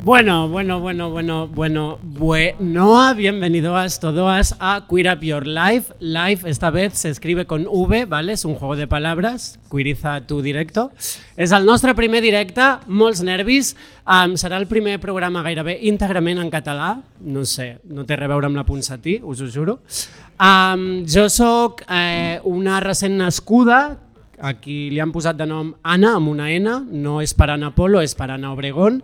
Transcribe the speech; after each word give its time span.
Bueno, 0.00 0.48
bueno, 0.48 0.80
bueno, 0.80 1.10
bueno, 1.10 1.48
bueno, 1.48 1.98
bueno, 2.02 3.14
bienvenidos 3.14 4.00
todos 4.00 4.54
a 4.58 4.86
Queer 4.88 5.16
Up 5.16 5.20
Your 5.20 5.46
Life. 5.46 5.94
Life 6.00 6.48
esta 6.48 6.70
vez 6.70 6.94
se 6.94 7.10
escribe 7.10 7.46
con 7.46 7.66
V, 7.68 8.06
¿vale? 8.06 8.32
Es 8.32 8.44
un 8.44 8.54
juego 8.54 8.76
de 8.76 8.86
palabras, 8.86 9.58
queeriza 9.70 10.26
tu 10.26 10.42
directo. 10.42 10.90
És 11.36 11.52
el 11.52 11.66
nostre 11.66 11.94
primer 11.94 12.22
directe, 12.22 12.62
molts 12.86 13.22
nervis. 13.22 13.74
Um, 14.02 14.36
serà 14.36 14.58
el 14.58 14.66
primer 14.66 14.98
programa 15.00 15.42
gairebé 15.42 15.78
íntegrament 15.86 16.42
en 16.42 16.50
català. 16.50 16.96
No 17.20 17.44
sé, 17.46 17.78
no 17.84 18.06
té 18.06 18.18
res 18.18 18.26
a 18.26 18.32
veure 18.34 18.50
amb 18.50 18.58
la 18.58 18.66
Ponsatí, 18.66 19.20
us 19.22 19.42
ho 19.42 19.50
juro. 19.50 19.78
Um, 20.38 21.04
jo 21.06 21.28
sóc 21.30 21.84
eh, 21.88 22.40
una 22.44 22.80
recent 22.82 23.16
nascuda, 23.20 23.84
a 24.42 24.56
qui 24.58 24.90
li 24.90 24.98
han 25.00 25.12
posat 25.14 25.38
de 25.38 25.46
nom 25.46 25.70
Anna, 25.86 26.16
amb 26.18 26.32
una 26.32 26.50
N, 26.50 26.80
no 26.90 27.20
és 27.22 27.32
per 27.38 27.52
Anna 27.54 27.70
Polo, 27.76 28.02
és 28.02 28.16
per 28.18 28.26
Anna 28.34 28.50
Obregón, 28.52 28.98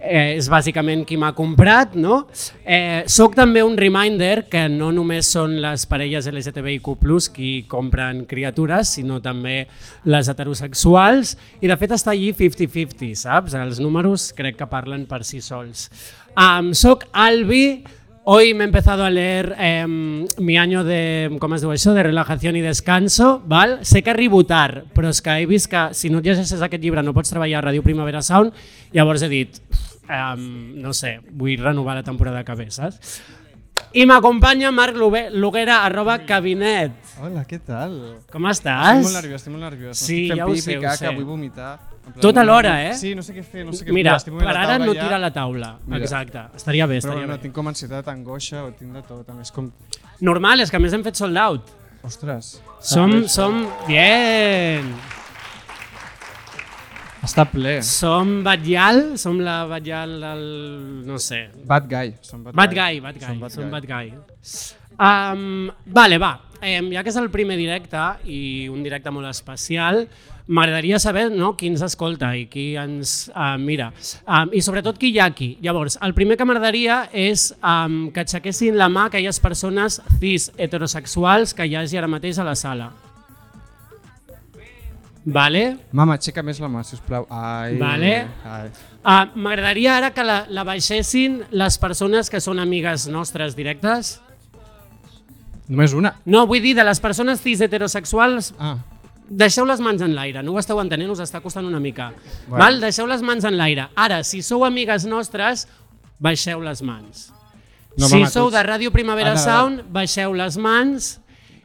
eh, 0.00 0.36
és 0.38 0.48
bàsicament 0.50 1.04
qui 1.06 1.18
m'ha 1.20 1.32
comprat, 1.36 1.94
no? 1.94 2.24
Eh, 2.64 3.04
soc 3.10 3.36
també 3.38 3.62
un 3.66 3.76
reminder 3.78 4.46
que 4.50 4.64
no 4.72 4.90
només 4.96 5.28
són 5.36 5.58
les 5.62 5.84
parelles 5.90 6.26
LGTBIQ+, 6.30 6.96
qui 7.34 7.52
compren 7.68 8.24
criatures, 8.30 8.96
sinó 8.96 9.20
també 9.20 9.66
les 10.08 10.32
heterosexuals, 10.32 11.36
i 11.60 11.70
de 11.70 11.78
fet 11.80 11.96
està 11.96 12.14
allí 12.14 12.32
50-50, 12.32 13.12
saps? 13.26 13.54
Els 13.54 13.80
números 13.82 14.30
crec 14.36 14.58
que 14.58 14.70
parlen 14.70 15.06
per 15.10 15.22
si 15.28 15.44
sols. 15.44 15.88
Um, 16.34 16.72
soc 16.74 17.06
Albi, 17.12 17.82
Hoy 18.32 18.52
me 18.52 18.64
he 18.64 18.66
empezado 18.66 19.02
a 19.02 19.10
leer 19.10 19.56
eh, 19.58 19.86
mi 19.88 20.58
año 20.58 20.84
de, 20.84 21.34
com 21.40 21.54
es 21.56 21.62
diu 21.64 21.72
això, 21.72 21.94
de 21.96 22.04
relajació 22.04 22.52
i 22.52 22.60
descanso, 22.60 23.40
val? 23.48 23.78
sé 23.82 24.04
que 24.04 24.12
rebootar, 24.12 24.84
però 24.94 25.08
és 25.08 25.22
que 25.24 25.38
he 25.40 25.46
vist 25.48 25.70
que 25.72 25.88
si 25.96 26.12
no 26.12 26.20
llegeixes 26.20 26.60
aquest 26.60 26.84
llibre 26.84 27.02
no 27.02 27.14
pots 27.16 27.32
treballar 27.32 27.62
a 27.62 27.64
Ràdio 27.70 27.82
Primavera 27.82 28.20
Sound, 28.22 28.52
llavors 28.92 29.24
he 29.24 29.30
dit, 29.32 29.56
um, 30.10 30.74
no 30.82 30.92
sé, 30.92 31.20
vull 31.30 31.56
renovar 31.62 31.94
la 32.00 32.02
temporada 32.06 32.42
que 32.44 32.54
ve, 32.58 32.70
saps? 32.74 33.20
I 33.96 34.04
m'acompanya 34.06 34.68
Marc 34.70 34.94
Luguera, 34.94 35.80
arroba 35.86 36.18
cabinet. 36.26 36.92
Hola, 37.20 37.42
què 37.48 37.58
tal? 37.64 37.94
Com 38.30 38.44
Estic 38.46 38.68
estàs? 38.68 39.00
molt 39.02 39.16
nerviós, 39.16 39.40
estic 39.40 39.52
molt 39.54 39.64
nerviós. 39.64 39.98
Sí, 39.98 40.18
Estic 40.28 40.38
ja 40.38 40.46
ho 40.46 40.54
sé, 40.56 40.76
ho 40.78 40.82
caca, 40.84 40.96
sé. 41.08 41.14
vull 41.16 41.24
vomitar. 41.26 41.72
Plan, 42.04 42.20
Tot 42.22 42.34
no- 42.36 42.40
alhora, 42.44 42.74
eh? 42.90 42.94
Sí, 42.94 43.14
no 43.14 43.22
sé 43.22 43.34
què 43.34 43.42
fer, 43.42 43.64
no 43.66 43.72
sé 43.72 43.84
què 43.84 43.92
Mira, 43.92 44.12
fer. 44.12 44.16
estic 44.22 44.32
movent 44.34 44.46
per 44.48 44.56
ara 44.56 44.78
no 44.78 44.94
ja. 44.94 45.02
tira 45.02 45.18
la 45.18 45.32
taula. 45.34 45.72
Mira. 45.86 45.98
Exacte, 46.04 46.44
estaria 46.56 46.86
bé, 46.86 47.00
Però 47.00 47.08
estaria 47.10 47.26
no, 47.26 47.32
bé. 47.34 47.42
tinc 47.42 47.54
com 47.54 47.68
ansietat, 47.68 48.08
angoixa, 48.08 48.64
ho 48.64 48.70
tinc 48.78 48.92
de 48.94 49.02
tot. 49.02 49.28
A 49.28 49.34
més, 49.34 49.50
com... 49.50 49.70
Normal, 50.20 50.60
és 50.60 50.70
que 50.70 50.76
a 50.76 50.80
més 50.80 50.92
hem 50.94 51.02
fet 51.02 51.16
sold 51.16 51.36
out. 51.36 51.72
Ostres. 52.04 52.60
Som, 52.80 53.26
som, 53.28 53.66
bien. 53.88 54.94
Està 57.20 57.44
ple. 57.44 57.78
Som 57.84 58.38
Batllal, 58.46 59.18
som 59.20 59.40
la 59.44 59.62
Batllal 59.68 60.16
del... 60.22 60.44
no 61.06 61.18
sé. 61.20 61.48
Bad 61.68 61.88
guy. 61.90 62.14
Som 62.24 62.44
bad, 62.44 62.54
Bad 62.56 62.72
guy, 62.76 63.00
bad 63.04 63.18
guy, 63.20 63.26
Som 63.26 63.40
bad 63.42 63.52
som 63.52 63.64
guy. 63.64 63.70
bad 63.70 63.86
guy. 63.86 64.12
Um, 65.00 65.70
vale, 65.86 66.18
va, 66.20 66.34
um, 66.60 66.90
ja 66.92 67.02
que 67.04 67.08
és 67.12 67.16
el 67.16 67.30
primer 67.32 67.56
directe 67.56 68.00
i 68.28 68.68
un 68.68 68.82
directe 68.84 69.12
molt 69.12 69.28
especial, 69.30 70.02
m'agradaria 70.50 70.98
saber 71.00 71.28
no, 71.32 71.52
qui 71.56 71.68
ens 71.70 71.84
escolta 71.86 72.32
i 72.36 72.46
qui 72.50 72.74
ens 72.80 73.28
uh, 73.32 73.54
mira. 73.60 73.90
Um, 74.26 74.50
I 74.56 74.60
sobretot 74.64 74.98
qui 75.00 75.12
hi 75.14 75.20
ha 75.20 75.28
aquí. 75.30 75.54
Llavors, 75.64 75.96
el 76.04 76.16
primer 76.16 76.36
que 76.40 76.48
m'agradaria 76.48 77.02
és 77.12 77.50
um, 77.60 78.08
que 78.12 78.24
aixequessin 78.24 78.76
la 78.80 78.90
mà 78.92 79.06
aquelles 79.08 79.40
persones 79.40 80.00
cis 80.18 80.50
heterosexuals 80.58 81.54
que 81.54 81.68
hi 81.68 81.76
hagi 81.80 82.00
ara 82.00 82.10
mateix 82.10 82.40
a 82.40 82.48
la 82.48 82.56
sala. 82.58 82.90
Vale? 85.24 85.76
Mama, 85.92 86.14
aixeca 86.16 86.42
més 86.42 86.60
la 86.62 86.68
mà, 86.72 86.80
sisplau. 86.86 87.26
Ai. 87.28 87.76
Vale. 87.80 88.12
Ai. 88.48 88.70
Uh, 89.04 89.26
M'agradaria 89.36 89.98
ara 89.98 90.10
que 90.16 90.24
la, 90.24 90.42
la 90.48 90.64
baixessin 90.64 91.42
les 91.52 91.76
persones 91.80 92.30
que 92.32 92.40
són 92.40 92.58
amigues 92.62 93.06
nostres 93.12 93.56
directes. 93.58 94.18
Només 95.70 95.92
una? 95.94 96.14
No, 96.26 96.46
vull 96.50 96.62
dir, 96.64 96.72
de 96.74 96.84
les 96.86 96.98
persones 97.00 97.42
cis 97.44 97.60
heterosexuals, 97.62 98.54
Ah, 98.58 98.78
deixeu 99.30 99.64
les 99.68 99.78
mans 99.84 100.00
en 100.02 100.16
l'aire, 100.16 100.42
no 100.42 100.56
ho 100.56 100.58
esteu 100.58 100.80
entenent, 100.82 101.12
us 101.12 101.20
està 101.22 101.38
costant 101.44 101.68
una 101.68 101.78
mica. 101.78 102.08
Bueno. 102.48 102.58
Val? 102.64 102.80
Deixeu 102.82 103.06
les 103.06 103.22
mans 103.22 103.44
en 103.46 103.54
l'aire. 103.60 103.86
Ara, 103.94 104.24
si 104.26 104.40
sou 104.42 104.64
amigues 104.66 105.04
nostres, 105.06 105.68
baixeu 106.18 106.64
les 106.64 106.82
mans. 106.82 107.28
No, 107.96 108.08
si 108.08 108.16
mama, 108.16 108.30
sou 108.32 108.50
de 108.50 108.62
Ràdio 108.66 108.90
Primavera 108.90 109.36
Anna, 109.36 109.44
Sound, 109.44 109.84
baixeu 109.94 110.34
les 110.34 110.56
mans. 110.58 111.12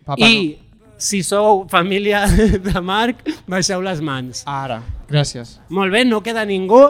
Papa, 0.05 0.21
I 0.21 0.59
si 0.97 1.21
sou 1.23 1.65
família 1.71 2.25
de 2.67 2.81
Marc, 2.81 3.23
baixeu 3.47 3.81
les 3.83 4.01
mans. 4.01 4.43
Ara. 4.49 4.81
Gràcies. 5.09 5.57
Molt 5.69 5.93
bé, 5.93 6.05
no 6.07 6.21
queda 6.25 6.45
ningú? 6.47 6.83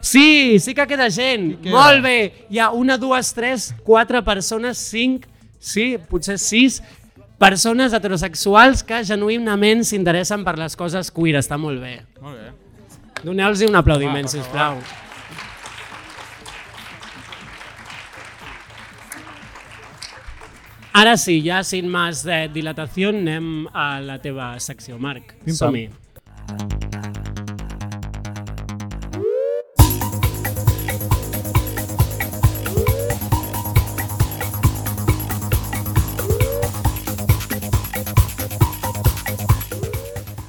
Sí, 0.00 0.58
sí 0.62 0.74
que 0.74 0.86
queda 0.86 1.08
gent. 1.10 1.56
Queda? 1.62 1.74
Molt 1.74 2.04
bé. 2.04 2.46
Hi 2.50 2.60
ha 2.62 2.70
una, 2.70 2.98
dues, 3.00 3.32
tres, 3.34 3.72
quatre 3.86 4.22
persones, 4.22 4.78
cinc, 4.78 5.26
sí, 5.58 5.96
potser 6.10 6.38
sis 6.38 6.80
persones 7.40 7.92
heterosexuals 7.92 8.84
que 8.86 9.02
genuïnament 9.04 9.82
s'interessen 9.84 10.44
per 10.46 10.56
les 10.60 10.78
coses 10.78 11.10
queer. 11.12 11.40
Està 11.42 11.58
molt 11.60 11.82
bé. 11.82 11.98
Molt 12.22 12.38
bé. 12.38 12.54
Doneu-los 13.24 13.64
un 13.66 13.76
aplaudiment, 13.76 14.28
sisplau. 14.30 14.78
Ara 20.96 21.12
sí, 21.20 21.34
ja 21.44 21.58
sin 21.60 21.90
més 21.92 22.22
de 22.24 22.46
dilatació, 22.54 23.10
anem 23.12 23.66
a 23.76 23.98
la 24.00 24.16
teva 24.22 24.54
secció, 24.64 24.96
Marc. 24.96 25.36
Som-hi. 25.58 25.90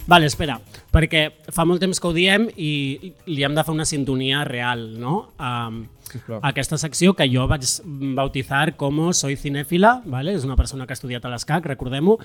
Vale, 0.08 0.30
espera, 0.30 0.56
perquè 0.94 1.26
fa 1.52 1.66
molt 1.68 1.82
temps 1.84 2.00
que 2.00 2.08
ho 2.08 2.14
diem 2.16 2.46
i 2.56 3.12
li 3.28 3.44
hem 3.44 3.56
de 3.58 3.64
fer 3.68 3.74
una 3.76 3.86
sintonia 3.86 4.46
real, 4.48 4.86
no? 5.02 5.34
Um, 5.36 5.82
Sisplau. 6.08 6.40
aquesta 6.48 6.78
secció 6.80 7.12
que 7.14 7.28
jo 7.28 7.44
vaig 7.52 7.66
bautizar 8.16 8.78
com 8.80 9.02
Soy 9.12 9.36
cinèfila, 9.36 9.98
vale? 10.06 10.32
és 10.34 10.46
una 10.48 10.56
persona 10.56 10.88
que 10.88 10.96
ha 10.96 11.00
estudiat 11.00 11.26
a 11.28 11.34
l'ESCAC, 11.34 11.68
recordem-ho. 11.74 12.18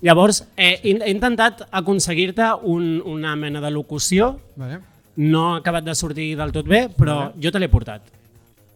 Llavors, 0.00 0.46
eh, 0.56 0.80
he, 0.82 0.96
he 0.96 1.12
intentat 1.12 1.66
aconseguir-te 1.70 2.48
un, 2.64 3.02
una 3.04 3.36
mena 3.36 3.60
de 3.60 3.70
locució, 3.70 4.38
Vale. 4.56 4.80
no 5.16 5.52
ha 5.52 5.58
acabat 5.58 5.84
de 5.84 5.94
sortir 5.94 6.30
del 6.40 6.52
tot 6.56 6.66
bé, 6.66 6.86
però 6.88 7.34
jo 7.36 7.52
te 7.52 7.60
l'he 7.60 7.68
portat. 7.68 8.00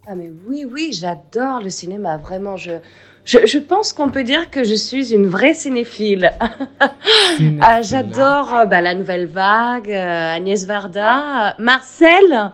Ah 0.06 0.15
mais 0.15 0.32
oui, 0.47 0.66
oui, 0.66 0.92
j'adore 0.92 1.65
le 1.65 1.71
cinéma, 1.71 2.19
vraiment. 2.19 2.56
Je, 2.59 2.81
je, 3.25 3.47
je 3.47 3.58
pense 3.58 3.92
qu'on 3.92 4.10
peut 4.10 4.25
dire 4.25 4.50
que 4.50 4.64
je 4.64 4.75
suis 4.75 5.12
une 5.12 5.26
vraie 5.26 5.54
cinéphile. 5.54 6.32
Ah, 7.62 7.81
j'adore 7.81 8.54
euh, 8.54 8.64
bah, 8.66 8.81
la 8.81 8.94
nouvelle 8.94 9.26
vague, 9.26 9.91
euh, 9.91 10.34
Agnès 10.36 10.66
Varda, 10.66 11.48
euh, 11.48 11.53
Marcel. 11.59 12.53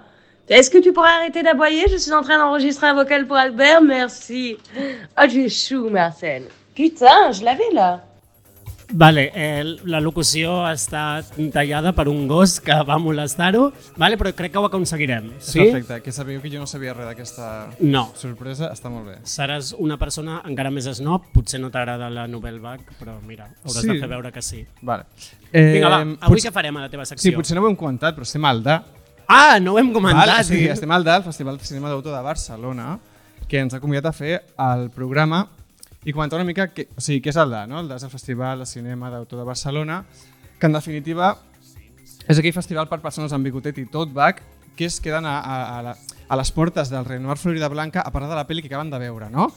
Est-ce 0.49 0.71
que 0.71 0.79
tu 0.79 0.93
pourrais 0.93 1.11
arrêter 1.11 1.43
d'aboyer? 1.43 1.85
Je 1.91 1.97
suis 1.97 2.13
en 2.13 2.23
train 2.23 2.39
d'enregistrer 2.39 2.87
un 2.87 2.95
vocal 2.95 3.27
pour 3.27 3.37
Albert, 3.37 3.83
merci. 3.83 4.59
Oh, 5.21 5.25
tu 5.29 5.45
es 5.45 5.49
chou, 5.49 5.89
Marcel. 5.89 6.45
Putain, 6.75 7.33
je 7.33 7.45
l'avais 7.45 7.71
là. 7.73 8.06
Vale, 8.93 9.33
eh, 9.35 9.65
la 9.85 9.99
locució 10.01 10.61
està 10.71 11.25
tallada 11.53 11.91
per 11.93 12.07
un 12.09 12.29
gos 12.31 12.61
que 12.63 12.75
va 12.87 12.99
molestar-ho, 13.03 13.73
vale, 13.99 14.17
però 14.17 14.31
crec 14.33 14.53
que 14.53 14.59
ho 14.59 14.65
aconseguirem. 14.69 15.33
Sí? 15.41 15.53
Sí? 15.59 15.65
Perfecte, 15.73 16.01
que 16.05 16.13
sabíeu 16.13 16.41
que 16.41 16.51
jo 16.53 16.61
no 16.61 16.69
sabia 16.71 16.95
res 16.95 17.05
d'aquesta 17.09 17.71
No. 17.81 18.13
sorpresa, 18.15 18.71
està 18.73 18.89
molt 18.89 19.09
bé. 19.09 19.17
Seràs 19.27 19.75
una 19.77 19.99
persona 19.99 20.41
encara 20.47 20.71
més 20.71 20.87
snob, 20.87 21.25
potser 21.35 21.59
no 21.61 21.71
t'agrada 21.75 22.09
la 22.11 22.29
Nouvelle 22.29 22.61
Vague, 22.61 22.85
però 23.01 23.19
mira, 23.27 23.49
hauràs 23.65 23.83
Sí. 23.83 23.89
de 23.89 23.99
fer 23.99 24.09
veure 24.09 24.31
que 24.33 24.43
sí. 24.43 24.65
Vale. 24.83 25.05
Eh, 25.53 25.73
Vinga, 25.75 25.89
va, 25.89 26.01
avui 26.03 26.17
potser- 26.39 26.51
què 26.51 26.53
farem 26.55 26.77
a 26.77 26.81
la 26.83 26.89
teva 26.89 27.05
Sí, 27.05 27.15
secció? 27.17 27.35
potser 27.35 27.57
no 27.57 27.63
ho 27.65 27.69
hem 27.69 27.77
comentat, 27.77 28.15
però 28.17 28.23
estem 28.23 28.45
al 28.45 28.63
DA. 28.63 28.85
Ah, 29.27 29.59
no 29.61 29.73
ho 29.75 29.79
hem 29.81 29.93
comentat. 29.93 30.27
Val? 30.29 30.45
Sí, 30.45 30.65
estem 30.69 30.91
al 30.93 31.03
DA, 31.03 31.17
el 31.17 31.25
Festival 31.25 31.59
de 31.59 31.65
Cinema 31.65 31.89
d'Autor 31.89 32.15
de 32.15 32.23
Barcelona, 32.23 33.01
que 33.49 33.59
ens 33.59 33.75
ha 33.75 33.81
convidat 33.81 34.07
a 34.07 34.13
fer 34.13 34.45
el 34.57 34.91
programa 34.91 35.49
i 36.07 36.13
comentar 36.15 36.39
una 36.39 36.47
mica 36.47 36.69
que, 36.71 36.87
o 36.95 37.03
sigui, 37.03 37.19
què 37.19 37.33
és 37.33 37.39
el 37.43 37.51
DA, 37.51 37.65
no? 37.67 37.81
El 37.83 37.89
DA 37.91 37.97
és 37.99 38.05
el 38.07 38.13
Festival 38.13 38.61
de 38.63 38.67
Cinema 38.71 39.11
d'Autor 39.11 39.41
de 39.41 39.47
Barcelona, 39.49 40.05
que 40.61 40.69
en 40.71 40.77
definitiva 40.77 41.33
és 42.31 42.39
aquell 42.39 42.55
festival 42.55 42.87
per 42.87 43.01
persones 43.03 43.35
amb 43.35 43.47
bigotet 43.47 43.81
i 43.83 43.89
tot 43.91 44.13
back 44.15 44.45
que 44.79 44.87
es 44.87 45.01
queden 45.03 45.27
a, 45.27 45.41
a, 45.41 45.57
a, 45.79 45.83
la, 45.83 45.97
a 46.29 46.39
les 46.39 46.53
portes 46.55 46.93
del 46.93 47.05
Renoir 47.05 47.39
Florida 47.43 47.67
Blanca 47.73 48.05
a 48.07 48.13
parlar 48.15 48.31
de 48.31 48.39
la 48.39 48.47
pel·li 48.47 48.63
que 48.63 48.71
acaben 48.71 48.93
de 48.93 49.01
veure, 49.03 49.27
no? 49.35 49.49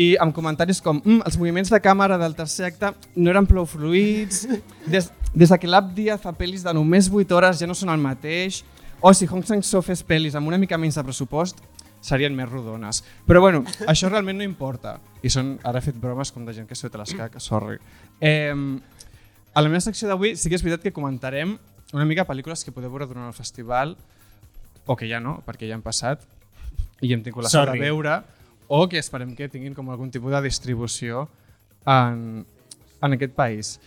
I 0.00 0.14
amb 0.22 0.32
comentaris 0.32 0.80
com 0.80 1.02
mm, 1.02 1.26
els 1.28 1.36
moviments 1.36 1.72
de 1.74 1.80
càmera 1.84 2.16
del 2.16 2.36
tercer 2.38 2.70
acte 2.70 2.94
no 3.16 3.28
eren 3.28 3.48
prou 3.50 3.68
fluïds, 3.68 4.46
des, 4.88 5.10
des 5.34 5.52
de 5.52 5.58
que 5.60 5.68
l'Ab 5.68 5.92
Díaz 5.92 6.24
fa 6.24 6.32
pel·lis 6.32 6.64
de 6.64 6.72
només 6.72 7.10
8 7.12 7.36
hores 7.36 7.60
ja 7.60 7.68
no 7.68 7.76
són 7.76 7.92
el 7.92 8.00
mateix, 8.00 8.62
o 9.04 9.12
si 9.12 9.28
Hong 9.28 9.44
Sang-soo 9.44 9.84
fes 9.84 10.00
pel·lis 10.00 10.40
amb 10.40 10.48
una 10.48 10.56
mica 10.56 10.80
menys 10.80 10.96
de 10.96 11.04
pressupost, 11.04 11.60
serien 12.00 12.34
més 12.36 12.48
rodones. 12.48 13.02
Però 13.26 13.40
bueno, 13.42 13.64
això 13.90 14.10
realment 14.10 14.38
no 14.38 14.46
importa. 14.46 14.98
I 15.22 15.32
són, 15.32 15.56
ara 15.66 15.80
he 15.80 15.86
fet 15.88 15.98
bromes 15.98 16.32
com 16.32 16.46
de 16.46 16.54
gent 16.56 16.68
que 16.68 16.78
s'ho 16.78 16.90
té 16.90 17.00
l'escac, 17.00 17.40
sorry. 17.42 17.78
Eh, 18.20 18.54
a 18.54 19.64
la 19.64 19.68
meva 19.68 19.82
secció 19.82 20.08
d'avui 20.08 20.36
sí 20.36 20.50
que 20.50 20.58
és 20.58 20.62
veritat 20.62 20.86
que 20.86 20.94
comentarem 20.94 21.56
una 21.92 22.04
mica 22.04 22.26
pel·lícules 22.28 22.64
que 22.64 22.72
podeu 22.74 22.92
veure 22.92 23.08
durant 23.08 23.26
el 23.26 23.36
festival, 23.36 23.96
o 24.86 24.96
que 24.96 25.08
ja 25.08 25.20
no, 25.20 25.38
perquè 25.46 25.68
ja 25.68 25.76
han 25.76 25.84
passat, 25.84 26.22
i 27.00 27.12
hem 27.12 27.22
tingut 27.24 27.46
la 27.46 27.52
sort 27.52 27.72
de 27.72 27.80
veure, 27.80 28.20
o 28.68 28.84
que 28.88 29.00
esperem 29.00 29.34
que 29.36 29.48
tinguin 29.48 29.74
com 29.76 29.88
algun 29.90 30.10
tipus 30.12 30.34
de 30.34 30.42
distribució 30.44 31.26
en, 31.88 32.44
en 33.00 33.16
aquest 33.16 33.34
país. 33.36 33.78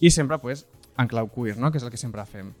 I 0.00 0.10
sempre 0.10 0.38
pues, 0.40 0.64
en 0.96 1.08
clau 1.08 1.28
queer, 1.32 1.58
no? 1.60 1.70
que 1.70 1.80
és 1.80 1.84
el 1.84 1.92
que 1.92 2.00
sempre 2.00 2.24
fem. 2.28 2.52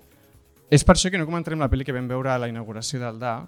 És 0.70 0.84
per 0.84 0.94
això 0.94 1.10
que 1.10 1.18
no 1.18 1.26
comentarem 1.28 1.60
la 1.60 1.70
pel·li 1.72 1.86
que 1.88 1.96
vam 1.96 2.08
veure 2.08 2.34
a 2.34 2.38
la 2.38 2.50
inauguració 2.52 3.00
del 3.00 3.18
DA, 3.18 3.38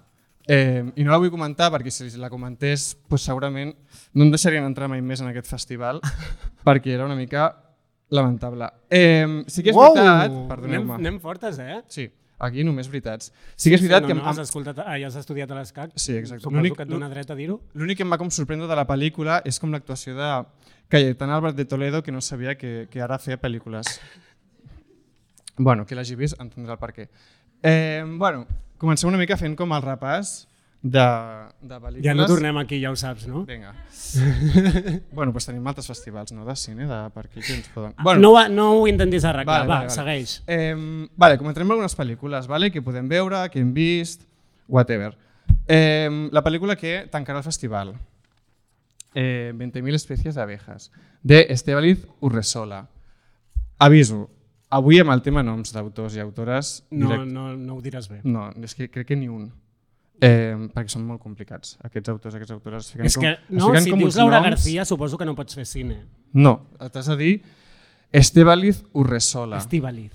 eh, 0.47 0.83
i 0.95 1.03
no 1.03 1.13
la 1.13 1.19
vull 1.21 1.31
comentar 1.31 1.69
perquè 1.73 1.91
si 1.93 2.09
la 2.19 2.29
comentés 2.31 2.93
pues, 3.07 3.23
segurament 3.23 3.73
no 4.13 4.25
em 4.25 4.33
deixarien 4.33 4.65
entrar 4.67 4.89
mai 4.91 5.01
més 5.01 5.21
en 5.23 5.29
aquest 5.31 5.49
festival 5.51 6.01
perquè 6.67 6.95
era 6.95 7.05
una 7.05 7.15
mica 7.19 7.51
lamentable. 8.13 8.67
Eh, 8.89 9.43
sí 9.47 9.63
que 9.63 9.71
és 9.71 9.77
veritat... 9.77 10.27
anem, 10.27 10.43
Perdoneu-me. 10.49 10.99
anem 10.99 11.15
fortes, 11.23 11.57
eh? 11.59 11.79
Sí, 11.89 12.05
aquí 12.45 12.65
només 12.67 12.89
veritats. 12.91 13.31
Sí 13.55 13.71
que 13.71 13.79
és 13.79 13.81
veritat 13.81 14.05
no, 14.05 14.11
que... 14.11 14.17
no, 14.19 14.25
has, 14.29 14.41
escoltat, 14.43 14.83
ah, 14.83 14.97
ja 15.01 15.09
has 15.09 15.17
estudiat 15.17 15.49
a 15.49 15.57
l'ESCAC? 15.57 15.95
Sí, 15.95 16.13
exacte. 16.19 16.43
Suposo 16.45 16.75
que 16.77 16.85
et 16.85 16.91
dona 16.91 17.09
dret 17.09 17.31
a 17.33 17.37
dir-ho? 17.39 17.57
L'únic 17.73 18.01
que 18.01 18.05
em 18.05 18.13
va 18.13 18.19
com 18.21 18.29
sorprendre 18.33 18.69
de 18.69 18.77
la 18.77 18.85
pel·lícula 18.89 19.39
és 19.49 19.57
com 19.59 19.73
l'actuació 19.73 20.13
de 20.19 20.29
Cayetana 20.93 21.39
Álvarez 21.39 21.57
de 21.57 21.65
Toledo, 21.65 22.03
que 22.05 22.13
no 22.13 22.21
sabia 22.21 22.53
que, 22.59 22.85
que 22.91 23.01
ara 23.01 23.17
feia 23.21 23.41
pel·lícules. 23.41 23.97
Bueno, 25.55 25.83
qui 25.85 25.93
l'hagi 25.93 26.15
vist 26.17 26.39
entendrà 26.41 26.73
el 26.73 26.79
per 26.81 26.87
què. 26.95 27.03
Eh, 27.61 28.01
bueno, 28.17 28.47
comencem 28.83 29.07
una 29.07 29.19
mica 29.21 29.37
fent 29.39 29.55
com 29.59 29.71
el 29.75 29.85
repàs 29.85 30.43
de, 30.83 31.03
de 31.63 31.77
pel·lícules. 31.79 32.03
Ja 32.03 32.13
no 32.17 32.27
tornem 32.27 32.57
aquí, 32.59 32.81
ja 32.81 32.91
ho 32.91 32.97
saps, 32.99 33.25
no? 33.31 33.45
Vinga. 33.47 33.71
bueno, 35.15 35.31
doncs 35.31 35.47
tenim 35.47 35.67
altres 35.71 35.87
festivals, 35.87 36.33
no?, 36.35 36.43
de 36.43 36.55
cine, 36.59 36.87
de 36.89 36.99
per 37.15 37.25
aquí 37.29 37.39
que 37.39 37.55
ens 37.55 37.69
poden... 37.71 37.93
Bueno. 38.03 38.19
No, 38.19 38.33
no 38.51 38.67
ho 38.81 38.87
intentis 38.91 39.23
arreglar, 39.23 39.63
Vale, 39.63 39.69
va, 39.69 39.77
vale, 39.77 39.87
vale. 39.87 39.95
segueix. 39.95 40.35
Eh, 40.45 41.07
vale, 41.15 41.39
comentarem 41.39 41.71
algunes 41.71 41.95
pel·lícules 41.95 42.51
vale, 42.51 42.69
que 42.75 42.83
podem 42.83 43.07
veure, 43.07 43.45
que 43.53 43.63
hem 43.63 43.71
vist, 43.73 44.27
whatever. 44.67 45.13
Eh, 45.71 46.27
la 46.35 46.43
pel·lícula 46.43 46.75
que 46.75 47.05
tancarà 47.11 47.39
el 47.39 47.47
festival, 47.47 47.95
eh, 49.15 49.53
20.000 49.55 49.95
especies 49.95 50.35
d'abejas, 50.35 50.91
de 51.23 51.45
Estebaliz 51.49 52.03
Urresola. 52.19 52.89
Aviso, 53.79 54.27
avui 54.73 54.99
amb 55.01 55.13
el 55.13 55.21
tema 55.25 55.43
noms 55.45 55.71
d'autors 55.75 56.15
i 56.17 56.21
autores... 56.23 56.75
No, 56.91 57.09
direct- 57.11 57.29
no, 57.31 57.49
no 57.57 57.75
ho 57.77 57.81
diràs 57.85 58.09
bé. 58.11 58.21
no, 58.23 58.49
és 58.63 58.73
que 58.75 58.89
crec 58.91 59.07
que 59.11 59.17
ni 59.19 59.29
un. 59.31 59.51
Eh, 60.23 60.53
perquè 60.71 60.93
són 60.93 61.03
molt 61.07 61.19
complicats, 61.23 61.73
aquests 61.83 62.11
autors, 62.13 62.35
aquestes 62.37 62.53
autores. 62.55 62.85
Es 62.85 62.93
fiquen 62.93 63.07
És 63.09 63.17
que, 63.17 63.31
com, 63.49 63.57
no, 63.57 63.71
si 63.81 63.91
com 63.91 63.99
dius 64.03 64.15
Laura 64.19 64.37
noms- 64.39 64.49
García, 64.53 64.85
suposo 64.85 65.17
que 65.17 65.25
no 65.27 65.33
pots 65.35 65.55
fer 65.57 65.65
cine. 65.67 66.03
No, 66.33 66.53
t'has 66.91 67.09
de 67.11 67.17
dir 67.19 67.33
Estebaliz 68.13 68.83
Urresola. 68.93 69.57
Estivaliz. 69.57 70.13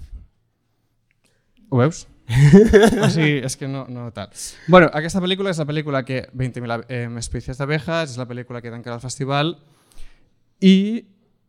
Ho 1.69 1.78
veus? 1.82 2.06
o 3.02 3.08
sigui, 3.10 3.38
és 3.44 3.56
que 3.56 3.69
no, 3.69 3.87
no 3.88 4.10
tal. 4.12 4.28
Bueno, 4.69 4.88
aquesta 4.93 5.20
pel·lícula 5.25 5.50
és 5.52 5.58
la 5.60 5.66
pel·lícula 5.69 6.02
que 6.06 6.22
20.000 6.37 6.84
eh, 6.88 7.06
especies 7.20 7.58
d'abejas, 7.60 8.12
és 8.14 8.19
la 8.20 8.26
pel·lícula 8.28 8.60
que 8.64 8.72
tancarà 8.72 8.96
el 8.99 9.05
festival 9.05 9.55
i 10.60 10.76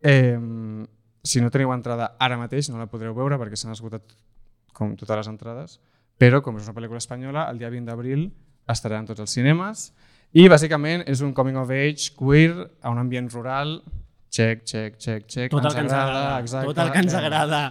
eh, 0.01 0.39
si 1.23 1.41
no 1.41 1.49
teniu 1.51 1.71
entrada 1.73 2.15
ara 2.19 2.37
mateix 2.37 2.69
no 2.69 2.77
la 2.79 2.87
podreu 2.87 3.13
veure 3.13 3.37
perquè 3.37 3.55
s'han 3.59 3.71
esgotat 3.75 4.03
com 4.73 4.95
totes 4.95 5.17
les 5.17 5.27
entrades, 5.27 5.79
però 6.17 6.41
com 6.41 6.57
és 6.57 6.67
una 6.67 6.75
pel·lícula 6.77 6.97
espanyola, 7.01 7.49
el 7.51 7.57
dia 7.59 7.69
20 7.69 7.85
d'abril 7.89 8.29
estarà 8.69 8.99
en 8.99 9.05
tots 9.09 9.19
els 9.19 9.31
cinemes 9.33 9.89
i 10.33 10.47
bàsicament 10.47 11.03
és 11.09 11.21
un 11.25 11.33
coming 11.33 11.57
of 11.57 11.71
age 11.73 12.13
queer 12.15 12.69
a 12.81 12.89
un 12.91 12.99
ambient 13.01 13.31
rural 13.33 13.81
check, 14.29 14.63
check, 14.63 14.97
check, 14.97 15.25
check, 15.27 15.49
Tot 15.51 15.65
el 15.65 15.73
que 15.73 15.79
ens 15.81 15.91
agrada. 15.93 16.39
exacte. 16.39 16.67
Tot 16.67 16.77
el 16.85 16.91
que 16.91 16.99
ens 16.99 17.13
Eh, 17.13 17.17
agrada. 17.17 17.61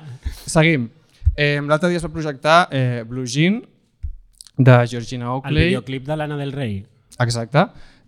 Seguim. 0.45 0.89
Eh, 1.37 1.61
L'altre 1.63 1.89
dia 1.89 1.99
es 1.99 2.05
va 2.05 2.09
projectar 2.11 2.69
eh, 2.73 3.05
Blue 3.07 3.25
Jean, 3.27 3.63
de 4.57 4.87
Georgina 4.91 5.27
El 5.27 5.31
Oakley. 5.31 5.65
videoclip 5.69 6.05
de 6.05 6.17
l'Anna 6.17 6.37
del 6.37 6.51
Rei. 6.53 6.85
Exacte. 7.21 7.63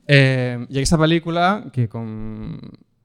Eh, 0.05 0.67
I 0.69 0.77
aquesta 0.79 0.99
pel·lícula, 0.99 1.71
que 1.73 1.89
com 1.89 2.59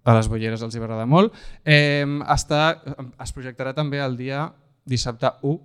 a 0.05 0.13
les 0.13 0.29
bolleres 0.29 0.61
els 0.61 0.75
hi 0.75 0.81
va 0.81 0.85
agradar 0.85 1.07
molt, 1.09 1.33
eh, 1.65 2.05
està, 2.31 2.77
es 3.23 3.33
projectarà 3.33 3.73
també 3.73 3.99
el 4.03 4.17
dia 4.17 4.45
dissabte 4.85 5.31
1. 5.41 5.55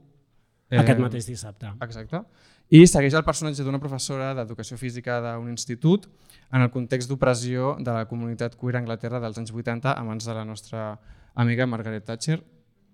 Eh, 0.71 0.79
Aquest 0.81 1.03
mateix 1.03 1.27
dissabte. 1.29 1.69
Exacte. 1.85 2.23
I 2.71 2.85
segueix 2.87 3.17
el 3.19 3.27
personatge 3.27 3.65
d'una 3.67 3.81
professora 3.83 4.31
d'educació 4.39 4.79
física 4.79 5.19
d'un 5.25 5.49
institut 5.51 6.07
en 6.55 6.63
el 6.63 6.71
context 6.71 7.11
d'opressió 7.11 7.75
de 7.83 7.93
la 7.93 8.07
comunitat 8.07 8.55
queer 8.57 8.77
a 8.79 8.81
Anglaterra 8.85 9.21
dels 9.21 9.39
anys 9.43 9.51
80 9.53 9.93
a 9.93 10.05
mans 10.07 10.25
de 10.25 10.37
la 10.37 10.45
nostra 10.47 10.93
amiga 11.35 11.67
Margaret 11.67 12.07
Thatcher. 12.07 12.39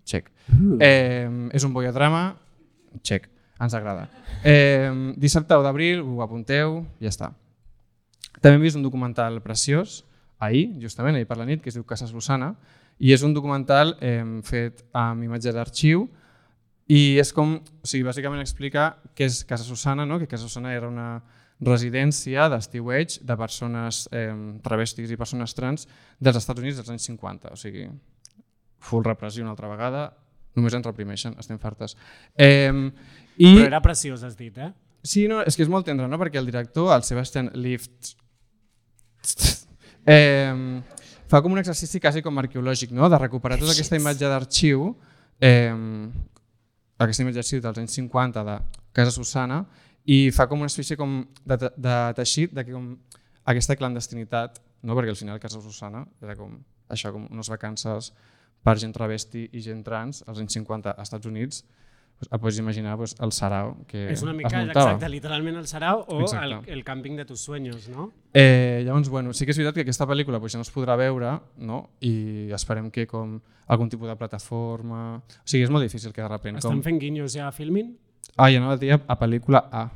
Check. 0.07 0.31
Eh, 0.81 1.29
és 1.53 1.65
un 1.65 1.75
boiodrama. 1.75 2.37
Check. 3.03 3.29
Ens 3.61 3.75
agrada. 3.75 4.09
Eh, 4.45 5.13
dissabte 5.17 5.57
1 5.57 5.65
d'abril, 5.65 6.01
ho 6.01 6.23
apunteu, 6.25 6.83
ja 7.01 7.13
està. 7.13 7.31
També 8.41 8.57
hem 8.57 8.65
vist 8.65 8.77
un 8.77 8.85
documental 8.85 9.41
preciós, 9.45 10.05
ahir, 10.39 10.69
justament, 10.83 11.17
ahir 11.17 11.29
per 11.29 11.39
la 11.41 11.47
nit, 11.49 11.63
que 11.63 11.71
es 11.73 11.79
diu 11.79 11.85
Casa 11.89 12.09
Susana, 12.11 12.53
i 12.99 13.13
és 13.13 13.25
un 13.27 13.35
documental 13.37 13.97
eh, 14.01 14.23
fet 14.45 14.85
amb 14.97 15.25
imatge 15.27 15.53
d'arxiu 15.53 16.07
i 16.93 17.17
és 17.21 17.33
com, 17.35 17.57
o 17.59 17.89
sigui, 17.89 18.05
bàsicament 18.07 18.41
explica 18.41 18.93
què 19.17 19.27
és 19.27 19.43
Casa 19.49 19.67
Susana, 19.67 20.07
no? 20.07 20.21
que 20.21 20.29
Casa 20.31 20.47
Susana 20.47 20.73
era 20.75 20.89
una 20.89 21.09
residència 21.61 22.51
d'estiueig 22.53 23.19
de 23.25 23.37
persones 23.41 24.05
eh, 24.13 24.29
travestis 24.65 25.11
i 25.11 25.17
persones 25.17 25.57
trans 25.57 25.87
dels 26.21 26.39
Estats 26.41 26.61
Units 26.61 26.79
dels 26.81 26.93
anys 26.93 27.09
50, 27.09 27.53
o 27.53 27.61
sigui, 27.61 27.87
full 28.87 29.05
repressió 29.05 29.45
una 29.45 29.55
altra 29.57 29.71
vegada, 29.73 30.11
només 30.57 30.77
ens 30.77 30.87
reprimeixen, 30.87 31.37
estem 31.41 31.59
fartes. 31.61 31.97
Eh, 32.37 32.73
i... 33.37 33.49
Però 33.49 33.67
era 33.67 33.83
preciós, 33.85 34.23
has 34.25 34.37
dit, 34.37 34.57
eh? 34.57 34.71
Sí, 35.07 35.27
no, 35.31 35.41
és 35.47 35.57
que 35.57 35.65
és 35.65 35.73
molt 35.73 35.87
tendre, 35.89 36.09
no? 36.11 36.19
perquè 36.21 36.41
el 36.41 36.49
director, 36.49 36.93
el 36.95 37.05
Sebastian 37.07 37.51
Lift, 37.55 38.15
eh, 40.07 40.81
fa 41.27 41.43
com 41.43 41.53
un 41.53 41.59
exercici 41.59 42.01
quasi 42.01 42.23
com 42.23 42.39
arqueològic, 42.39 42.95
no? 42.95 43.11
de 43.11 43.19
recuperar 43.19 43.59
tota 43.59 43.75
aquesta 43.75 43.99
imatge 43.99 44.31
d'arxiu, 44.31 44.93
eh, 45.41 45.75
aquesta 46.97 47.27
imatge 47.27 47.43
d'arxiu 47.43 47.65
dels 47.65 47.83
anys 47.83 47.99
50 47.99 48.47
de 48.47 48.57
Casa 48.97 49.13
Susana, 49.15 49.65
i 50.07 50.31
fa 50.31 50.47
com 50.47 50.63
una 50.63 50.71
espècie 50.71 50.97
com 50.97 51.19
de, 51.45 51.59
de 51.59 51.97
teixit 52.15 52.55
de 52.55 52.63
com 52.69 52.93
aquesta 53.51 53.77
clandestinitat, 53.79 54.61
no? 54.87 54.95
perquè 54.95 55.11
al 55.13 55.19
final 55.19 55.43
Casa 55.43 55.61
Susana 55.61 56.05
era 56.23 56.39
com 56.39 56.55
això, 56.89 57.11
com 57.13 57.27
unes 57.27 57.51
vacances 57.51 58.13
per 58.63 58.77
gent 58.79 58.95
travesti 58.95 59.49
i 59.53 59.63
gent 59.63 59.83
trans 59.87 60.23
als 60.27 60.39
anys 60.43 60.55
50 60.59 60.95
als 60.95 61.11
Estats 61.11 61.27
Units, 61.27 61.65
pues, 62.19 62.31
et 62.33 62.41
pots 62.41 62.59
imaginar 62.59 62.97
pues, 62.97 63.15
el 63.21 63.33
sarau 63.33 63.75
que 63.87 64.07
És 64.13 64.23
una 64.23 64.33
mica, 64.33 64.63
exacte, 64.63 65.09
literalment 65.09 65.59
el 65.61 65.67
Sarau 65.67 66.05
o 66.07 66.19
el, 66.19 66.25
Exacte. 66.25 66.73
el 66.73 66.85
camping 66.85 67.17
de 67.17 67.25
tus 67.25 67.41
sueños, 67.41 67.89
no? 67.89 68.13
Eh, 68.33 68.83
llavors, 68.87 69.09
bueno, 69.09 69.33
sí 69.33 69.45
que 69.45 69.53
és 69.53 69.59
veritat 69.59 69.75
que 69.75 69.85
aquesta 69.87 70.07
pel·lícula 70.09 70.41
pues, 70.41 70.53
ja 70.53 70.61
no 70.61 70.67
es 70.67 70.73
podrà 70.73 70.97
veure 70.97 71.37
no? 71.59 71.83
i 72.01 72.49
esperem 72.57 72.91
que 72.91 73.07
com 73.07 73.39
algun 73.67 73.91
tipus 73.93 74.09
de 74.09 74.17
plataforma... 74.17 75.19
O 75.19 75.45
sigui, 75.45 75.65
és 75.67 75.71
molt 75.71 75.85
difícil 75.85 76.13
que 76.13 76.23
de 76.23 76.29
repent... 76.29 76.59
Estan 76.63 76.79
Com... 76.79 76.83
fent 76.87 77.01
guinyos 77.03 77.37
ja 77.37 77.49
a 77.49 77.53
Filmin? 77.53 77.95
Ah, 78.37 78.51
ja 78.51 78.59
anava 78.61 78.77
a 78.77 78.81
dir 78.81 78.97
a 78.97 79.19
pel·lícula 79.19 79.67
A. 79.71 79.87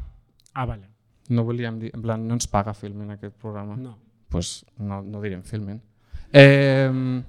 Ah, 0.55 0.67
vale. 0.67 0.89
No 1.31 1.45
volíem 1.47 1.79
dir... 1.79 1.91
En 1.95 2.03
plan, 2.03 2.23
no 2.27 2.37
ens 2.37 2.49
paga 2.51 2.75
Filmin 2.75 3.17
aquest 3.17 3.37
programa. 3.41 3.77
No. 3.77 3.97
pues 4.31 4.65
no, 4.79 5.03
no 5.03 5.21
direm 5.21 5.43
Filmin. 5.43 5.81
Eh, 6.33 7.23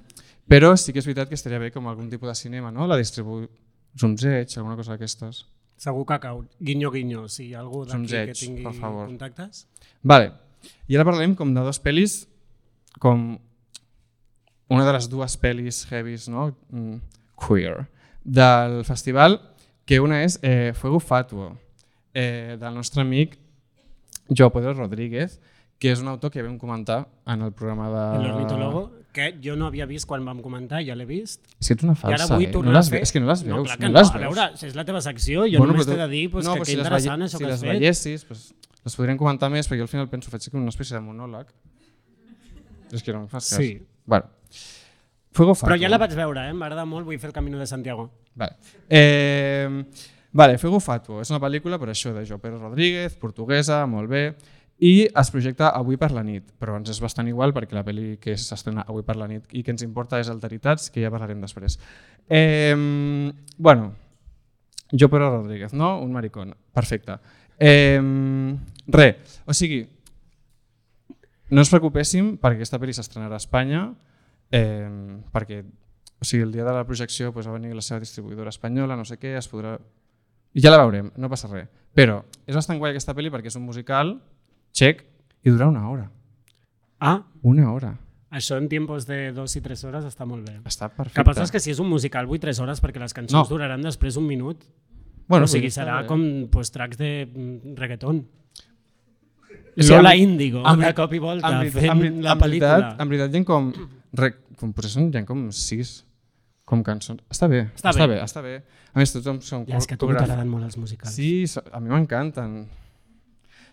però 0.48 0.76
sí 0.78 0.94
que 0.94 1.02
és 1.02 1.06
veritat 1.08 1.28
que 1.28 1.34
estaria 1.34 1.58
bé 1.58 1.72
com 1.74 1.88
algun 1.90 2.08
tipus 2.08 2.30
de 2.30 2.36
cinema, 2.38 2.70
no? 2.70 2.86
La 2.86 2.96
distribu... 2.96 3.42
Zumzeig, 3.98 4.52
alguna 4.56 4.76
cosa 4.76 4.94
d'aquestes. 4.94 5.44
Segur 5.82 6.04
que 6.06 6.18
cau. 6.22 6.44
Guinyo, 6.60 6.90
guinyo. 6.94 7.26
Si 7.28 7.48
hi 7.48 7.54
ha 7.54 7.60
algú 7.60 7.84
d'aquí 7.84 8.06
que 8.08 8.36
tingui 8.38 8.62
per 8.64 8.74
favor. 8.74 9.06
contactes. 9.08 9.66
Vale. 10.02 10.32
I 10.86 10.96
ara 10.96 11.06
parlem 11.08 11.34
com 11.34 11.50
de 11.54 11.64
dos 11.66 11.80
pel·lis, 11.82 12.22
com 13.02 13.32
una 14.70 14.84
de 14.86 14.92
les 14.94 15.08
dues 15.10 15.34
pel·lis 15.42 15.82
heavies, 15.90 16.28
no? 16.30 16.52
Mm, 16.70 17.00
queer, 17.34 17.88
del 18.22 18.84
festival, 18.86 19.40
que 19.84 19.98
una 20.00 20.22
és 20.22 20.38
eh, 20.42 20.72
Fuego 20.78 21.00
Fatuo, 21.00 21.50
eh, 22.14 22.56
del 22.60 22.74
nostre 22.74 23.02
amic 23.02 23.36
Joao 24.30 24.52
Pedro 24.54 24.74
Rodríguez, 24.74 25.40
que 25.78 25.90
és 25.90 26.00
un 26.00 26.08
autor 26.08 26.30
que 26.30 26.44
vam 26.46 26.58
comentar 26.58 27.08
en 27.26 27.42
el 27.42 27.52
programa 27.52 27.90
de... 27.90 28.04
El 28.22 28.30
ornitólogo, 28.30 28.84
que 29.12 29.28
jo 29.44 29.54
no 29.56 29.66
havia 29.68 29.86
vist 29.86 30.06
quan 30.08 30.24
vam 30.24 30.40
comentar, 30.42 30.80
ja 30.84 30.94
l'he 30.96 31.04
vist. 31.06 31.40
És 31.60 31.68
que 31.68 31.74
ets 31.76 31.84
una 31.84 31.92
I 31.94 32.14
ara 32.14 32.26
falsa, 32.26 32.34
vull 32.34 32.44
eh? 32.48 32.52
No 32.64 32.72
les 32.72 32.90
a 32.92 32.96
És 33.02 33.12
que 33.12 33.20
no 33.20 33.28
les 33.28 33.42
veus, 33.44 33.66
clar 33.68 33.78
no, 33.78 33.86
que 33.86 33.92
les 33.92 34.10
A 34.10 34.18
veus. 34.18 34.24
veure, 34.36 34.46
si 34.56 34.66
és 34.66 34.74
la 34.74 34.84
teva 34.88 35.00
secció, 35.04 35.44
jo 35.46 35.58
Bueno, 35.58 35.72
només 35.74 35.86
t'he 35.86 35.96
de 36.00 36.08
dir 36.08 36.30
pues, 36.30 36.44
no, 36.46 36.54
que 36.54 36.60
que 36.60 36.64
si 36.66 36.76
les 36.76 36.86
interessant 36.86 37.22
això 37.22 37.38
si 37.38 37.44
que 37.44 37.50
has 37.50 37.50
les 37.52 37.60
fet. 37.60 37.80
veiessis, 37.80 38.24
pues, 38.24 38.54
les 38.84 38.96
podríem 38.96 39.18
comentar 39.18 39.50
més, 39.50 39.68
perquè 39.68 39.78
jo 39.78 39.88
al 39.88 39.92
final 39.92 40.08
penso, 40.08 40.30
faig 40.32 40.48
una 40.54 40.68
espècie 40.72 40.96
de 40.96 41.02
monòleg. 41.04 41.46
És 42.92 43.02
que 43.02 43.12
no 43.12 43.22
em 43.22 43.28
fas 43.28 43.48
cas. 43.50 43.58
Sí. 43.58 43.80
Bueno. 44.04 44.26
Fuego 45.32 45.54
Fatuo. 45.54 45.70
Però 45.70 45.80
ja 45.80 45.88
la 45.88 45.96
vaig 45.98 46.12
veure, 46.14 46.48
eh? 46.50 46.52
m'agrada 46.52 46.84
molt, 46.84 47.06
vull 47.06 47.18
fer 47.18 47.30
el 47.30 47.32
Camino 47.36 47.58
de 47.58 47.66
Santiago. 47.66 48.10
Vale. 48.34 48.56
Eh, 48.88 49.84
vale, 50.32 50.58
Fuego 50.58 50.80
Fatuo 50.80 51.22
és 51.22 51.30
una 51.32 51.40
pel·lícula 51.40 51.78
per 51.80 51.88
això 51.88 52.12
de 52.12 52.26
Jo 52.28 52.36
Pérez 52.38 52.60
Rodríguez, 52.60 53.14
portuguesa, 53.16 53.86
molt 53.86 54.10
bé, 54.10 54.34
i 54.82 55.06
es 55.06 55.30
projecta 55.30 55.70
avui 55.78 55.96
per 56.00 56.10
la 56.10 56.24
nit, 56.26 56.48
però 56.58 56.74
ens 56.78 56.90
és 56.90 56.98
bastant 57.02 57.28
igual 57.30 57.54
perquè 57.54 57.76
la 57.76 57.84
pel·li 57.86 58.16
que 58.22 58.34
s'estrena 58.34 58.82
avui 58.88 59.04
per 59.06 59.14
la 59.20 59.28
nit 59.30 59.52
i 59.54 59.62
que 59.62 59.70
ens 59.70 59.84
importa 59.86 60.18
és 60.18 60.30
Alteritats, 60.32 60.88
que 60.90 61.04
ja 61.04 61.12
parlarem 61.12 61.40
després. 61.42 61.78
Eh, 62.26 62.74
bueno, 63.58 63.92
Jo 64.92 65.08
Pérez 65.08 65.30
Rodríguez, 65.30 65.72
no? 65.72 66.00
Un 66.02 66.12
maricón. 66.12 66.56
Perfecte. 66.74 67.16
Eh, 67.58 68.00
re, 68.88 69.06
o 69.46 69.54
sigui, 69.54 69.84
no 71.52 71.62
ens 71.62 71.70
preocupéssim 71.70 72.34
perquè 72.42 72.58
aquesta 72.58 72.80
pel·li 72.82 72.96
s'estrenarà 72.96 73.38
a 73.38 73.44
Espanya, 73.44 73.86
eh, 74.50 74.90
perquè 75.32 75.62
o 75.62 76.24
sigui, 76.24 76.42
el 76.42 76.52
dia 76.52 76.64
de 76.64 76.72
la 76.74 76.84
projecció 76.86 77.32
pues, 77.32 77.46
va 77.46 77.54
venir 77.54 77.74
la 77.74 77.82
seva 77.82 77.98
distribuïdora 78.02 78.50
espanyola, 78.50 78.98
no 78.98 79.06
sé 79.06 79.18
què, 79.18 79.34
es 79.38 79.48
podrà... 79.50 79.76
Ja 80.54 80.70
la 80.70 80.82
veurem, 80.82 81.08
no 81.18 81.30
passa 81.32 81.48
res. 81.50 81.70
Però 81.96 82.20
és 82.46 82.54
bastant 82.54 82.78
guai 82.78 82.92
aquesta 82.92 83.14
pel·li 83.16 83.30
perquè 83.32 83.50
és 83.50 83.56
un 83.58 83.64
musical 83.66 84.14
txec 84.72 85.04
i 85.44 85.50
dura 85.50 85.68
una 85.68 85.88
hora. 85.90 86.10
Ah, 87.00 87.22
Una 87.42 87.72
hora. 87.72 87.98
això 88.30 88.56
en 88.58 88.68
tiempos 88.68 89.06
de 89.06 89.32
dos 89.32 89.54
i 89.56 89.60
tres 89.60 89.82
hores 89.84 90.04
està 90.04 90.24
molt 90.24 90.46
bé. 90.48 90.60
Està 90.64 90.86
El 90.86 90.96
perfecte. 90.96 91.20
que 91.20 91.24
passa 91.24 91.42
és 91.42 91.50
que 91.50 91.60
si 91.60 91.70
és 91.70 91.78
un 91.78 91.88
musical 91.88 92.26
vull 92.26 92.38
tres 92.40 92.58
hores 92.60 92.80
perquè 92.82 92.98
les 93.00 93.12
cançons 93.12 93.48
No. 93.48 93.48
duraran 93.48 93.82
després 93.82 94.16
un 94.16 94.26
minut. 94.26 94.62
bueno, 95.28 95.44
o 95.44 95.48
sigui, 95.48 95.68
serà 95.70 96.02
bé. 96.02 96.06
com 96.06 96.48
pues, 96.50 96.70
tracks 96.70 96.96
de 96.98 97.26
mm, 97.26 97.74
reggaeton. 97.76 98.26
Lola 99.76 100.14
en- 100.14 100.20
Índigo, 100.20 100.62
en 100.68 100.80
de 100.80 100.94
cop 100.94 101.12
i 101.14 101.18
volta, 101.18 101.48
veri- 101.58 101.70
fent 101.70 101.90
en 101.90 101.98
veri- 102.00 102.22
la 102.22 102.34
pel·lícula. 102.36 102.72
Veritat, 102.76 103.00
en 103.00 103.08
veritat, 103.08 103.34
hi 103.34 103.38
ha 103.40 103.44
com... 103.44 103.72
Re, 104.12 104.28
com 104.60 104.72
potser 104.76 104.90
són, 104.92 105.06
hi 105.14 105.16
ha 105.18 105.24
com 105.24 105.46
sis 105.50 106.04
com 106.68 106.82
cançons. 106.84 107.22
Està 107.32 107.48
bé, 107.48 107.62
Està 107.74 107.90
està, 107.90 108.06
bé. 108.06 108.14
bé. 108.14 108.20
està 108.22 108.42
bé. 108.44 108.62
A 108.92 108.98
més, 109.00 109.12
tothom 109.12 109.40
són 109.40 109.64
Ja, 109.66 109.78
és 109.78 109.86
que 109.86 109.94
a 109.94 109.98
tu 109.98 110.06
t'agraden 110.08 110.48
molt 110.48 110.64
els 110.64 110.76
musicals. 110.76 111.14
Sí, 111.14 111.44
a 111.72 111.80
mi 111.80 111.88
m'encanten. 111.88 112.66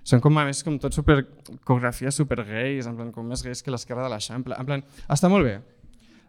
Són 0.07 0.21
com 0.23 0.37
a 0.39 0.45
més 0.47 0.63
com 0.65 0.77
tot 0.81 0.95
super 0.95 1.19
coreografies 1.67 2.15
super 2.15 2.43
gais, 2.47 2.87
en 2.87 2.95
plan 2.97 3.11
com 3.13 3.27
més 3.27 3.43
gais 3.45 3.61
que 3.63 3.73
l'esquerra 3.73 4.07
de 4.07 4.13
l'Eixample. 4.13 4.57
En 4.57 4.67
plan, 4.67 4.83
està 5.11 5.29
molt 5.29 5.45
bé. 5.45 5.59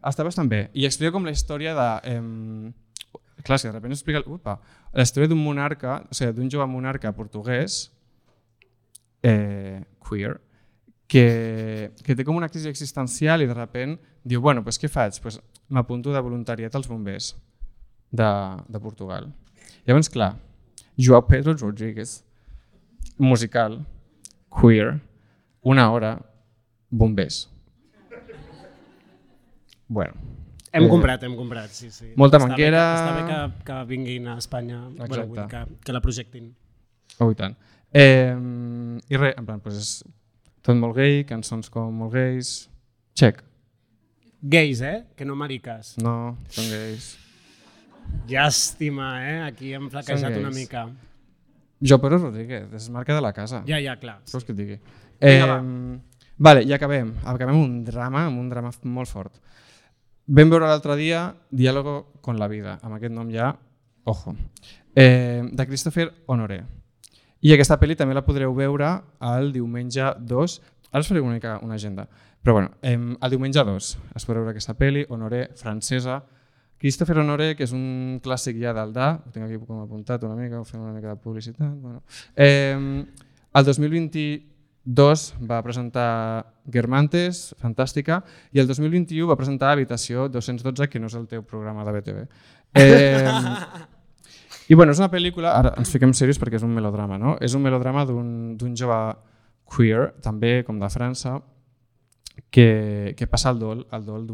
Està 0.07 0.25
bastant 0.27 0.49
bé. 0.51 0.67
I 0.75 0.87
explica 0.89 1.15
com 1.15 1.27
la 1.29 1.35
història 1.37 1.75
de... 1.77 1.89
Eh, 2.11 3.43
clar, 3.47 3.59
si 3.59 3.69
de 3.69 3.73
sobte 3.73 3.93
explica 3.95 4.23
upa, 4.27 4.59
la 4.93 5.07
història 5.07 5.31
d'un 5.31 5.41
monarca, 5.41 6.01
o 6.11 6.17
sigui, 6.17 6.35
d'un 6.37 6.51
jove 6.53 6.67
monarca 6.69 7.13
portuguès 7.17 7.87
eh, 9.23 9.81
queer 10.05 10.37
que, 11.11 11.91
que 12.05 12.15
té 12.15 12.25
com 12.25 12.37
una 12.39 12.49
crisi 12.49 12.71
existencial 12.71 13.43
i 13.43 13.49
de 13.51 13.57
sobte 13.57 13.85
diu, 14.23 14.41
bueno, 14.45 14.63
pues 14.63 14.79
què 14.79 14.89
faig? 14.89 15.17
Pues 15.23 15.41
m'apunto 15.73 16.13
de 16.15 16.23
voluntariat 16.23 16.75
als 16.77 16.87
bombers 16.87 17.33
de, 18.11 18.29
de 18.69 18.81
Portugal. 18.81 19.27
Llavors, 19.89 20.11
clar, 20.13 20.35
Joao 20.95 21.27
Pedro 21.27 21.57
Rodríguez, 21.57 22.21
musical, 23.21 23.85
queer, 24.61 25.01
una 25.63 25.91
hora, 25.93 26.19
bombers. 26.91 27.49
Bueno, 29.89 30.15
Hem 30.73 30.85
Eh, 30.85 30.89
comprat, 30.89 31.23
hem 31.27 31.35
comprat, 31.35 31.69
sí, 31.75 31.91
sí. 31.91 32.13
molta 32.15 32.37
Està 32.39 32.45
bé 32.45 32.45
que- 32.45 32.49
manquera. 32.71 32.83
Està 32.95 33.15
bé 33.17 33.23
que, 33.27 33.65
que 33.65 33.79
vinguin 33.89 34.29
a 34.29 34.37
Espanya, 34.39 34.77
bueno, 34.83 35.05
Exacte. 35.05 35.27
vull 35.27 35.37
dir 35.41 35.47
que, 35.49 35.63
que 35.85 35.93
la 35.93 36.01
projectin. 36.01 36.55
oh, 37.19 37.31
i 37.33 37.35
tant. 37.35 37.57
Eh, 37.93 38.37
I 39.11 39.17
res, 39.17 39.35
en 39.37 39.47
plan, 39.47 39.59
pues 39.61 39.75
és 39.77 40.05
tot 40.63 40.77
molt 40.77 40.95
gay, 40.95 41.25
cançons 41.25 41.69
com 41.71 41.91
molt 41.93 42.13
gais, 42.15 42.71
check. 43.15 43.43
Gais, 44.41 44.81
eh? 44.81 45.07
Que 45.17 45.25
no 45.25 45.35
mariques. 45.35 45.97
No, 45.99 46.37
són 46.49 46.71
gais. 46.71 47.19
Llàstima, 48.29 49.11
eh? 49.27 49.41
Aquí 49.49 49.73
hem 49.75 49.91
flaquejat 49.91 50.37
una 50.39 50.51
mica. 50.55 50.87
Jo, 51.81 51.97
però 52.01 52.19
Rodríguez, 52.19 52.67
és 52.77 52.89
marca 52.93 53.15
de 53.17 53.21
la 53.25 53.33
casa. 53.33 53.63
Ja, 53.67 53.79
ja, 53.81 53.95
clar. 54.01 54.19
Què 54.27 54.33
vols 54.37 54.45
que 54.45 54.53
et 54.53 54.59
digui? 54.59 54.77
Vinga, 54.77 55.21
Eh, 55.21 55.47
va. 55.49 55.61
vale, 56.39 56.63
i 56.65 56.73
acabem. 56.73 57.15
Acabem 57.25 57.55
amb 57.55 57.63
un 57.65 57.85
drama, 57.85 58.27
amb 58.27 58.39
un 58.39 58.49
drama 58.49 58.71
molt 58.85 59.09
fort. 59.09 59.41
Vam 60.27 60.51
veure 60.51 60.67
l'altre 60.67 60.95
dia 60.97 61.35
Diálogo 61.51 62.13
con 62.21 62.39
la 62.39 62.47
vida, 62.49 62.79
amb 62.83 62.95
aquest 62.95 63.13
nom 63.13 63.31
ja, 63.33 63.57
ojo, 64.05 64.35
eh, 64.95 65.43
de 65.51 65.67
Christopher 65.67 66.13
Honoré. 66.27 66.63
I 67.41 67.55
aquesta 67.55 67.79
pel·li 67.81 67.97
també 67.97 68.15
la 68.15 68.23
podreu 68.25 68.53
veure 68.55 69.03
el 69.21 69.51
diumenge 69.53 70.13
2, 70.21 70.61
ara 70.93 71.01
us 71.01 71.09
faré 71.09 71.21
una 71.21 71.33
mica 71.35 71.59
una 71.63 71.75
agenda, 71.75 72.07
però 72.43 72.53
bueno, 72.53 72.71
eh, 72.83 72.97
el 73.23 73.31
diumenge 73.31 73.65
2 73.65 73.99
es 74.15 74.27
podrà 74.27 74.41
veure 74.45 74.51
aquesta 74.51 74.75
pel·li, 74.77 75.07
Honoré, 75.09 75.49
francesa, 75.57 76.23
Christopher 76.81 77.19
Honoré, 77.21 77.51
que 77.59 77.67
és 77.67 77.75
un 77.77 78.21
clàssic 78.25 78.57
ja 78.57 78.73
d'Aldà, 78.73 79.11
ho 79.21 79.33
tinc 79.35 79.45
aquí 79.45 79.59
com 79.61 79.83
apuntat 79.83 80.23
una 80.25 80.39
mica, 80.39 80.63
fem 80.65 80.81
una 80.81 80.95
mica 80.95 81.13
de 81.13 81.21
publicitat. 81.21 81.75
Bueno. 81.77 82.01
Eh, 82.35 83.05
el 83.53 83.67
2022 83.67 85.27
va 85.45 85.61
presentar 85.67 86.09
Guermantes, 86.65 87.51
fantàstica, 87.61 88.23
i 88.57 88.65
el 88.65 88.71
2021 88.71 89.29
va 89.29 89.37
presentar 89.37 89.75
Habitació 89.75 90.31
212, 90.33 90.89
que 90.89 91.03
no 91.03 91.13
és 91.13 91.19
el 91.21 91.29
teu 91.29 91.45
programa 91.45 91.85
de 91.85 91.97
BTV. 91.99 92.25
Eh, 92.81 93.29
I 94.71 94.75
bueno, 94.79 94.97
és 94.97 95.05
una 95.05 95.11
pel·lícula, 95.13 95.53
ara 95.59 95.75
ens 95.77 95.93
fiquem 95.93 96.17
serios 96.17 96.41
perquè 96.41 96.57
és 96.57 96.65
un 96.65 96.73
melodrama, 96.73 97.21
no? 97.21 97.37
És 97.45 97.53
un 97.59 97.65
melodrama 97.67 98.07
d'un 98.09 98.77
jove 98.79 99.01
queer, 99.77 100.15
també 100.25 100.63
com 100.65 100.81
de 100.81 100.89
França, 100.89 101.37
que, 102.49 103.13
que 103.19 103.27
passa 103.29 103.51
el 103.53 103.59
dol, 103.61 103.85
el 103.93 104.07
dol 104.07 104.25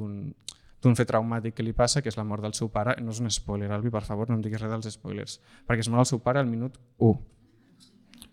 d'un 0.87 0.95
fet 0.97 1.09
traumàtic 1.11 1.57
que 1.59 1.65
li 1.67 1.75
passa, 1.77 2.01
que 2.03 2.09
és 2.09 2.17
la 2.17 2.25
mort 2.25 2.43
del 2.47 2.55
seu 2.57 2.71
pare. 2.73 2.95
No 3.03 3.11
és 3.13 3.19
un 3.21 3.31
spoiler, 3.31 3.69
Albi, 3.75 3.91
per 3.91 4.05
favor, 4.07 4.31
no 4.31 4.39
em 4.39 4.43
diguis 4.45 4.63
res 4.63 4.71
dels 4.73 4.95
spoilers. 4.95 5.41
Perquè 5.67 5.83
es 5.85 5.91
mor 5.93 6.01
el 6.05 6.09
seu 6.09 6.23
pare 6.23 6.41
al 6.41 6.47
minut 6.49 6.79
1. 7.03 7.19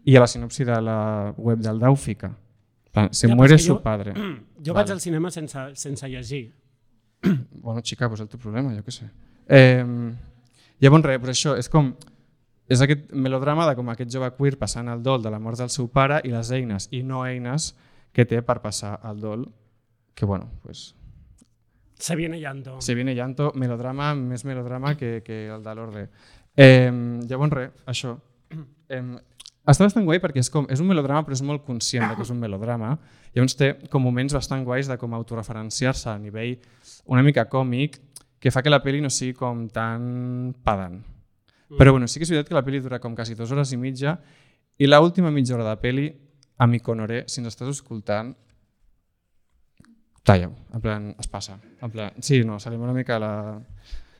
I 0.05 0.15
a 0.17 0.23
la 0.23 0.27
sinopsi 0.27 0.65
de 0.67 0.79
la 0.83 1.33
web 1.37 1.59
del 1.63 1.79
Dau 1.79 1.95
fica. 1.95 2.31
Se 3.11 3.27
Ja, 3.27 3.35
muere 3.35 3.57
su 3.57 3.73
jo- 3.73 3.81
padre. 3.81 4.13
Jo 4.65 4.73
vaig 4.73 4.91
al 4.93 5.01
cinema 5.01 5.31
sense, 5.31 5.59
sense 5.75 6.07
llegir. 6.09 6.53
Bueno, 7.63 7.81
xica, 7.81 8.07
pues 8.09 8.19
el 8.21 8.27
teu 8.27 8.39
problema, 8.39 8.73
jo 8.75 8.83
què 8.83 8.91
sé. 8.91 9.05
Eh, 9.47 9.83
llavors, 10.83 11.05
res, 11.07 11.19
però 11.23 11.31
això 11.31 11.53
és 11.57 11.69
com... 11.71 11.93
És 12.71 12.81
aquest 12.83 13.09
melodrama 13.11 13.65
de 13.67 13.75
com 13.75 13.89
aquest 13.91 14.11
jove 14.11 14.29
queer 14.37 14.57
passant 14.59 14.87
el 14.91 15.01
dol 15.03 15.23
de 15.23 15.31
la 15.31 15.39
mort 15.39 15.59
del 15.59 15.69
seu 15.71 15.87
pare 15.91 16.21
i 16.23 16.31
les 16.31 16.51
eines 16.55 16.87
i 16.91 17.01
no 17.03 17.23
eines 17.27 17.73
que 18.15 18.23
té 18.27 18.39
per 18.41 18.61
passar 18.63 18.99
el 19.09 19.19
dol, 19.19 19.47
que 20.15 20.25
bueno, 20.25 20.47
pues, 20.63 20.93
Se 22.03 22.17
viene 22.19 22.37
llanto. 22.39 22.81
se 22.81 22.95
viene 22.95 23.15
llanto, 23.15 23.53
melodrama, 23.55 24.13
més 24.13 24.43
melodrama 24.43 24.97
que, 24.99 25.21
que 25.23 25.47
el 25.47 25.61
de 25.63 25.75
l'ordre. 25.75 26.09
Eh, 26.51 26.91
llavors, 27.29 27.53
res, 27.55 27.69
això. 27.87 28.17
Eh, 28.91 28.99
està 29.63 29.85
bastant 29.85 30.03
guai 30.03 30.19
perquè 30.19 30.41
és, 30.43 30.49
com, 30.51 30.67
és 30.67 30.81
un 30.83 30.89
melodrama 30.89 31.23
però 31.23 31.37
és 31.37 31.41
molt 31.47 31.63
conscient 31.63 32.09
que 32.11 32.25
és 32.25 32.33
un 32.33 32.41
melodrama. 32.41 32.97
Llavors 33.31 33.55
té 33.55 33.69
com 33.89 34.03
moments 34.03 34.35
bastant 34.35 34.65
guais 34.67 34.91
de 34.91 34.97
com 34.99 35.15
autoreferenciar-se 35.15 36.09
a 36.11 36.17
nivell 36.19 36.57
una 37.07 37.23
mica 37.23 37.47
còmic 37.47 37.95
que 38.43 38.51
fa 38.51 38.59
que 38.59 38.73
la 38.73 38.81
pel·li 38.83 38.99
no 38.99 39.07
sigui 39.07 39.37
com 39.39 39.69
tan 39.71 40.51
pedant. 40.65 40.99
Però 41.79 41.95
bueno, 41.95 42.11
sí 42.11 42.19
que 42.19 42.27
és 42.27 42.35
veritat 42.35 42.51
que 42.51 42.59
la 42.59 42.65
pel·li 42.67 42.83
dura 42.83 42.99
com 42.99 43.15
quasi 43.15 43.39
dues 43.39 43.55
hores 43.55 43.71
i 43.71 43.79
mitja 43.79 44.17
i 44.75 44.91
l 44.91 44.99
última 44.99 45.31
mitja 45.31 45.55
hora 45.55 45.71
de 45.71 45.79
pel·li, 45.79 46.09
amic 46.67 46.91
Honoré, 46.91 47.23
si 47.31 47.39
ens 47.39 47.55
estàs 47.55 47.71
escoltant, 47.71 48.35
talla-ho, 50.23 50.53
en 50.73 50.81
plan, 50.81 51.15
es 51.19 51.27
passa. 51.27 51.57
En 51.81 51.91
plan, 51.91 52.13
sí, 52.21 52.43
no, 52.43 52.59
salim 52.59 52.81
una 52.81 52.93
mica 52.93 53.17
a 53.17 53.19
la... 53.19 53.33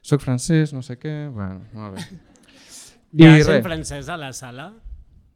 Soc 0.03 0.19
francès, 0.21 0.73
no 0.75 0.81
sé 0.83 0.97
què, 0.99 1.29
bueno, 1.31 1.61
molt 1.73 1.95
bé. 1.95 2.03
Hi 3.13 3.25
ha 3.27 3.37
I 3.37 3.43
gent 3.43 3.47
res, 3.53 3.63
francesa 3.63 4.15
a 4.15 4.17
la 4.17 4.33
sala? 4.33 4.73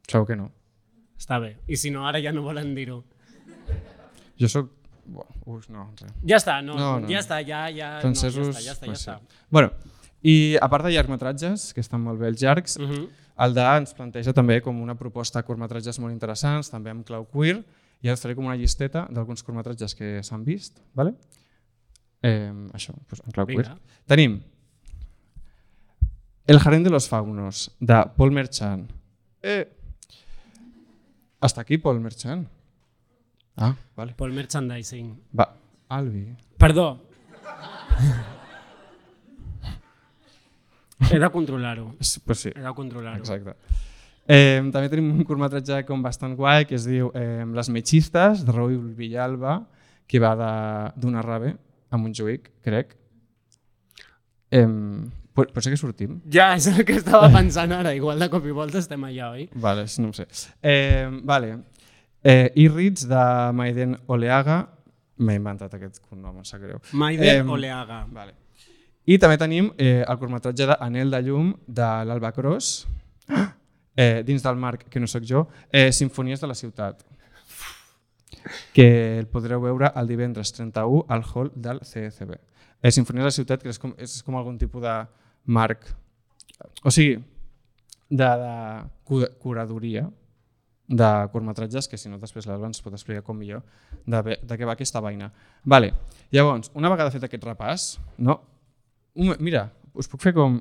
segur 0.08 0.26
que 0.26 0.36
no. 0.36 0.50
Està 1.18 1.38
bé. 1.40 1.54
I 1.68 1.76
si 1.76 1.90
no, 1.90 2.06
ara 2.08 2.20
ja 2.20 2.32
no 2.32 2.42
volen 2.42 2.74
dir-ho. 2.76 3.02
Jo 4.40 4.48
sóc... 4.48 4.74
Uf, 5.48 5.68
no, 5.72 5.86
res. 5.96 6.12
Ja 6.28 6.36
està, 6.36 6.58
no, 6.62 6.74
No, 6.76 6.90
no, 7.00 7.08
ja 7.08 7.22
està, 7.22 7.38
ja, 7.46 7.62
ja, 7.72 7.94
Francesos, 8.02 8.50
no, 8.52 8.60
ja 8.60 8.74
està, 8.74 8.84
ja 8.84 8.90
pues 8.92 9.00
està. 9.00 9.14
sí. 9.16 9.24
Ja 9.32 9.38
està. 9.38 9.46
Bueno, 9.50 9.70
i 10.20 10.34
a 10.60 10.68
part 10.68 10.84
de 10.84 10.92
llargmetratges, 10.92 11.70
que 11.72 11.80
estan 11.80 12.02
molt 12.04 12.20
bé 12.20 12.28
els 12.28 12.42
llargs, 12.42 12.76
Uh 12.76 12.84
-huh. 12.90 13.08
el 13.46 13.54
DA 13.54 13.76
ens 13.78 13.94
planteja 13.94 14.32
també 14.34 14.60
com 14.60 14.80
una 14.82 14.94
proposta 14.96 15.38
de 15.40 15.46
curtmetratges 15.46 15.98
molt 15.98 16.12
interessants, 16.12 16.68
també 16.70 16.90
amb 16.90 17.06
clau 17.06 17.24
queer, 17.24 17.64
i 18.02 18.08
ara 18.08 18.16
faré 18.16 18.34
com 18.38 18.46
una 18.46 18.56
llisteta 18.56 19.06
d'alguns 19.10 19.42
curtmetratges 19.42 19.94
que 19.98 20.22
s'han 20.22 20.44
vist, 20.44 20.78
¿vale? 20.94 21.14
Eh, 22.22 22.50
això, 22.74 22.92
doncs 23.08 23.22
en 23.24 23.32
clau 23.34 23.46
Vinga. 23.46 23.62
queer. 23.62 23.78
Tenim 24.06 24.40
El 26.48 26.58
jardín 26.60 26.82
de 26.82 26.90
los 26.90 27.08
faunos, 27.08 27.76
de 27.78 27.98
Paul 28.16 28.30
Merchant. 28.32 28.90
Eh, 29.42 29.68
hasta 31.40 31.60
aquí 31.60 31.76
Paul 31.78 32.00
Merchant. 32.00 32.48
Ah, 33.60 33.74
vale. 33.96 34.14
Pel 34.14 34.32
merchandising. 34.32 35.20
Va, 35.38 35.52
Albi. 35.88 36.34
Perdó. 36.56 37.02
He 41.10 41.18
de 41.18 41.30
controlar-ho. 41.30 41.94
Pues 42.24 42.38
sí, 42.40 42.50
He 42.54 42.60
de 42.60 42.74
controlar-ho. 42.74 43.18
exacte. 43.18 43.54
Eh, 44.28 44.60
també 44.74 44.90
tenim 44.92 45.08
un 45.14 45.24
curtmetratge 45.24 45.80
com 45.88 46.02
bastant 46.04 46.34
guai 46.36 46.66
que 46.68 46.76
es 46.76 46.84
diu 46.84 47.08
eh, 47.16 47.46
Les 47.56 47.70
Mechistes, 47.72 48.42
de 48.44 48.52
Raúl 48.52 48.76
Villalba, 48.98 49.62
que 50.08 50.20
va 50.20 50.34
d'una 51.00 51.22
rave 51.24 51.54
a 51.90 51.96
Montjuïc, 51.96 52.50
crec. 52.64 52.92
Eh, 54.52 54.66
pot, 55.32 55.50
pot 55.52 55.64
ser 55.64 55.72
que 55.72 55.80
sortim? 55.80 56.18
Ja, 56.32 56.50
és 56.56 56.66
el 56.68 56.84
que 56.88 56.98
estava 57.00 57.28
pensant 57.32 57.72
ara. 57.72 57.94
Igual 57.96 58.20
de 58.20 58.28
cop 58.32 58.44
i 58.48 58.52
volta 58.56 58.80
estem 58.82 59.04
allà, 59.08 59.30
oi? 59.36 59.48
Vale, 59.54 59.86
no 60.02 60.10
ho 60.12 60.16
sé. 60.16 60.26
Eh, 60.62 61.08
vale. 61.24 61.54
Eh, 62.24 62.50
Irrits 62.64 63.06
de 63.08 63.24
Maiden 63.56 63.96
Oleaga. 64.12 64.60
M'he 65.18 65.34
inventat 65.40 65.72
aquest 65.74 66.02
cognom, 66.04 66.36
em 66.38 66.44
sap 66.46 66.60
greu. 66.62 66.78
Maide 66.92 67.32
Em, 67.40 67.48
Oleaga. 67.50 68.04
Vale. 68.12 68.36
I 69.08 69.16
també 69.18 69.38
tenim 69.40 69.70
eh, 69.80 70.04
el 70.04 70.18
curtmetratge 70.20 70.66
d'Anel 70.68 71.10
de 71.16 71.20
llum 71.24 71.54
de 71.66 71.88
l'Alba 72.06 72.30
Cross, 72.36 72.84
eh, 73.98 74.22
dins 74.26 74.44
del 74.46 74.56
marc 74.62 74.86
que 74.88 75.00
no 75.02 75.08
sóc 75.10 75.24
jo, 75.26 75.48
eh, 75.74 75.90
Sinfonies 75.92 76.40
de 76.40 76.46
la 76.46 76.54
ciutat, 76.54 77.02
que 78.72 79.18
el 79.18 79.26
podreu 79.26 79.60
veure 79.60 79.90
el 79.98 80.06
divendres 80.08 80.52
31 80.54 81.04
al 81.08 81.24
hall 81.34 81.50
del 81.54 81.80
CECB. 81.84 82.36
Eh, 82.82 82.92
Sinfonies 82.94 83.24
de 83.24 83.30
la 83.32 83.34
ciutat 83.34 83.62
que 83.64 83.72
és 83.72 83.78
com, 83.82 83.94
és 83.98 84.20
com 84.22 84.36
algun 84.38 84.58
tipus 84.60 84.82
de 84.84 84.94
marc, 85.50 85.88
o 86.86 86.90
sigui, 86.94 87.18
de, 88.08 88.28
de 88.44 88.52
cu- 89.04 89.26
curadoria 89.42 90.06
de 90.88 91.08
curtmetratges, 91.32 91.88
que 91.88 91.98
si 92.00 92.08
no 92.08 92.16
després 92.16 92.46
l'Alba 92.48 92.70
ens 92.70 92.80
pot 92.80 92.94
explicar 92.96 93.20
com 93.26 93.36
millor 93.36 93.60
de, 94.08 94.38
de 94.40 94.56
què 94.56 94.64
va 94.64 94.72
aquesta 94.78 95.02
vaina. 95.04 95.26
Vale. 95.68 95.90
Llavors, 96.32 96.70
una 96.78 96.88
vegada 96.88 97.12
fet 97.12 97.26
aquest 97.26 97.44
repàs, 97.44 97.88
no? 98.24 98.38
Mira, 99.42 99.66
us 99.98 100.08
puc 100.08 100.22
fer 100.24 100.32
com... 100.36 100.60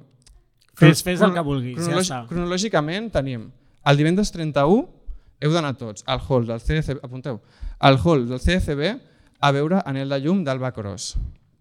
Fes- 0.78 1.02
fes 1.04 1.22
el 1.26 1.34
que 1.34 1.42
vulguis, 1.42 1.78
ja 1.78 1.98
està. 2.04 2.20
Cronològicament 2.30 3.10
tenim 3.12 3.48
el 3.88 3.98
divendres 3.98 4.32
31 4.32 4.86
heu 5.42 5.52
d'anar 5.54 5.74
tots 5.78 6.04
al 6.06 6.20
hall 6.28 6.46
del 6.46 6.60
CDCB, 6.62 7.00
apunteu, 7.04 7.40
al 7.80 7.98
hall 8.04 8.28
del 8.30 8.40
CDCB 8.40 9.00
a 9.40 9.52
veure 9.54 9.82
Anel 9.86 10.10
de 10.10 10.20
llum 10.22 10.44
d'Alba 10.44 10.72
Cross. 10.74 11.16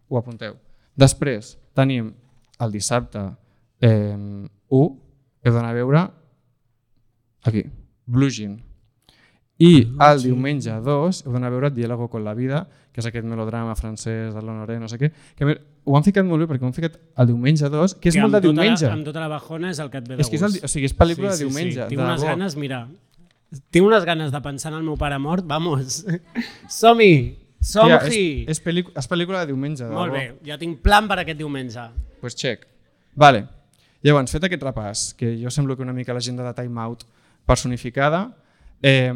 Ho 0.09 0.19
apunteu. 0.19 0.55
Després 0.97 1.57
tenim 1.77 2.13
el 2.61 2.73
dissabte 2.73 3.21
eh, 3.81 4.17
1, 4.17 4.47
heu 5.45 5.53
d'anar 5.53 5.71
a 5.71 5.77
veure 5.77 6.05
aquí, 7.45 7.65
Blue 8.07 8.31
Jean. 8.31 8.57
I 9.59 9.87
el 10.05 10.21
diumenge 10.23 10.73
2 10.85 11.23
heu 11.25 11.33
d'anar 11.33 11.49
a 11.49 11.55
veure 11.55 11.71
Diálogo 11.71 12.09
con 12.13 12.25
la 12.25 12.35
vida, 12.35 12.67
que 12.97 13.03
és 13.05 13.07
aquest 13.11 13.27
melodrama 13.29 13.75
francès 13.77 14.33
de 14.33 14.41
l'Honoré, 14.41 14.79
no 14.81 14.89
sé 14.89 14.97
què, 14.97 15.11
que 15.37 15.45
a 15.45 15.49
més, 15.51 15.59
ho 15.85 15.97
han 15.99 16.05
ficat 16.07 16.25
molt 16.25 16.41
bé 16.41 16.47
perquè 16.49 16.65
ho 16.65 16.71
han 16.71 16.77
ficat 16.77 16.95
el 17.21 17.27
diumenge 17.29 17.69
2, 17.69 17.95
que 18.01 18.09
és 18.09 18.17
Que 18.17 18.23
molt 18.25 18.33
de 18.33 18.41
tota 18.41 18.49
diumenge. 18.49 18.87
La, 18.89 18.95
amb 18.97 19.05
tota 19.05 19.21
la 19.21 19.29
bajona 19.29 19.69
és 19.75 19.79
el 19.85 19.91
que 19.93 20.01
et 20.01 20.07
ve 20.09 20.17
de 20.17 20.25
És 20.25 20.31
que 20.33 20.39
és, 20.41 20.45
el, 20.49 20.55
o 20.65 20.71
sigui, 20.73 20.89
és 20.89 20.95
pel·lícula 20.97 21.35
de 21.35 21.43
diumenge. 21.45 21.83
Tinc 21.91 22.01
de 22.01 22.07
unes 22.07 22.23
debò. 22.25 22.31
ganes, 22.33 22.57
mira, 22.57 22.81
tinc 23.71 23.85
unes 23.87 24.05
ganes 24.09 24.33
de 24.33 24.41
pensar 24.41 24.73
en 24.73 24.79
el 24.81 24.85
meu 24.89 24.97
pare 24.97 25.19
mort, 25.21 25.45
vamos, 25.47 26.01
som-hi, 26.81 27.13
Tia, 27.61 28.01
som-hi. 28.01 28.25
és, 28.47 28.57
és, 28.57 28.63
pel·lícula, 28.65 28.97
és 29.05 29.09
pel·lícula 29.13 29.45
de 29.45 29.53
diumenge. 29.53 29.85
De 29.85 29.93
Molt 29.93 30.15
debò. 30.15 30.23
bé, 30.41 30.49
ja 30.49 30.57
tinc 30.59 30.81
plan 30.81 31.07
per 31.07 31.19
aquest 31.21 31.39
diumenge. 31.39 31.85
pues 32.21 32.35
check. 32.35 32.65
Vale. 33.15 33.45
Llavors, 34.03 34.31
fet 34.33 34.45
aquest 34.49 34.63
repàs, 34.63 35.13
que 35.19 35.35
jo 35.41 35.51
semblo 35.51 35.77
que 35.77 35.83
una 35.83 35.93
mica 35.93 36.15
l'agenda 36.15 36.45
de 36.47 36.55
Time 36.55 36.81
Out 36.81 37.05
personificada, 37.45 38.31
eh, 38.83 39.13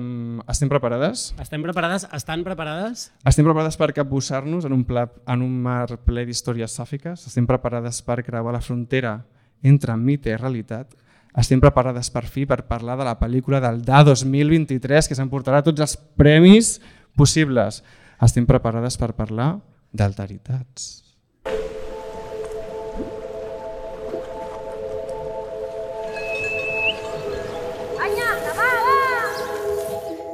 estem 0.48 0.68
preparades? 0.68 1.34
Estem 1.40 1.62
preparades? 1.62 2.06
Estan 2.16 2.44
preparades? 2.44 3.10
Estem 3.24 3.44
preparades 3.44 3.76
per 3.76 3.92
capbussar-nos 3.96 4.64
en 4.64 4.72
un, 4.72 4.84
pla, 4.84 5.08
en 5.26 5.42
un 5.42 5.58
mar 5.62 5.98
ple 6.06 6.24
d'històries 6.28 6.78
sàfiques? 6.78 7.26
Estem 7.28 7.48
preparades 7.48 8.00
per 8.06 8.22
creuar 8.26 8.54
la 8.56 8.62
frontera 8.64 9.18
entre 9.62 9.96
mite 10.00 10.32
i 10.32 10.38
realitat? 10.38 10.96
Estem 11.38 11.60
preparades 11.62 12.10
per 12.10 12.24
fi 12.26 12.46
per 12.48 12.64
parlar 12.66 12.96
de 12.98 13.06
la 13.06 13.18
pel·lícula 13.20 13.60
del 13.62 13.84
DA 13.86 14.02
2023 14.08 15.10
que 15.10 15.18
s'emportarà 15.18 15.62
tots 15.62 15.84
els 15.84 15.94
premis 16.18 16.78
possibles? 17.16 17.84
Estem 18.20 18.48
preparades 18.48 18.98
per 18.98 19.12
parlar 19.18 19.52
d'alteritats? 19.92 21.09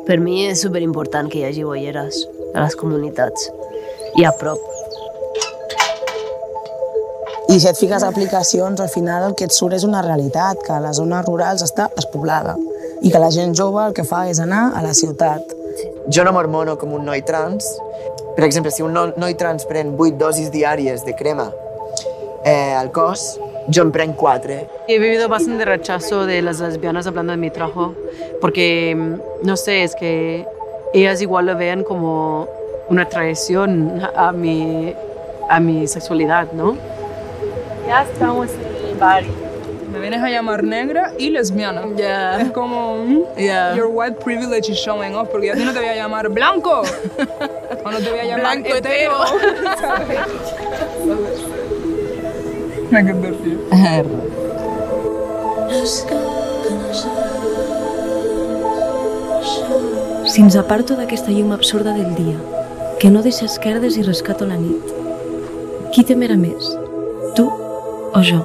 Per 0.06 0.18
mi 0.22 0.44
és 0.46 0.60
superimportant 0.62 1.28
que 1.32 1.40
hi 1.40 1.44
hagi 1.48 1.64
boieres 1.66 2.20
a 2.54 2.62
les 2.62 2.76
comunitats 2.78 3.48
i 4.20 4.24
a 4.24 4.32
prop. 4.38 4.60
I 7.50 7.58
si 7.62 7.68
et 7.70 7.78
fiques 7.78 8.02
a 8.02 8.08
aplicacions, 8.10 8.80
al 8.82 8.90
final 8.90 9.28
el 9.28 9.34
que 9.38 9.46
et 9.46 9.54
surt 9.54 9.76
és 9.76 9.84
una 9.86 10.02
realitat, 10.02 10.58
que 10.66 10.72
a 10.74 10.80
les 10.82 10.98
zones 10.98 11.24
rurals 11.26 11.62
està 11.66 11.88
despoblada 11.94 12.56
i 13.02 13.10
que 13.12 13.20
la 13.22 13.30
gent 13.34 13.54
jove 13.58 13.82
el 13.86 13.94
que 13.94 14.04
fa 14.06 14.24
és 14.30 14.40
anar 14.42 14.72
a 14.74 14.82
la 14.82 14.94
ciutat. 14.98 15.54
Jo 16.10 16.24
no 16.26 16.32
m'hormono 16.34 16.76
com 16.80 16.94
un 16.96 17.04
noi 17.06 17.22
trans. 17.26 17.66
Per 18.36 18.44
exemple, 18.44 18.70
si 18.74 18.82
un 18.82 18.92
no- 18.94 19.12
noi 19.16 19.34
trans 19.38 19.66
pren 19.68 19.94
8 19.98 20.18
dosis 20.18 20.50
diàries 20.54 21.04
de 21.06 21.14
crema 21.18 21.50
eh, 22.44 22.74
al 22.78 22.90
cos, 22.92 23.38
en 23.74 23.92
prenc 23.92 24.16
4. 24.16 24.52
He 24.88 24.98
vivido 24.98 25.29
bastante 25.29 25.64
rechazo 25.64 26.26
de 26.26 26.42
las 26.42 26.61
lesbianas 26.61 27.07
hablando 27.07 27.33
de 27.33 27.38
mi 27.38 27.50
trabajo, 27.50 27.94
porque, 28.40 28.94
mm, 28.96 29.46
no 29.46 29.57
sé, 29.57 29.83
es 29.83 29.94
que 29.94 30.46
ellas 30.94 31.20
igual 31.20 31.46
lo 31.46 31.57
vean 31.57 31.83
como 31.83 32.48
una 32.88 33.09
traición 33.09 34.00
a 34.14 34.33
mi, 34.33 34.94
a 35.48 35.61
mi 35.61 35.87
sexualidad, 35.87 36.52
¿no? 36.52 36.76
Ya 37.87 38.02
estamos 38.02 38.48
en 38.50 38.88
el 38.88 38.94
bar. 38.96 39.24
Me 39.92 40.00
vienes 40.00 40.22
a 40.22 40.29
llamar 40.29 40.62
negra 40.64 41.12
y 41.18 41.31
lesbiana. 41.31 41.83
Ya. 41.96 42.40
Es 42.40 42.50
como, 42.50 42.98
mm, 42.98 43.22
Ya. 43.38 43.74
your 43.74 43.88
white 43.90 44.18
privilege 44.22 44.70
is 44.70 44.79
showing 44.79 45.14
off, 45.14 45.29
porque 45.29 45.46
yo 45.48 45.52
a 45.52 45.57
ti 45.57 45.64
no 45.64 45.72
te 45.72 45.79
voy 45.79 45.88
a 45.88 45.96
llamar 45.96 46.29
blanco. 46.29 46.83
o 47.85 47.90
no 47.90 47.98
te 47.98 48.11
voy 48.11 48.20
a 48.20 48.24
llamar 48.24 48.59
Blanco 48.59 48.74
hetero. 48.76 49.14
Divertido. 52.90 53.61
Si 60.27 60.42
ens 60.42 60.57
aparto 60.57 60.96
d'aquesta 60.99 61.33
llum 61.33 61.53
absurda 61.53 61.94
del 61.96 62.14
dia, 62.14 62.37
que 63.01 63.11
no 63.11 63.22
deixa 63.22 63.46
esquerdes 63.46 63.96
i 63.96 64.05
rescato 64.07 64.46
la 64.46 64.59
nit, 64.61 64.94
qui 65.94 66.05
temerà 66.07 66.37
més? 66.38 66.70
Tu 67.38 67.46
o 67.46 68.22
jo? 68.22 68.42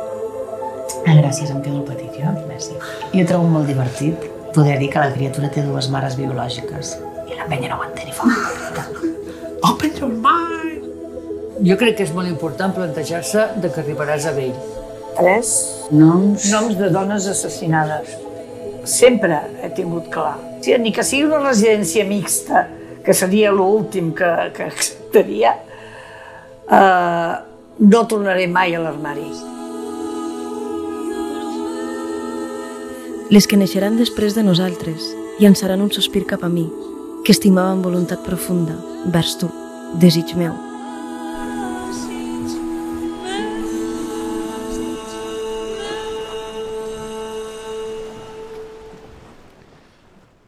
Ah, 1.06 1.16
gràcies, 1.18 1.52
em 1.52 1.62
quedo 1.62 1.84
petit 1.86 2.18
jo. 2.18 2.34
Merci. 2.48 2.78
Jo 3.14 3.28
trobo 3.30 3.50
molt 3.50 3.70
divertit 3.70 4.30
poder 4.56 4.80
dir 4.80 4.90
que 4.92 5.00
la 5.00 5.14
criatura 5.14 5.52
té 5.54 5.64
dues 5.66 5.90
mares 5.94 6.18
biològiques 6.20 6.98
i 7.30 7.38
la 7.38 7.48
penya 7.48 7.72
no 7.72 7.80
ho 7.80 7.88
entén 7.88 8.12
i 8.12 8.16
fa 8.16 8.28
Open 9.62 9.94
your 10.00 10.10
mind! 10.10 10.71
Jo 11.62 11.76
crec 11.78 12.00
que 12.00 12.06
és 12.08 12.12
molt 12.14 12.26
important 12.26 12.72
plantejar-se 12.74 13.44
de 13.62 13.70
que 13.70 13.84
arribaràs 13.84 14.26
a 14.26 14.32
vell. 14.34 14.56
Tres 15.14 15.52
Noms? 15.94 16.48
noms 16.50 16.78
de 16.80 16.88
dones 16.90 17.28
assassinades. 17.30 18.16
Sempre 18.90 19.38
he 19.62 19.70
tingut 19.78 20.08
clar. 20.10 20.40
Sí, 20.62 20.74
ni 20.82 20.94
que 20.94 21.06
sigui 21.06 21.28
una 21.28 21.42
residència 21.44 22.06
mixta, 22.08 22.66
que 23.06 23.14
seria 23.14 23.52
l'últim 23.54 24.10
que, 24.18 24.32
que 24.56 24.66
acceptaria, 24.72 25.54
eh, 26.66 27.36
no 27.94 28.02
tornaré 28.10 28.48
mai 28.48 28.74
a 28.74 28.82
l'armari. 28.82 29.30
Les 33.30 33.46
que 33.46 33.58
neixeran 33.58 34.02
després 34.02 34.34
de 34.34 34.44
nosaltres 34.44 35.14
llançaran 35.40 35.86
un 35.86 35.94
sospir 35.94 36.26
cap 36.26 36.42
a 36.44 36.50
mi, 36.50 36.66
que 37.22 37.38
estimava 37.38 37.78
amb 37.78 37.86
voluntat 37.86 38.26
profunda, 38.26 38.82
vers 39.14 39.38
tu, 39.38 39.54
desig 40.02 40.34
meu. 40.36 40.71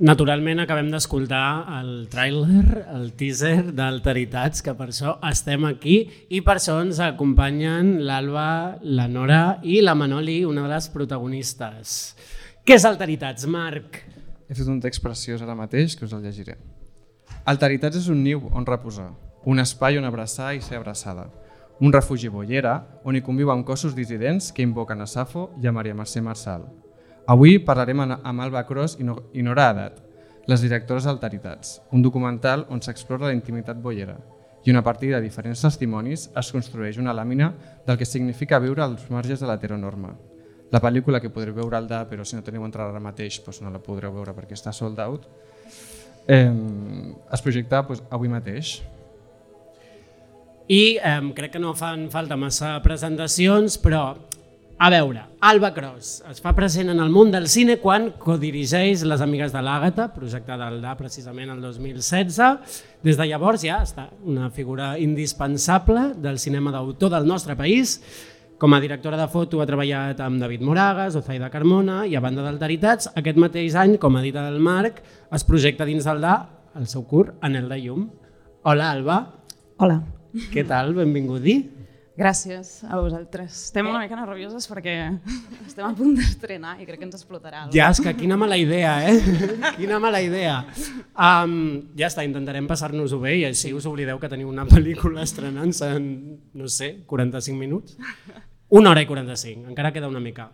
Naturalment 0.04 0.60
acabem 0.60 0.90
d'escoltar 0.92 1.64
el 1.78 2.10
tràiler, 2.12 2.82
el 2.92 3.14
teaser 3.16 3.70
d'Alteritats, 3.72 4.60
que 4.60 4.74
per 4.76 4.90
això 4.90 5.14
estem 5.30 5.64
aquí 5.70 5.94
i 6.28 6.42
per 6.44 6.58
això 6.58 6.76
ens 6.84 7.00
acompanyen 7.00 7.94
l'Alba, 8.04 8.82
la 8.84 9.06
Nora 9.08 9.62
i 9.64 9.78
la 9.80 9.96
Manoli, 9.96 10.42
una 10.44 10.66
de 10.66 10.74
les 10.74 10.90
protagonistes. 10.92 11.96
Què 12.68 12.76
és 12.76 12.90
Alteritats, 12.92 13.48
Marc? 13.48 14.02
He 14.50 14.60
fet 14.60 14.68
un 14.68 14.84
text 14.84 15.00
preciós 15.08 15.40
ara 15.40 15.56
mateix 15.56 15.96
que 15.96 16.04
us 16.04 16.12
el 16.12 16.28
llegiré. 16.28 16.58
Alteritats 17.48 18.04
és 18.04 18.12
un 18.12 18.26
niu 18.28 18.44
on 18.52 18.68
reposar, 18.68 19.14
un 19.48 19.64
espai 19.64 20.04
on 20.04 20.12
abraçar 20.12 20.52
i 20.52 20.60
ser 20.60 20.82
abraçada, 20.84 21.30
un 21.80 21.96
refugi 21.96 22.28
bollera 22.28 22.82
on 23.08 23.16
hi 23.16 23.24
conviuen 23.24 23.64
cossos 23.64 23.96
dissidents 23.96 24.52
que 24.52 24.68
invoquen 24.68 25.00
a 25.00 25.08
Safo 25.08 25.54
i 25.64 25.72
a 25.72 25.72
Maria 25.72 25.96
Mercè 25.96 26.20
Marçal. 26.20 26.68
Avui 27.26 27.60
parlarem 27.64 28.02
amb 28.04 28.42
Alba 28.42 28.66
Cros 28.68 28.98
i 29.00 29.04
No- 29.08 29.30
i 29.34 29.42
Nora 29.42 29.70
Adat, 29.70 30.00
les 30.48 30.62
directores 30.62 31.06
d'Alteritats, 31.08 31.78
un 31.96 32.02
documental 32.04 32.66
on 32.70 32.82
s'explora 32.82 33.30
la 33.30 33.36
intimitat 33.38 33.78
bollera 33.80 34.18
i 34.66 34.72
on 34.72 34.78
a 34.80 34.84
partir 34.84 35.12
de 35.12 35.22
diferents 35.22 35.62
testimonis 35.64 36.30
es 36.40 36.52
construeix 36.52 36.98
una 36.98 37.14
làmina 37.14 37.54
del 37.86 37.98
que 37.98 38.06
significa 38.08 38.60
viure 38.60 38.84
als 38.84 39.10
marges 39.12 39.40
de 39.40 39.48
l'heteronorma. 39.48 40.14
la 40.74 40.82
pel·lícula 40.82 41.20
que 41.22 41.30
podreu 41.30 41.54
veure 41.54 41.78
al 41.78 41.88
DA, 41.88 42.00
però 42.10 42.24
si 42.26 42.36
no 42.36 42.42
teniu 42.42 42.64
entrada 42.66 42.90
ara 42.90 43.00
mateix 43.00 43.44
doncs 43.46 43.62
no 43.62 43.70
la 43.70 43.78
podreu 43.78 44.12
veure 44.12 44.34
perquè 44.34 44.56
està 44.58 44.72
sold 44.74 44.98
out, 45.00 45.28
eh, 46.28 46.50
es 47.32 47.42
projecta 47.42 47.84
doncs, 47.84 48.02
avui 48.10 48.28
mateix. 48.28 48.82
I 50.68 50.98
eh, 50.98 51.22
crec 51.36 51.52
que 51.52 51.60
no 51.60 51.76
fan 51.76 52.10
falta 52.10 52.36
massa 52.36 52.80
presentacions, 52.82 53.78
però 53.78 54.16
a 54.84 54.90
veure, 54.90 55.22
Alba 55.40 55.70
Cross 55.72 56.26
es 56.28 56.42
fa 56.44 56.52
present 56.52 56.90
en 56.92 56.98
el 57.00 57.08
món 57.08 57.30
del 57.32 57.46
cine 57.48 57.78
quan 57.80 58.10
codirigeix 58.20 59.06
Les 59.08 59.22
amigues 59.24 59.54
de 59.54 59.62
l'Àgata, 59.64 60.10
projecte 60.12 60.58
del 60.60 60.82
DA 60.84 60.92
precisament 61.00 61.54
el 61.54 61.62
2016. 61.64 62.40
Des 63.08 63.16
de 63.16 63.28
llavors 63.30 63.64
ja 63.64 63.78
està 63.86 64.10
una 64.28 64.50
figura 64.52 64.98
indispensable 65.00 66.10
del 66.20 66.36
cinema 66.36 66.74
d'autor 66.76 67.14
del 67.14 67.30
nostre 67.30 67.56
país. 67.56 67.94
Com 68.60 68.76
a 68.76 68.82
directora 68.84 69.16
de 69.22 69.28
foto 69.32 69.62
ha 69.64 69.68
treballat 69.70 70.20
amb 70.20 70.44
David 70.44 70.66
Moragas, 70.68 71.16
Ozaida 71.16 71.48
Carmona 71.54 72.02
i 72.04 72.18
a 72.20 72.24
banda 72.26 72.44
d'alteritats, 72.44 73.14
aquest 73.16 73.40
mateix 73.40 73.78
any, 73.80 73.96
com 73.96 74.20
a 74.20 74.26
dita 74.26 74.44
del 74.50 74.60
Marc, 74.60 75.00
es 75.32 75.48
projecta 75.48 75.88
dins 75.88 76.04
del 76.04 76.20
DA 76.28 76.36
el 76.76 76.92
seu 76.92 77.08
curt 77.08 77.40
Anel 77.40 77.72
de 77.72 77.80
llum. 77.86 78.04
Hola, 78.68 78.92
Alba. 78.92 79.22
Hola. 79.80 80.02
Què 80.52 80.68
tal? 80.68 80.92
Benvingudi. 81.00 81.83
Gràcies 82.14 82.84
a 82.86 83.00
vosaltres. 83.02 83.56
Estem 83.72 83.88
una 83.90 84.04
mica 84.04 84.14
nervioses 84.14 84.68
perquè 84.70 84.94
estem 85.68 85.86
a 85.88 85.90
punt 85.98 86.14
d'estrenar 86.20 86.76
i 86.78 86.86
crec 86.86 87.00
que 87.02 87.08
ens 87.08 87.18
explotarà. 87.18 87.64
Ja, 87.74 87.88
és 87.90 88.02
que 88.06 88.14
quina 88.20 88.38
mala 88.38 88.60
idea, 88.62 89.00
eh? 89.10 89.16
quina 89.80 89.98
mala 90.02 90.22
idea. 90.22 90.60
Um, 91.18 91.56
ja 91.98 92.12
està, 92.12 92.22
intentarem 92.28 92.70
passar-nos-ho 92.70 93.18
bé 93.24 93.40
i 93.40 93.48
així 93.50 93.74
us 93.74 93.90
oblideu 93.90 94.22
que 94.22 94.30
teniu 94.30 94.52
una 94.52 94.68
pel·lícula 94.70 95.26
estrenant-se 95.26 95.90
en, 95.98 96.06
no 96.54 96.70
sé, 96.70 97.00
45 97.10 97.58
minuts. 97.58 97.98
Una 98.78 98.94
hora 98.94 99.02
i 99.02 99.10
45, 99.10 99.66
encara 99.74 99.94
queda 99.94 100.12
una 100.12 100.22
mica. 100.22 100.52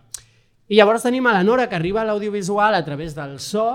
I 0.71 0.79
llavors 0.79 1.03
tenim 1.03 1.27
a 1.27 1.35
la 1.35 1.43
Nora 1.43 1.67
que 1.67 1.75
arriba 1.75 2.05
a 2.05 2.07
l'audiovisual 2.07 2.75
a 2.77 2.85
través 2.87 3.15
del 3.19 3.39
so, 3.43 3.67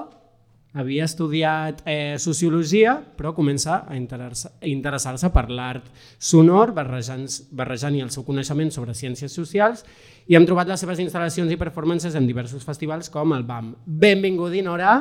havia 0.74 1.06
estudiat 1.06 1.82
eh, 1.86 2.16
sociologia, 2.18 2.96
però 3.16 3.30
comença 3.34 3.84
a 3.86 3.94
interessar-se 3.96 4.50
interessar 4.66 5.30
per 5.32 5.46
l'art 5.50 5.86
sonor, 6.18 6.74
barrejant, 6.74 7.28
barrejant 7.54 8.00
el 8.02 8.10
seu 8.10 8.26
coneixement 8.26 8.72
sobre 8.74 8.94
ciències 8.98 9.32
socials, 9.32 9.84
i 10.26 10.34
hem 10.34 10.46
trobat 10.48 10.68
les 10.68 10.82
seves 10.82 10.98
instal·lacions 10.98 11.52
i 11.52 11.60
performances 11.60 12.16
en 12.18 12.26
diversos 12.26 12.66
festivals 12.66 13.10
com 13.12 13.36
el 13.36 13.46
BAM. 13.46 13.74
Benvingudi, 13.86 14.64
Nora. 14.66 14.96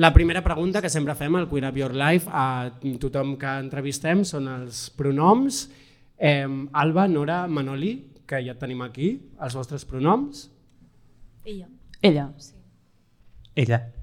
La 0.00 0.12
primera 0.14 0.44
pregunta 0.44 0.80
que 0.80 0.88
sempre 0.88 1.16
fem 1.18 1.34
al 1.34 1.48
Queer 1.50 1.66
Up 1.68 1.76
Your 1.76 1.94
Life 1.98 2.30
a 2.30 2.70
tothom 3.02 3.34
que 3.40 3.58
entrevistem 3.66 4.22
són 4.24 4.46
els 4.48 4.86
pronoms. 4.94 5.64
Eh, 6.16 6.46
Alba, 6.72 7.08
Nora, 7.10 7.42
Manoli, 7.48 7.94
que 8.22 8.38
ja 8.46 8.54
tenim 8.54 8.86
aquí, 8.86 9.16
els 9.42 9.58
vostres 9.58 9.84
pronoms. 9.84 10.46
Ella. 11.44 11.66
Ella. 12.00 12.30
Sí. 12.38 12.54
Ella. 13.56 13.99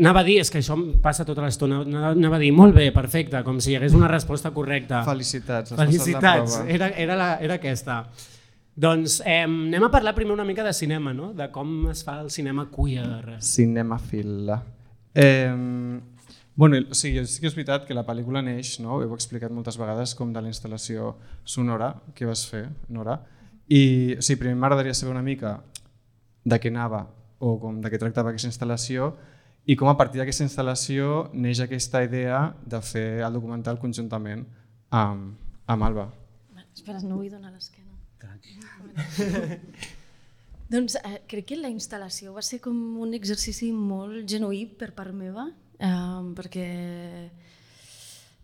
Anava 0.00 0.22
a 0.22 0.24
dir, 0.24 0.38
és 0.40 0.48
que 0.48 0.62
això 0.62 0.72
em 0.78 0.84
passa 1.04 1.26
tota 1.28 1.44
l'estona, 1.44 1.82
anava 1.84 2.38
a 2.38 2.40
dir, 2.40 2.50
molt 2.56 2.72
bé, 2.72 2.86
perfecte, 2.94 3.42
com 3.44 3.58
si 3.60 3.74
hi 3.74 3.76
hagués 3.76 3.92
una 3.96 4.08
resposta 4.08 4.48
correcta. 4.56 5.02
Felicitats, 5.04 5.74
Felicitats, 5.76 6.54
era, 6.64 6.88
era, 6.96 7.18
la, 7.20 7.26
era 7.44 7.58
aquesta. 7.60 7.98
Doncs 8.80 9.18
eh, 9.26 9.42
anem 9.44 9.84
a 9.84 9.90
parlar 9.92 10.14
primer 10.16 10.32
una 10.32 10.46
mica 10.48 10.64
de 10.64 10.72
cinema, 10.72 11.12
no? 11.12 11.34
de 11.36 11.50
com 11.52 11.90
es 11.92 12.00
fa 12.06 12.16
el 12.22 12.30
cinema 12.32 12.64
queer. 12.72 13.36
Cinemafil. 13.44 14.54
Eh, 15.12 16.00
bueno, 16.56 16.80
o 16.80 16.96
sigui, 16.96 17.26
sí 17.28 17.42
que 17.42 17.50
és 17.50 17.58
veritat 17.58 17.84
que 17.84 17.96
la 17.96 18.06
pel·lícula 18.08 18.40
neix, 18.46 18.78
no? 18.80 18.94
ho 18.96 19.04
heu 19.04 19.12
explicat 19.18 19.52
moltes 19.52 19.76
vegades, 19.80 20.14
com 20.16 20.32
de 20.32 20.40
la 20.40 20.48
instal·lació 20.48 21.14
sonora 21.44 21.92
que 22.16 22.28
vas 22.28 22.46
fer, 22.48 22.70
Nora. 22.88 23.18
I 23.68 24.16
o 24.16 24.24
sigui, 24.24 24.46
primer 24.46 24.56
m'agradaria 24.56 24.96
saber 24.96 25.12
una 25.12 25.26
mica 25.26 25.58
de 26.44 26.56
què 26.56 26.72
anava 26.72 27.04
o 27.40 27.58
com 27.60 27.82
de 27.84 27.92
què 27.92 28.00
tractava 28.00 28.32
aquesta 28.32 28.48
instal·lació 28.48 29.12
i 29.70 29.76
com 29.78 29.90
a 29.90 29.96
partir 29.98 30.18
d'aquesta 30.18 30.46
instal·lació 30.46 31.28
neix 31.30 31.60
aquesta 31.62 32.02
idea 32.02 32.40
de 32.66 32.80
fer 32.82 33.22
el 33.22 33.36
documental 33.36 33.78
conjuntament 33.78 34.42
amb, 34.90 35.36
amb 35.70 35.86
Alba. 35.86 36.08
Espera, 36.74 36.98
no 37.04 37.20
vull 37.20 37.30
donar 37.30 37.52
l'esquena. 37.52 37.86
doncs 40.74 40.96
eh, 40.98 41.20
crec 41.30 41.46
que 41.50 41.58
la 41.58 41.70
instal·lació 41.70 42.34
va 42.34 42.42
ser 42.46 42.58
com 42.64 42.74
un 43.04 43.14
exercici 43.14 43.70
molt 43.74 44.26
genuí 44.30 44.64
per 44.80 44.90
part 44.96 45.14
meva, 45.14 45.46
eh, 45.78 46.24
perquè 46.36 46.66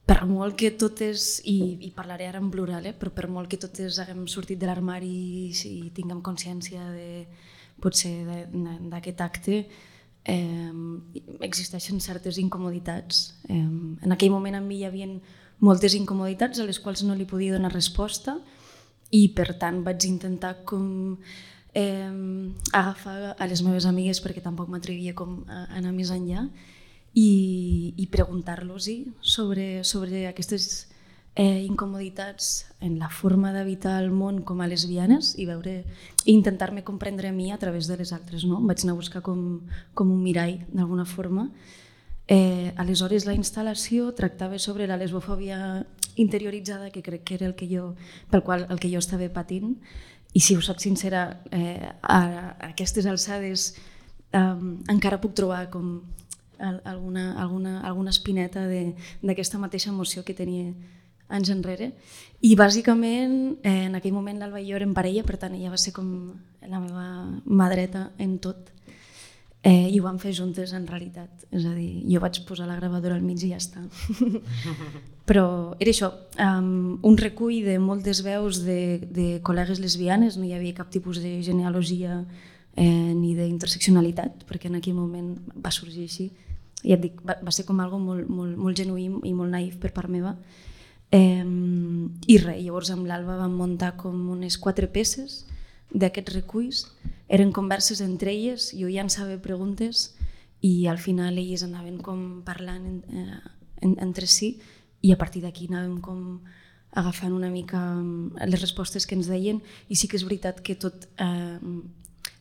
per 0.06 0.20
molt 0.30 0.54
que 0.58 0.70
totes, 0.78 1.40
i, 1.50 1.58
i 1.88 1.90
parlaré 1.94 2.30
ara 2.30 2.42
en 2.42 2.52
plural, 2.54 2.86
eh, 2.86 2.94
però 2.94 3.10
per 3.14 3.26
molt 3.26 3.50
que 3.50 3.58
totes 3.62 3.98
haguem 4.02 4.26
sortit 4.30 4.62
de 4.62 4.70
l'armari 4.70 5.10
i, 5.10 5.50
i 5.72 5.90
tinguem 5.96 6.22
consciència 6.22 6.86
de, 6.94 7.26
potser 7.82 8.14
d'aquest 8.54 9.22
acte, 9.24 9.60
eh, 10.26 10.72
existeixen 11.40 12.00
certes 12.00 12.38
incomoditats. 12.42 13.36
Eh, 13.48 13.56
en 13.56 14.12
aquell 14.12 14.34
moment 14.34 14.58
en 14.58 14.66
mi 14.66 14.80
hi 14.80 14.88
havia 14.88 15.08
moltes 15.62 15.94
incomoditats 15.96 16.60
a 16.60 16.66
les 16.68 16.80
quals 16.82 17.04
no 17.06 17.14
li 17.16 17.24
podia 17.28 17.54
donar 17.56 17.72
resposta 17.72 18.36
i 19.14 19.28
per 19.32 19.54
tant 19.60 19.82
vaig 19.86 20.04
intentar 20.08 20.64
com 20.68 21.16
eh, 21.72 22.10
agafar 22.72 23.36
a 23.38 23.46
les 23.46 23.62
meves 23.62 23.86
amigues 23.86 24.20
perquè 24.24 24.42
tampoc 24.44 24.68
m'atrevia 24.68 25.14
com 25.14 25.44
a 25.48 25.66
anar 25.78 25.94
més 25.94 26.10
enllà 26.10 26.48
i, 27.16 27.94
i 27.96 28.06
preguntar-los 28.12 28.90
sobre, 29.22 29.84
sobre 29.84 30.26
aquestes 30.28 30.88
eh, 31.36 31.62
incomoditats 31.68 32.66
en 32.80 32.98
la 32.98 33.10
forma 33.12 33.52
d'habitar 33.52 34.00
el 34.02 34.10
món 34.10 34.40
com 34.42 34.62
a 34.64 34.66
lesbianes 34.66 35.34
i 35.36 35.44
veure 35.46 35.82
i 36.24 36.32
intentar-me 36.32 36.82
comprendre 36.82 37.28
a 37.28 37.36
mi 37.36 37.52
a 37.52 37.58
través 37.60 37.86
de 37.86 37.98
les 38.00 38.12
altres. 38.16 38.44
No? 38.48 38.58
Em 38.58 38.66
vaig 38.66 38.82
anar 38.82 38.96
a 38.96 39.00
buscar 39.02 39.22
com, 39.22 39.60
com 39.94 40.10
un 40.10 40.22
mirall 40.24 40.62
d'alguna 40.72 41.04
forma. 41.04 41.50
Eh, 42.26 42.72
aleshores 42.80 43.28
la 43.28 43.36
instal·lació 43.36 44.10
tractava 44.16 44.58
sobre 44.58 44.88
la 44.88 44.96
lesbofòbia 44.96 45.86
interioritzada 46.16 46.90
que 46.90 47.04
crec 47.04 47.22
que 47.22 47.34
era 47.36 47.46
el 47.46 47.54
que 47.54 47.68
jo, 47.70 47.94
pel 48.32 48.42
qual 48.42 48.66
el 48.70 48.80
que 48.80 48.90
jo 48.90 48.98
estava 48.98 49.28
patint 49.28 49.76
i 50.32 50.40
si 50.40 50.56
us 50.56 50.66
soc 50.66 50.80
sincera 50.80 51.42
eh, 51.52 51.92
a, 52.02 52.18
a 52.18 52.70
aquestes 52.72 53.06
alçades 53.06 53.76
eh, 54.32 54.40
encara 54.90 55.20
puc 55.20 55.36
trobar 55.36 55.68
com 55.70 56.00
alguna, 56.58 57.36
alguna, 57.36 57.80
alguna 57.84 58.10
espineta 58.10 58.64
d'aquesta 58.66 59.60
mateixa 59.60 59.92
emoció 59.92 60.24
que 60.24 60.34
tenia 60.34 60.72
anys 61.28 61.50
enrere. 61.54 61.92
I 62.46 62.54
bàsicament 62.58 63.56
eh, 63.62 63.86
en 63.88 63.96
aquell 63.98 64.14
moment 64.14 64.38
l'Alba 64.38 64.60
i 64.60 64.68
jo 64.70 64.78
érem 64.78 64.94
parella, 64.94 65.24
per 65.26 65.38
tant 65.40 65.54
ella 65.56 65.72
va 65.72 65.80
ser 65.80 65.94
com 65.96 66.08
la 66.66 66.80
meva 66.82 67.06
mà 67.44 67.68
dreta 67.72 68.10
en 68.22 68.38
tot. 68.42 68.72
Eh, 69.66 69.90
I 69.90 69.98
ho 69.98 70.04
vam 70.04 70.18
fer 70.22 70.30
juntes 70.36 70.70
en 70.76 70.84
realitat. 70.86 71.46
És 71.50 71.64
a 71.66 71.72
dir, 71.74 72.04
jo 72.06 72.20
vaig 72.22 72.38
posar 72.46 72.68
la 72.68 72.76
gravadora 72.78 73.16
al 73.16 73.24
mig 73.26 73.42
i 73.42 73.50
ja 73.50 73.58
està. 73.58 73.82
Però 75.28 75.46
era 75.82 75.90
això, 75.90 76.12
um, 76.38 77.00
un 77.02 77.16
recull 77.18 77.64
de 77.66 77.80
moltes 77.82 78.20
veus 78.22 78.60
de, 78.62 79.00
de 79.10 79.40
col·legues 79.42 79.80
lesbianes, 79.82 80.36
no 80.38 80.46
hi 80.46 80.54
havia 80.54 80.76
cap 80.76 80.92
tipus 80.94 81.18
de 81.18 81.40
genealogia 81.42 82.20
eh, 82.76 82.86
ni 83.16 83.34
d'interseccionalitat, 83.34 84.44
perquè 84.46 84.70
en 84.70 84.78
aquell 84.78 84.94
moment 84.94 85.34
va 85.58 85.74
sorgir 85.74 86.06
així. 86.06 86.28
I 86.86 86.94
et 86.94 87.02
dic, 87.02 87.18
va, 87.26 87.34
va 87.42 87.50
ser 87.50 87.66
com 87.66 87.82
algo 87.82 87.98
molt, 87.98 88.30
molt, 88.30 88.54
molt 88.54 88.78
genuí 88.78 89.08
i 89.08 89.34
molt 89.34 89.50
naïf 89.50 89.80
per 89.82 89.90
part 89.96 90.12
meva. 90.12 90.36
Eh, 91.16 91.44
I 92.26 92.38
res, 92.42 92.62
llavors 92.64 92.90
amb 92.92 93.06
l'Alba 93.08 93.38
vam 93.40 93.56
muntar 93.56 93.94
com 94.00 94.14
unes 94.34 94.58
quatre 94.60 94.88
peces 94.92 95.44
d'aquests 95.94 96.34
reculls. 96.34 96.84
Eren 97.32 97.54
converses 97.56 98.02
entre 98.04 98.32
elles, 98.34 98.70
jo 98.76 98.90
llançava 98.90 99.38
preguntes 99.42 100.10
i 100.60 100.86
al 100.90 100.98
final 100.98 101.38
elles 101.38 101.64
anaven 101.64 101.98
com 102.02 102.42
parlant 102.46 102.84
en, 102.86 103.02
eh, 103.10 103.40
en, 103.82 103.96
entre 104.02 104.26
si 104.26 104.56
i 105.02 105.12
a 105.12 105.18
partir 105.20 105.42
d'aquí 105.44 105.68
anàvem 105.70 106.00
com 106.02 106.40
agafant 106.96 107.34
una 107.36 107.50
mica 107.52 107.78
mm, 107.78 108.46
les 108.48 108.60
respostes 108.62 109.06
que 109.06 109.16
ens 109.18 109.28
deien 109.30 109.60
i 109.88 109.96
sí 109.96 110.08
que 110.08 110.16
és 110.18 110.24
veritat 110.24 110.62
que 110.64 110.78
tot 110.80 111.08
eh, 111.20 111.58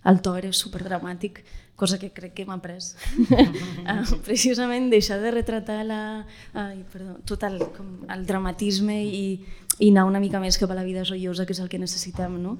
el 0.05 0.21
to 0.21 0.35
era 0.39 0.53
superdramàtic 0.53 1.43
cosa 1.75 1.99
que 1.99 2.11
crec 2.15 2.33
que 2.33 2.45
m'ha 2.47 2.55
après. 2.55 2.79
uh, 3.19 4.17
precisament 4.27 4.89
deixar 4.89 5.19
de 5.19 5.31
retratar 5.35 5.83
la, 5.85 6.01
ai, 6.53 6.83
perdó, 6.91 7.19
tot 7.27 7.43
el, 7.43 7.59
com 7.75 8.05
el 8.11 8.25
dramatisme 8.25 9.01
i, 9.03 9.27
i 9.79 9.91
anar 9.91 10.05
una 10.07 10.23
mica 10.23 10.39
més 10.39 10.57
cap 10.61 10.71
a 10.71 10.79
la 10.79 10.87
vida 10.87 11.03
joiosa, 11.03 11.45
que 11.45 11.55
és 11.55 11.59
el 11.59 11.69
que 11.69 11.81
necessitem, 11.81 12.39
no? 12.41 12.57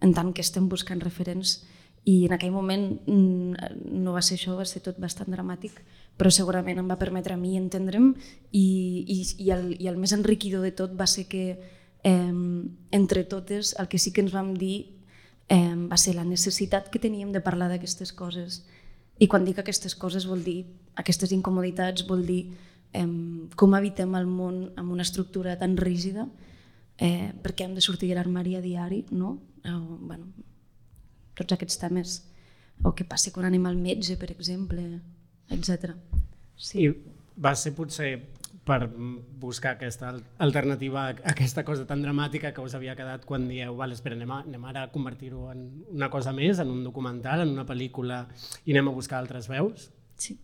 en 0.00 0.14
tant 0.14 0.32
que 0.32 0.44
estem 0.44 0.68
buscant 0.70 1.00
referents. 1.02 1.62
I 2.08 2.24
en 2.28 2.32
aquell 2.36 2.54
moment 2.54 2.84
mm, 3.04 3.72
no 4.00 4.14
va 4.14 4.22
ser 4.24 4.38
això, 4.38 4.54
va 4.56 4.66
ser 4.68 4.80
tot 4.84 5.00
bastant 5.02 5.28
dramàtic, 5.34 5.82
però 6.18 6.30
segurament 6.32 6.78
em 6.80 6.88
va 6.88 6.98
permetre 6.98 7.34
a 7.34 7.40
mi 7.40 7.56
entendre'm 7.58 8.12
i, 8.52 8.62
i, 9.02 9.18
i, 9.44 9.50
el, 9.54 9.74
i 9.76 9.90
el 9.90 9.98
més 10.00 10.14
enriquidor 10.16 10.64
de 10.64 10.72
tot 10.78 10.94
va 10.98 11.06
ser 11.10 11.26
que 11.28 11.44
eh, 12.02 12.32
entre 12.96 13.24
totes 13.24 13.74
el 13.78 13.90
que 13.90 13.98
sí 13.98 14.14
que 14.14 14.24
ens 14.24 14.32
vam 14.32 14.54
dir 14.56 14.97
eh, 15.48 15.74
va 15.88 15.96
ser 15.96 16.14
la 16.16 16.24
necessitat 16.24 16.90
que 16.92 17.00
teníem 17.02 17.32
de 17.32 17.42
parlar 17.44 17.68
d'aquestes 17.72 18.12
coses. 18.12 18.62
I 19.18 19.26
quan 19.26 19.44
dic 19.44 19.58
aquestes 19.58 19.96
coses 19.98 20.28
vol 20.28 20.44
dir, 20.44 20.62
aquestes 21.00 21.32
incomoditats 21.34 22.06
vol 22.06 22.24
dir 22.26 22.42
eh, 22.92 23.06
com 23.56 23.74
habitem 23.74 24.14
el 24.18 24.28
món 24.28 24.68
amb 24.76 24.92
una 24.92 25.06
estructura 25.06 25.56
tan 25.58 25.76
rígida, 25.76 26.28
eh, 26.98 27.32
perquè 27.42 27.66
hem 27.66 27.74
de 27.74 27.84
sortir 27.84 28.10
de 28.10 28.18
l'armari 28.18 28.56
a 28.56 28.62
diari, 28.62 29.04
no? 29.10 29.38
Eh, 29.64 29.76
bueno, 30.00 30.32
tots 31.34 31.54
aquests 31.54 31.78
temes. 31.80 32.22
O 32.86 32.92
què 32.94 33.06
passa 33.08 33.32
quan 33.34 33.48
anem 33.48 33.64
al 33.66 33.78
metge, 33.78 34.14
per 34.18 34.30
exemple, 34.30 34.84
etc. 35.50 35.94
Sí. 36.54 36.86
Va 37.38 37.54
ser 37.58 37.72
potser 37.74 38.12
per 38.68 38.88
buscar 39.40 39.76
aquesta 39.76 40.12
alternativa 40.44 41.06
a 41.08 41.14
aquesta 41.32 41.64
cosa 41.64 41.86
tan 41.88 42.02
dramàtica 42.04 42.52
que 42.52 42.64
us 42.64 42.74
havia 42.76 42.96
quedat 42.98 43.24
quan 43.28 43.48
dieu, 43.48 43.74
vale, 43.78 43.96
espera, 43.96 44.18
anem, 44.18 44.34
a, 44.34 44.42
anem 44.44 44.66
ara 44.68 44.84
a 44.84 44.92
convertir-ho 44.92 45.46
en 45.52 45.64
una 45.94 46.10
cosa 46.12 46.34
més, 46.36 46.60
en 46.60 46.74
un 46.74 46.84
documental, 46.84 47.46
en 47.46 47.54
una 47.56 47.64
pel·lícula, 47.68 48.26
i 48.66 48.76
anem 48.76 48.92
a 48.92 48.98
buscar 48.98 49.22
altres 49.22 49.48
veus? 49.48 49.88
Sí. 50.18 50.36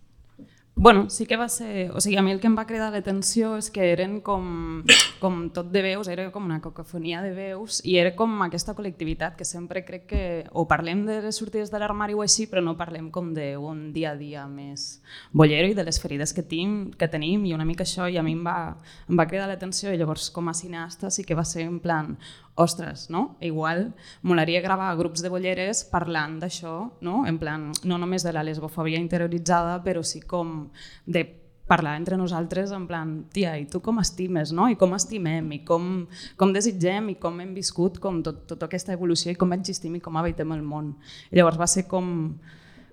Bueno, 0.76 1.08
sí 1.08 1.24
que 1.26 1.36
va 1.36 1.48
ser... 1.48 1.92
O 1.92 2.00
sigui, 2.00 2.16
a 2.16 2.22
mi 2.22 2.32
el 2.32 2.40
que 2.42 2.48
em 2.50 2.56
va 2.58 2.64
cridar 2.66 2.88
l'atenció 2.90 3.52
és 3.60 3.68
que 3.70 3.84
eren 3.92 4.16
com, 4.26 4.82
com 5.22 5.36
tot 5.54 5.68
de 5.70 5.82
veus, 5.84 6.08
era 6.10 6.26
com 6.34 6.48
una 6.48 6.58
cacofonia 6.60 7.20
de 7.22 7.30
veus 7.30 7.78
i 7.86 7.94
era 8.00 8.16
com 8.18 8.42
aquesta 8.42 8.74
col·lectivitat 8.74 9.36
que 9.38 9.46
sempre 9.46 9.84
crec 9.86 10.08
que 10.10 10.22
o 10.50 10.66
parlem 10.66 11.04
de 11.06 11.20
les 11.22 11.38
sortides 11.38 11.70
de 11.70 11.78
l'armari 11.78 12.18
o 12.18 12.24
així, 12.26 12.48
però 12.50 12.58
no 12.64 12.74
parlem 12.74 13.12
com 13.14 13.30
d'un 13.36 13.84
dia 13.94 14.16
a 14.16 14.18
dia 14.18 14.48
més 14.50 14.98
bollero 15.30 15.70
i 15.70 15.78
de 15.78 15.86
les 15.86 16.00
ferides 16.02 16.34
que, 16.34 16.42
tim, 16.42 16.90
que 16.98 17.08
tenim 17.08 17.46
i 17.46 17.54
una 17.54 17.68
mica 17.68 17.86
això 17.86 18.10
i 18.10 18.18
a 18.18 18.26
mi 18.26 18.34
em 18.34 18.42
va, 18.42 18.74
em 19.06 19.14
va 19.14 19.28
cridar 19.30 19.46
l'atenció 19.46 19.94
i 19.94 20.00
llavors 20.00 20.26
com 20.34 20.50
a 20.50 20.58
cineasta 20.58 21.12
sí 21.14 21.22
que 21.22 21.38
va 21.38 21.46
ser 21.46 21.68
en 21.68 21.78
plan 21.78 22.16
ostres, 22.54 23.08
no? 23.10 23.36
Igual 23.40 23.92
molaria 24.22 24.60
gravar 24.60 24.94
grups 24.96 25.22
de 25.22 25.30
bolleres 25.30 25.84
parlant 25.90 26.38
d'això, 26.42 26.74
no? 27.02 27.24
En 27.26 27.38
plan, 27.38 27.70
no 27.84 27.98
només 27.98 28.22
de 28.22 28.32
la 28.32 28.44
lesbofòbia 28.46 29.00
interioritzada, 29.02 29.80
però 29.82 30.04
sí 30.06 30.22
com 30.22 30.70
de 31.06 31.24
parlar 31.66 31.96
entre 31.96 32.16
nosaltres 32.20 32.72
en 32.76 32.86
plan, 32.86 33.14
tia, 33.32 33.54
i 33.58 33.64
tu 33.66 33.80
com 33.80 33.98
estimes, 34.00 34.52
no? 34.52 34.68
I 34.68 34.76
com 34.76 34.94
estimem, 34.94 35.48
i 35.56 35.60
com, 35.64 36.04
com 36.36 36.52
desitgem, 36.52 37.14
i 37.14 37.16
com 37.20 37.40
hem 37.40 37.54
viscut 37.56 37.98
com 38.02 38.20
tot, 38.22 38.44
tota 38.50 38.68
aquesta 38.68 38.92
evolució, 38.92 39.32
i 39.32 39.40
com 39.40 39.54
existim 39.56 39.96
i 39.96 40.02
com 40.04 40.20
habitem 40.20 40.52
el 40.52 40.62
món. 40.62 40.94
I 41.32 41.40
llavors 41.40 41.58
va 41.60 41.70
ser 41.70 41.86
com, 41.88 42.36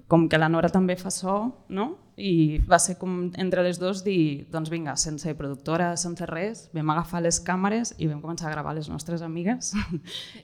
com 0.08 0.30
que 0.32 0.39
la 0.39 0.50
Nora 0.50 0.71
també 0.71 0.95
fa 0.95 1.12
so, 1.12 1.41
no? 1.69 1.91
I 2.22 2.62
va 2.70 2.78
ser 2.80 2.98
com 3.02 3.32
entre 3.42 3.64
les 3.66 3.80
dues 3.82 4.04
dir, 4.06 4.46
doncs 4.54 4.70
vinga, 4.70 4.94
sense 5.00 5.34
productora, 5.38 5.96
sense 5.98 6.26
res, 6.30 6.68
vam 6.76 6.92
agafar 6.94 7.24
les 7.26 7.40
càmeres 7.42 7.96
i 7.98 8.10
vam 8.12 8.22
començar 8.22 8.50
a 8.50 8.54
gravar 8.54 8.76
les 8.78 8.90
nostres 8.92 9.24
amigues. 9.26 9.72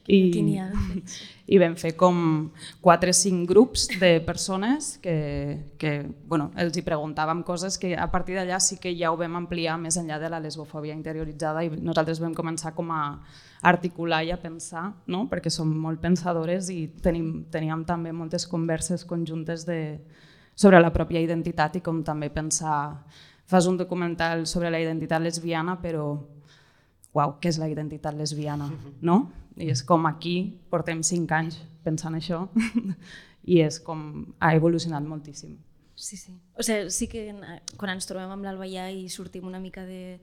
I, 0.10 0.22
I 1.48 1.60
vam 1.62 1.78
fer 1.80 1.94
com 2.00 2.18
4 2.82 3.13
o 3.13 3.18
5 3.20 3.48
grups 3.50 3.88
de 4.02 4.18
persones 4.26 4.96
que, 5.04 5.74
que 5.78 5.94
bueno, 6.26 6.50
els 6.58 6.76
hi 6.78 6.84
preguntàvem 6.86 7.44
coses 7.46 7.78
que 7.78 7.94
a 7.96 8.10
partir 8.12 8.40
d'allà 8.40 8.60
sí 8.63 8.80
que 8.82 8.96
ja 8.98 9.13
ho 9.13 9.20
vam 9.20 9.38
ampliar 9.40 9.78
més 9.80 10.00
enllà 10.02 10.18
de 10.20 10.32
la 10.34 10.42
lesbofòbia 10.44 10.98
interioritzada 10.98 11.63
i 11.63 11.72
nosaltres 11.78 12.24
vam 12.24 12.34
començar 12.36 12.74
com 12.76 12.90
a 12.92 13.04
articular 13.62 14.24
i 14.26 14.32
a 14.34 14.38
pensar, 14.42 14.92
no? 15.10 15.26
perquè 15.30 15.50
som 15.54 15.70
molt 15.70 16.02
pensadores 16.02 16.72
i 16.74 16.88
tenim, 17.04 17.46
teníem 17.54 17.86
també 17.86 18.13
moltes 18.13 18.46
converses 18.50 19.06
conjuntes 19.06 19.66
de, 19.66 19.98
sobre 20.58 20.82
la 20.82 20.91
pròpia 20.93 21.22
identitat 21.24 21.78
i 21.78 21.86
com 21.86 22.04
també 22.04 22.32
pensar... 22.34 22.80
Fas 23.48 23.63
un 23.63 23.78
documental 23.80 24.41
sobre 24.43 24.67
la 24.67 24.80
identitat 24.84 25.22
lesbiana, 25.24 25.78
però 25.80 26.17
uau, 27.15 27.38
què 27.39 27.48
és 27.48 27.56
la 27.62 27.70
identitat 27.72 28.17
lesbiana? 28.20 28.67
No? 29.00 29.22
I 29.56 29.70
és 29.72 29.86
com 29.88 30.04
aquí 30.10 30.34
portem 30.67 31.00
cinc 31.00 31.32
anys 31.32 31.62
pensant 31.86 32.17
això 32.17 32.41
i 33.54 33.62
és 33.63 33.80
com 33.80 34.02
ha 34.43 34.52
evolucionat 34.58 35.08
moltíssim. 35.08 35.56
Sí, 35.96 36.20
sí. 36.20 36.36
O 36.60 36.65
sigui, 36.65 36.91
sí 36.91 37.08
que 37.08 37.24
quan 37.80 37.93
ens 37.96 38.10
trobem 38.10 38.36
amb 38.36 38.43
l'Alba 38.43 38.67
ja 38.67 38.89
i 38.91 39.08
sortim 39.10 39.48
una 39.48 39.63
mica 39.63 39.86
de, 39.88 40.20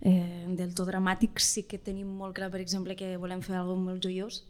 eh, 0.00 0.46
del 0.56 0.70
to 0.78 0.86
dramàtic, 0.86 1.42
sí 1.42 1.66
que 1.68 1.82
tenim 1.82 2.08
molt 2.22 2.38
clar, 2.38 2.52
per 2.54 2.62
exemple, 2.62 2.94
que 2.96 3.16
volem 3.18 3.42
fer 3.42 3.58
alguna 3.58 3.90
molt 3.90 4.06
joiós, 4.06 4.44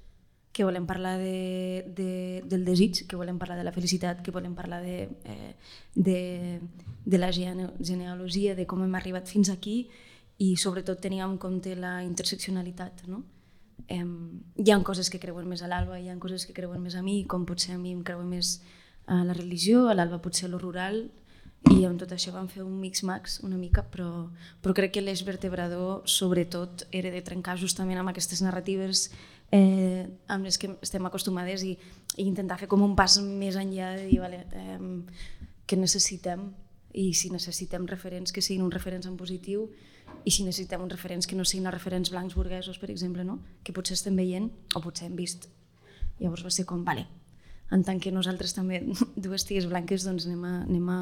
que 0.52 0.64
volem 0.66 0.86
parlar 0.86 1.18
de, 1.18 1.84
de, 1.94 2.42
del 2.44 2.64
desig, 2.66 3.04
que 3.06 3.16
volem 3.16 3.38
parlar 3.38 3.58
de 3.58 3.64
la 3.64 3.72
felicitat, 3.72 4.22
que 4.22 4.34
volem 4.34 4.54
parlar 4.58 4.80
de, 4.82 5.08
eh, 5.24 5.54
de, 5.94 6.60
de 7.04 7.18
la 7.18 7.30
genealogia, 7.30 8.56
de 8.58 8.66
com 8.66 8.82
hem 8.82 8.96
arribat 8.98 9.30
fins 9.30 9.50
aquí 9.50 9.84
i 10.42 10.56
sobretot 10.56 10.98
tenir 11.00 11.22
en 11.22 11.36
compte 11.38 11.76
la 11.76 12.00
interseccionalitat. 12.02 13.06
No? 13.06 13.22
Eh, 13.86 14.02
hi 14.02 14.70
ha 14.72 14.80
coses 14.82 15.10
que 15.12 15.22
creuen 15.22 15.46
més 15.46 15.62
a 15.62 15.70
l'Alba, 15.70 16.00
hi 16.00 16.10
ha 16.10 16.18
coses 16.18 16.46
que 16.46 16.56
creuen 16.56 16.82
més 16.82 16.98
a 16.98 17.04
mi, 17.06 17.22
com 17.30 17.46
potser 17.46 17.76
a 17.76 17.78
mi 17.78 17.94
em 17.94 18.02
creuen 18.02 18.28
més 18.28 18.58
a 19.06 19.22
la 19.26 19.36
religió, 19.36 19.86
a 19.88 19.94
l'Alba 19.94 20.18
potser 20.22 20.48
a 20.48 20.52
lo 20.52 20.58
rural, 20.58 21.04
i 21.68 21.84
amb 21.84 22.00
tot 22.00 22.12
això 22.14 22.32
vam 22.32 22.46
fer 22.48 22.62
un 22.64 22.78
mix-max 22.80 23.42
una 23.44 23.58
mica, 23.60 23.82
però, 23.92 24.30
però 24.64 24.72
crec 24.76 24.94
que 24.94 25.02
l'eix 25.04 25.20
vertebrador 25.26 26.06
sobretot 26.08 26.86
era 26.90 27.12
de 27.12 27.20
trencar 27.20 27.58
justament 27.60 28.00
amb 28.00 28.10
aquestes 28.10 28.40
narratives 28.40 29.10
eh, 29.50 30.06
amb 30.28 30.46
les 30.46 30.58
que 30.58 30.72
estem 30.82 31.06
acostumades 31.06 31.64
i, 31.66 31.76
i 32.16 32.26
intentar 32.26 32.58
fer 32.60 32.68
com 32.70 32.82
un 32.86 32.96
pas 32.98 33.18
més 33.22 33.58
enllà 33.58 33.94
de 33.98 34.08
dir 34.10 34.20
vale, 34.22 34.44
eh, 34.54 34.78
que 35.66 35.78
necessitem 35.78 36.50
i 36.98 37.12
si 37.14 37.30
necessitem 37.30 37.86
referents 37.86 38.34
que 38.34 38.42
siguin 38.42 38.64
uns 38.66 38.74
referents 38.74 39.06
en 39.06 39.16
positiu 39.18 39.68
i 40.26 40.32
si 40.34 40.44
necessitem 40.44 40.82
uns 40.82 40.92
referents 40.92 41.26
que 41.26 41.38
no 41.38 41.46
siguin 41.46 41.68
els 41.70 41.76
referents 41.76 42.10
blancs 42.10 42.34
burguesos, 42.34 42.78
per 42.78 42.90
exemple, 42.90 43.24
no? 43.24 43.38
que 43.62 43.72
potser 43.72 43.94
estem 43.94 44.16
veient 44.18 44.50
o 44.74 44.82
potser 44.82 45.06
hem 45.06 45.16
vist. 45.16 45.46
Llavors 46.18 46.44
va 46.44 46.50
ser 46.52 46.66
com, 46.68 46.82
vale, 46.84 47.06
en 47.70 47.84
tant 47.86 48.00
que 48.02 48.12
nosaltres 48.12 48.52
també, 48.56 48.82
dues 49.16 49.46
ties 49.46 49.68
blanques, 49.70 50.04
doncs 50.06 50.26
anem 50.26 50.44
a, 50.44 50.54
anem 50.66 50.90
a, 50.90 50.98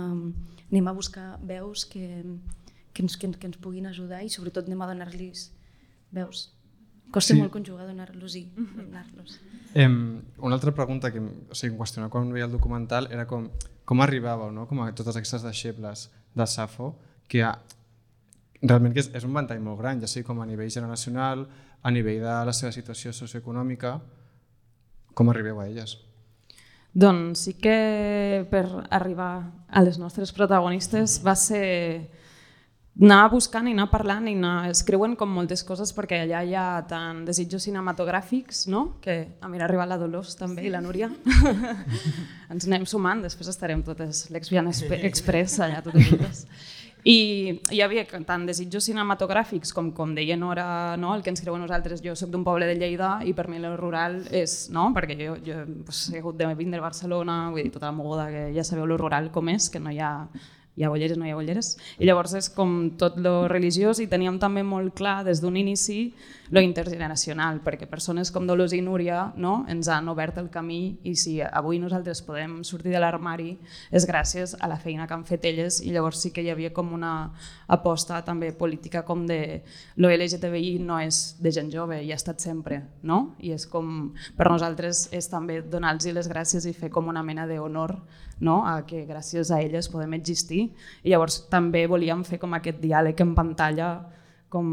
anem 0.69 0.91
a 0.91 0.95
buscar 0.97 1.31
veus 1.41 1.87
que, 1.89 2.05
que, 2.93 3.03
ens, 3.03 3.17
que, 3.17 3.33
que 3.33 3.51
ens 3.51 3.59
puguin 3.65 3.89
ajudar 3.89 4.23
i 4.23 4.31
sobretot 4.33 4.69
anem 4.69 4.85
a 4.85 4.93
donar-los 4.93 5.49
veus 6.15 6.49
Costa 7.13 7.35
sí. 7.35 7.41
molt 7.41 7.53
conjugar 7.53 7.87
donar-los 7.89 8.37
i 8.37 8.45
donar-los. 8.57 9.39
Eh, 9.75 9.89
una 9.89 10.55
altra 10.55 10.75
pregunta 10.77 11.13
que 11.13 11.21
o 11.21 11.57
sigui, 11.57 11.73
em 11.73 11.79
qüestionava 11.81 12.13
quan 12.13 12.33
veia 12.33 12.49
el 12.49 12.53
documental 12.53 13.09
era 13.13 13.27
com, 13.29 13.49
com 13.89 14.05
arribàveu 14.05 14.53
no? 14.53 14.67
com 14.69 14.83
a 14.85 14.91
totes 14.93 15.17
aquestes 15.17 15.45
deixebles 15.47 16.09
de 16.37 16.47
Safo, 16.47 16.93
que 17.29 17.43
ha, 17.45 17.55
realment 18.61 18.93
que 18.97 19.05
és, 19.05 19.11
és 19.17 19.25
un 19.25 19.33
ventall 19.37 19.63
molt 19.65 19.81
gran, 19.81 20.01
ja 20.01 20.11
sigui 20.11 20.27
com 20.29 20.43
a 20.43 20.47
nivell 20.49 20.71
generacional, 20.73 21.47
a 21.83 21.95
nivell 21.95 22.21
de 22.25 22.37
la 22.49 22.55
seva 22.57 22.73
situació 22.75 23.15
socioeconòmica, 23.17 23.97
com 25.15 25.33
arribeu 25.33 25.61
a 25.61 25.67
elles? 25.69 25.97
Doncs 26.99 27.45
sí 27.47 27.55
que 27.61 28.47
per 28.51 28.65
arribar 28.91 29.33
a 29.69 29.83
les 29.85 29.99
nostres 30.01 30.33
protagonistes 30.35 31.21
va 31.25 31.37
ser 31.37 32.09
anar 32.99 33.29
buscant 33.31 33.69
i 33.71 33.75
anar 33.77 33.87
parlant 33.93 34.27
i 34.27 34.35
anar... 34.35 34.71
Es 34.73 34.83
creuen 34.87 35.15
com 35.19 35.31
moltes 35.31 35.63
coses 35.67 35.93
perquè 35.95 36.25
allà 36.25 36.43
hi 36.43 36.57
ha 36.59 36.67
tant 36.91 37.23
desitjos 37.29 37.69
cinematogràfics, 37.69 38.67
no? 38.73 38.99
que 39.05 39.19
a 39.41 39.51
mi 39.51 39.61
ha 39.61 39.67
arribat 39.69 39.93
la 39.93 40.01
Dolors 40.01 40.35
també 40.39 40.65
sí. 40.65 40.71
i 40.71 40.73
la 40.75 40.83
Núria. 40.83 41.11
Ens 42.53 42.67
anem 42.67 42.89
sumant, 42.91 43.23
després 43.23 43.51
estarem 43.53 43.85
totes 43.87 44.27
l'Exvian 44.35 44.73
Express 44.73 45.61
allà 45.63 45.85
totes 45.85 46.11
juntes. 46.11 46.45
I 47.07 47.19
hi 47.71 47.79
havia 47.81 48.03
tant 48.27 48.43
desitjos 48.49 48.89
cinematogràfics 48.91 49.71
com, 49.73 49.93
com 49.95 50.11
deia 50.17 50.37
Nora, 50.37 50.97
no? 50.99 51.15
el 51.15 51.23
que 51.23 51.31
ens 51.31 51.41
creuen 51.41 51.63
nosaltres, 51.63 52.03
jo 52.03 52.17
sóc 52.19 52.33
d'un 52.35 52.43
poble 52.45 52.67
de 52.67 52.75
Lleida 52.75 53.21
i 53.25 53.33
per 53.33 53.47
mi 53.49 53.63
el 53.63 53.77
rural 53.79 54.25
és, 54.35 54.67
no? 54.75 54.91
perquè 54.97 55.15
jo, 55.17 55.39
jo 55.47 55.63
pues, 55.87 56.09
he 56.11 56.19
hagut 56.19 56.37
de 56.37 56.51
vindre 56.59 56.83
a 56.83 56.89
Barcelona, 56.89 57.45
vull 57.55 57.63
dir, 57.63 57.73
tota 57.73 57.93
la 57.93 57.97
moguda 57.97 58.27
que 58.35 58.45
ja 58.57 58.67
sabeu 58.67 58.89
el 58.91 58.99
rural 58.99 59.31
com 59.31 59.55
és, 59.55 59.71
que 59.71 59.81
no 59.81 59.95
hi 59.95 60.03
ha 60.03 60.13
hi 60.79 60.85
ha 60.85 60.89
bolleres, 60.93 61.19
no 61.19 61.27
hi 61.27 61.33
ha 61.35 61.37
bolleres. 61.37 61.73
I 61.99 62.07
llavors 62.07 62.37
és 62.39 62.49
com 62.55 62.93
tot 62.99 63.17
lo 63.19 63.49
religiós 63.51 63.99
i 63.99 64.07
teníem 64.07 64.39
també 64.39 64.63
molt 64.63 64.95
clar 64.99 65.25
des 65.27 65.43
d'un 65.43 65.57
inici 65.59 66.13
lo 66.55 66.63
intergeneracional, 66.63 67.59
perquè 67.65 67.89
persones 67.91 68.31
com 68.33 68.47
Dolors 68.47 68.73
i 68.73 68.81
Núria 68.81 69.33
no, 69.37 69.65
ens 69.69 69.91
han 69.93 70.09
obert 70.09 70.39
el 70.39 70.49
camí 70.55 70.99
i 71.03 71.17
si 71.19 71.41
avui 71.43 71.81
nosaltres 71.83 72.23
podem 72.25 72.63
sortir 72.65 72.95
de 72.95 73.03
l'armari 73.03 73.57
és 73.91 74.07
gràcies 74.09 74.55
a 74.61 74.71
la 74.71 74.79
feina 74.79 75.09
que 75.09 75.17
han 75.19 75.27
fet 75.29 75.45
elles 75.51 75.83
i 75.83 75.91
llavors 75.93 76.23
sí 76.23 76.31
que 76.33 76.47
hi 76.47 76.53
havia 76.55 76.73
com 76.73 76.95
una 76.95 77.33
aposta 77.67 78.23
també 78.25 78.53
política 78.53 79.03
com 79.05 79.27
de 79.27 79.65
lo 79.97 80.09
LGTBI 80.15 80.79
no 80.79 81.01
és 81.03 81.37
de 81.43 81.53
gent 81.53 81.73
jove 81.75 82.01
i 82.05 82.13
ha 82.13 82.21
estat 82.21 82.41
sempre, 82.41 82.85
no? 83.03 83.35
I 83.43 83.53
és 83.59 83.67
com 83.67 84.15
per 84.39 84.49
nosaltres 84.49 85.09
és 85.13 85.29
també 85.29 85.61
donar-los 85.61 86.09
les 86.15 86.31
gràcies 86.31 86.65
i 86.65 86.73
fer 86.73 86.89
com 86.95 87.11
una 87.11 87.27
mena 87.27 87.47
d'honor 87.51 87.99
no? 88.41 88.63
a 88.67 88.83
que 88.87 89.05
gràcies 89.07 89.51
a 89.51 89.61
elles 89.63 89.89
podem 89.91 90.15
existir 90.19 90.69
i 91.03 91.11
llavors 91.11 91.43
també 91.51 91.87
volíem 91.87 92.25
fer 92.25 92.39
com 92.39 92.55
aquest 92.55 92.81
diàleg 92.83 93.21
en 93.25 93.35
pantalla 93.35 93.91
com, 94.49 94.69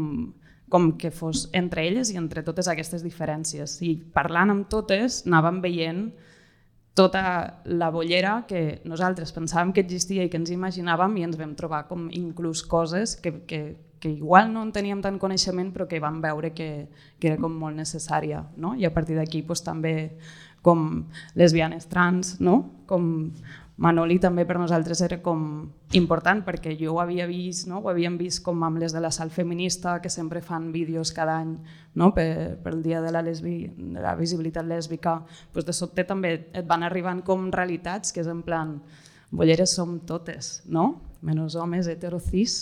com 0.68 0.92
que 0.98 1.10
fos 1.10 1.48
entre 1.52 1.86
elles 1.86 2.12
i 2.12 2.20
entre 2.20 2.44
totes 2.46 2.68
aquestes 2.68 3.04
diferències 3.06 3.80
i 3.82 3.96
parlant 4.14 4.54
amb 4.54 4.70
totes 4.72 5.24
anàvem 5.26 5.60
veient 5.64 6.06
tota 6.96 7.60
la 7.68 7.90
bollera 7.92 8.46
que 8.48 8.80
nosaltres 8.88 9.34
pensàvem 9.36 9.74
que 9.76 9.82
existia 9.84 10.24
i 10.24 10.30
que 10.32 10.38
ens 10.40 10.50
imaginàvem 10.54 11.18
i 11.20 11.26
ens 11.26 11.36
vam 11.36 11.52
trobar 11.54 11.82
com 11.90 12.06
inclús 12.08 12.62
coses 12.64 13.18
que, 13.20 13.34
que, 13.44 13.60
que 14.00 14.14
igual 14.16 14.48
no 14.52 14.62
en 14.64 14.72
teníem 14.72 15.02
tant 15.04 15.18
coneixement 15.20 15.74
però 15.74 15.84
que 15.90 16.00
vam 16.00 16.22
veure 16.24 16.54
que, 16.56 16.88
que 17.20 17.28
era 17.28 17.36
com 17.42 17.52
molt 17.52 17.76
necessària 17.76 18.46
no? 18.56 18.72
i 18.80 18.88
a 18.88 18.94
partir 18.96 19.18
d'aquí 19.20 19.42
pues, 19.44 19.60
també 19.60 20.16
com 20.66 21.06
lesbianes 21.38 21.86
trans, 21.86 22.36
no? 22.42 22.64
com 22.90 23.30
Manoli 23.76 24.16
també 24.16 24.46
per 24.48 24.56
nosaltres 24.56 25.02
era 25.04 25.18
com 25.20 25.40
important 25.94 26.40
perquè 26.46 26.72
jo 26.80 26.94
ho 26.94 27.00
havia 27.02 27.26
vist, 27.28 27.66
no? 27.68 27.82
ho 27.84 27.90
havíem 27.92 28.16
vist 28.16 28.40
com 28.44 28.64
amb 28.64 28.80
les 28.80 28.94
de 28.96 29.02
la 29.04 29.10
sal 29.12 29.28
feminista 29.30 29.98
que 30.00 30.08
sempre 30.08 30.40
fan 30.40 30.70
vídeos 30.72 31.12
cada 31.12 31.36
any 31.42 31.52
no? 31.94 32.08
per, 32.16 32.56
per 32.64 32.72
el 32.72 32.80
dia 32.82 33.02
de 33.04 33.12
la, 33.12 33.20
lesbi, 33.22 33.68
de 33.76 34.00
la 34.00 34.16
visibilitat 34.16 34.64
lèsbica. 34.64 35.18
Pues 35.52 35.68
de 35.68 35.76
sobte 35.76 36.06
també 36.08 36.32
et 36.56 36.64
van 36.66 36.86
arribant 36.88 37.20
com 37.22 37.50
realitats 37.52 38.16
que 38.16 38.24
és 38.24 38.32
en 38.32 38.40
plan 38.46 38.78
bolleres 39.30 39.76
som 39.76 39.98
totes, 40.08 40.62
no? 40.64 40.94
Menys 41.20 41.58
homes 41.60 41.90
heterocis. 41.92 42.58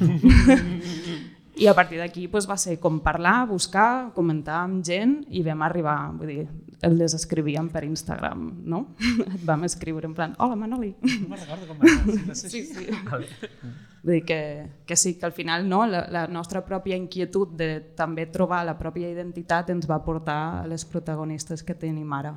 I 1.56 1.68
a 1.70 1.74
partir 1.74 2.00
d'aquí 2.00 2.26
pues, 2.28 2.48
va 2.50 2.56
ser 2.58 2.80
com 2.82 2.98
parlar, 3.00 3.46
buscar, 3.46 4.10
comentar 4.14 4.64
amb 4.64 4.82
gent 4.84 5.20
i 5.30 5.42
vam 5.46 5.62
arribar, 5.62 6.10
vull 6.18 6.32
dir, 6.32 6.46
el 6.84 6.98
desescrivíem 6.98 7.68
per 7.70 7.84
Instagram, 7.86 8.46
no? 8.66 8.80
Et 9.34 9.42
vam 9.46 9.62
escriure 9.68 10.08
en 10.08 10.16
plan, 10.16 10.34
hola 10.42 10.58
Manoli. 10.58 10.90
No 11.04 11.30
me'n 11.30 11.42
recordo 11.44 11.68
com 11.70 11.78
va 11.78 12.34
ser. 12.34 12.50
Sí, 12.50 12.64
sí. 12.66 12.88
Vull 14.04 14.18
dir 14.18 14.24
que, 14.28 14.38
que 14.84 14.96
sí, 15.00 15.14
que 15.16 15.24
al 15.24 15.32
final 15.32 15.62
no, 15.66 15.86
la, 15.88 16.02
la 16.12 16.26
nostra 16.28 16.60
pròpia 16.66 16.98
inquietud 17.00 17.54
de 17.56 17.68
també 17.96 18.26
trobar 18.28 18.60
la 18.68 18.74
pròpia 18.76 19.08
identitat 19.08 19.70
ens 19.72 19.88
va 19.88 20.02
portar 20.04 20.40
a 20.58 20.66
les 20.68 20.84
protagonistes 20.84 21.64
que 21.64 21.72
tenim 21.72 22.12
ara. 22.12 22.34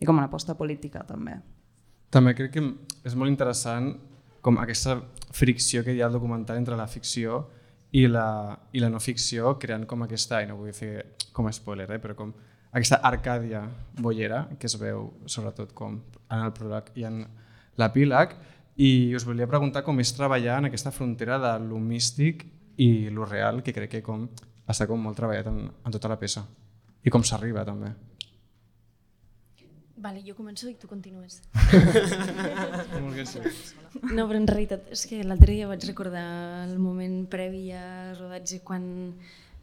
I 0.00 0.08
com 0.08 0.18
una 0.18 0.26
aposta 0.26 0.56
política 0.58 1.04
també. 1.06 1.36
També 2.10 2.34
crec 2.34 2.56
que 2.56 2.64
és 3.06 3.14
molt 3.14 3.30
interessant 3.30 3.92
com 4.42 4.58
aquesta 4.58 4.98
fricció 5.34 5.84
que 5.86 5.94
hi 5.94 6.02
ha 6.02 6.08
al 6.10 6.18
documental 6.18 6.58
entre 6.58 6.74
la 6.78 6.88
ficció 6.90 7.44
i 7.96 8.04
la, 8.10 8.56
i 8.76 8.82
la 8.82 8.90
no 8.92 9.00
ficció 9.00 9.54
creant 9.60 9.86
com 9.88 10.04
aquesta, 10.04 10.42
i 10.42 10.48
no 10.50 10.58
vull 10.58 10.74
fer 10.76 11.16
com 11.32 11.48
a 11.48 11.54
spoiler, 11.54 11.88
eh, 11.94 12.00
però 12.02 12.16
com 12.18 12.34
aquesta 12.76 12.98
Arcàdia 13.08 13.62
bollera 14.02 14.42
que 14.60 14.68
es 14.68 14.76
veu 14.80 15.08
sobretot 15.32 15.72
com 15.76 16.00
en 16.26 16.42
el 16.42 16.52
pròleg 16.56 16.90
i 17.00 17.06
en 17.08 17.22
l'epíleg 17.80 18.34
i 18.76 18.90
us 19.16 19.24
volia 19.24 19.48
preguntar 19.48 19.84
com 19.86 20.00
és 20.02 20.12
treballar 20.12 20.58
en 20.60 20.68
aquesta 20.68 20.92
frontera 20.92 21.38
de 21.40 21.54
lo 21.64 21.80
místic 21.80 22.44
i 22.76 23.08
lo 23.08 23.24
real 23.24 23.62
que 23.64 23.72
crec 23.72 23.94
que 23.96 24.02
com 24.04 24.26
està 24.68 24.84
com 24.90 25.00
molt 25.00 25.16
treballat 25.16 25.48
en, 25.48 25.62
en 25.64 25.94
tota 25.94 26.10
la 26.12 26.18
peça 26.20 26.44
i 27.06 27.12
com 27.12 27.24
s'arriba 27.24 27.64
també. 27.64 27.94
Vale, 29.96 30.20
jo 30.20 30.34
començo 30.36 30.68
i 30.68 30.74
tu 30.76 30.88
continues. 30.90 31.40
No, 34.12 34.26
però 34.28 34.36
en 34.36 34.46
realitat 34.48 34.90
és 34.92 35.06
que 35.08 35.22
l'altre 35.24 35.54
dia 35.54 35.68
vaig 35.70 35.86
recordar 35.88 36.26
el 36.66 36.76
moment 36.78 37.22
previ 37.32 37.70
a 37.72 38.12
rodatge 38.18 38.60
quan, 38.66 38.84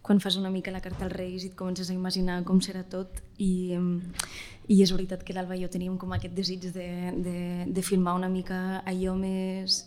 quan 0.02 0.22
fas 0.24 0.40
una 0.42 0.50
mica 0.50 0.74
la 0.74 0.82
carta 0.82 1.06
als 1.06 1.14
Reis 1.14 1.46
i 1.46 1.52
et 1.52 1.58
comences 1.60 1.92
a 1.92 1.94
imaginar 1.94 2.40
com 2.48 2.62
serà 2.66 2.82
tot 2.90 3.22
i, 3.38 3.78
i 4.74 4.82
és 4.82 4.94
veritat 4.96 5.22
que 5.22 5.36
l'Alba 5.38 5.56
i 5.60 5.62
jo 5.62 5.70
teníem 5.70 6.00
com 6.02 6.16
aquest 6.18 6.34
desig 6.34 6.66
de, 6.74 6.90
de, 7.14 7.38
de 7.70 7.86
filmar 7.86 8.18
una 8.18 8.32
mica 8.34 8.82
allò 8.90 9.14
més 9.20 9.84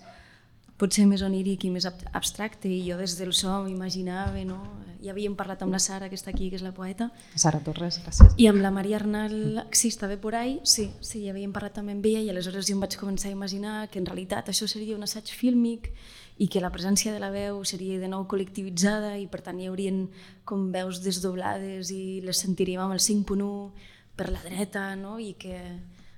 potser 0.77 1.07
més 1.09 1.23
oníric 1.25 1.65
i 1.65 1.71
més 1.73 1.87
ab- 1.89 2.03
abstracte 2.13 2.69
i 2.69 2.83
jo 2.89 2.97
des 3.01 3.15
del 3.19 3.33
so 3.33 3.63
m'imaginava, 3.65 4.43
no? 4.45 4.59
Ja 5.03 5.13
havíem 5.13 5.37
parlat 5.37 5.61
amb 5.63 5.73
la 5.73 5.79
Sara, 5.79 6.09
que 6.11 6.17
està 6.19 6.31
aquí, 6.33 6.49
que 6.51 6.57
és 6.57 6.63
la 6.65 6.73
poeta, 6.75 7.11
Sara 7.37 7.61
Torres, 7.65 8.01
gràcies. 8.03 8.33
i 8.37 8.47
amb 8.51 8.61
la 8.61 8.71
Maria 8.75 8.97
Arnal, 8.97 9.67
sí, 9.73 9.89
estava 9.89 10.17
por 10.21 10.35
ahí, 10.35 10.59
sí, 10.65 10.91
sí, 11.01 11.23
ja 11.25 11.31
havíem 11.33 11.53
parlat 11.53 11.75
també 11.79 11.93
amb 11.93 12.05
ella 12.07 12.21
i 12.25 12.31
aleshores 12.33 12.67
jo 12.67 12.75
em 12.75 12.81
vaig 12.85 12.97
començar 12.99 13.29
a 13.29 13.33
imaginar 13.37 13.89
que 13.91 13.99
en 14.01 14.07
realitat 14.07 14.49
això 14.49 14.67
seria 14.69 14.97
un 14.97 15.05
assaig 15.05 15.31
fílmic 15.31 15.93
i 16.39 16.49
que 16.49 16.61
la 16.61 16.73
presència 16.73 17.13
de 17.15 17.21
la 17.21 17.31
veu 17.31 17.63
seria 17.65 18.01
de 18.01 18.09
nou 18.09 18.27
col·lectivitzada 18.29 19.15
i 19.21 19.27
per 19.29 19.41
tant 19.47 19.61
hi 19.61 19.69
haurien 19.71 20.09
com 20.45 20.71
veus 20.73 21.01
desdoblades 21.05 21.91
i 21.95 22.21
les 22.25 22.37
sentiríem 22.43 22.83
amb 22.83 22.93
el 22.93 23.01
5.1 23.01 23.71
per 24.17 24.31
la 24.33 24.43
dreta, 24.43 24.97
no? 24.97 25.19
I 25.21 25.35
que, 25.39 25.57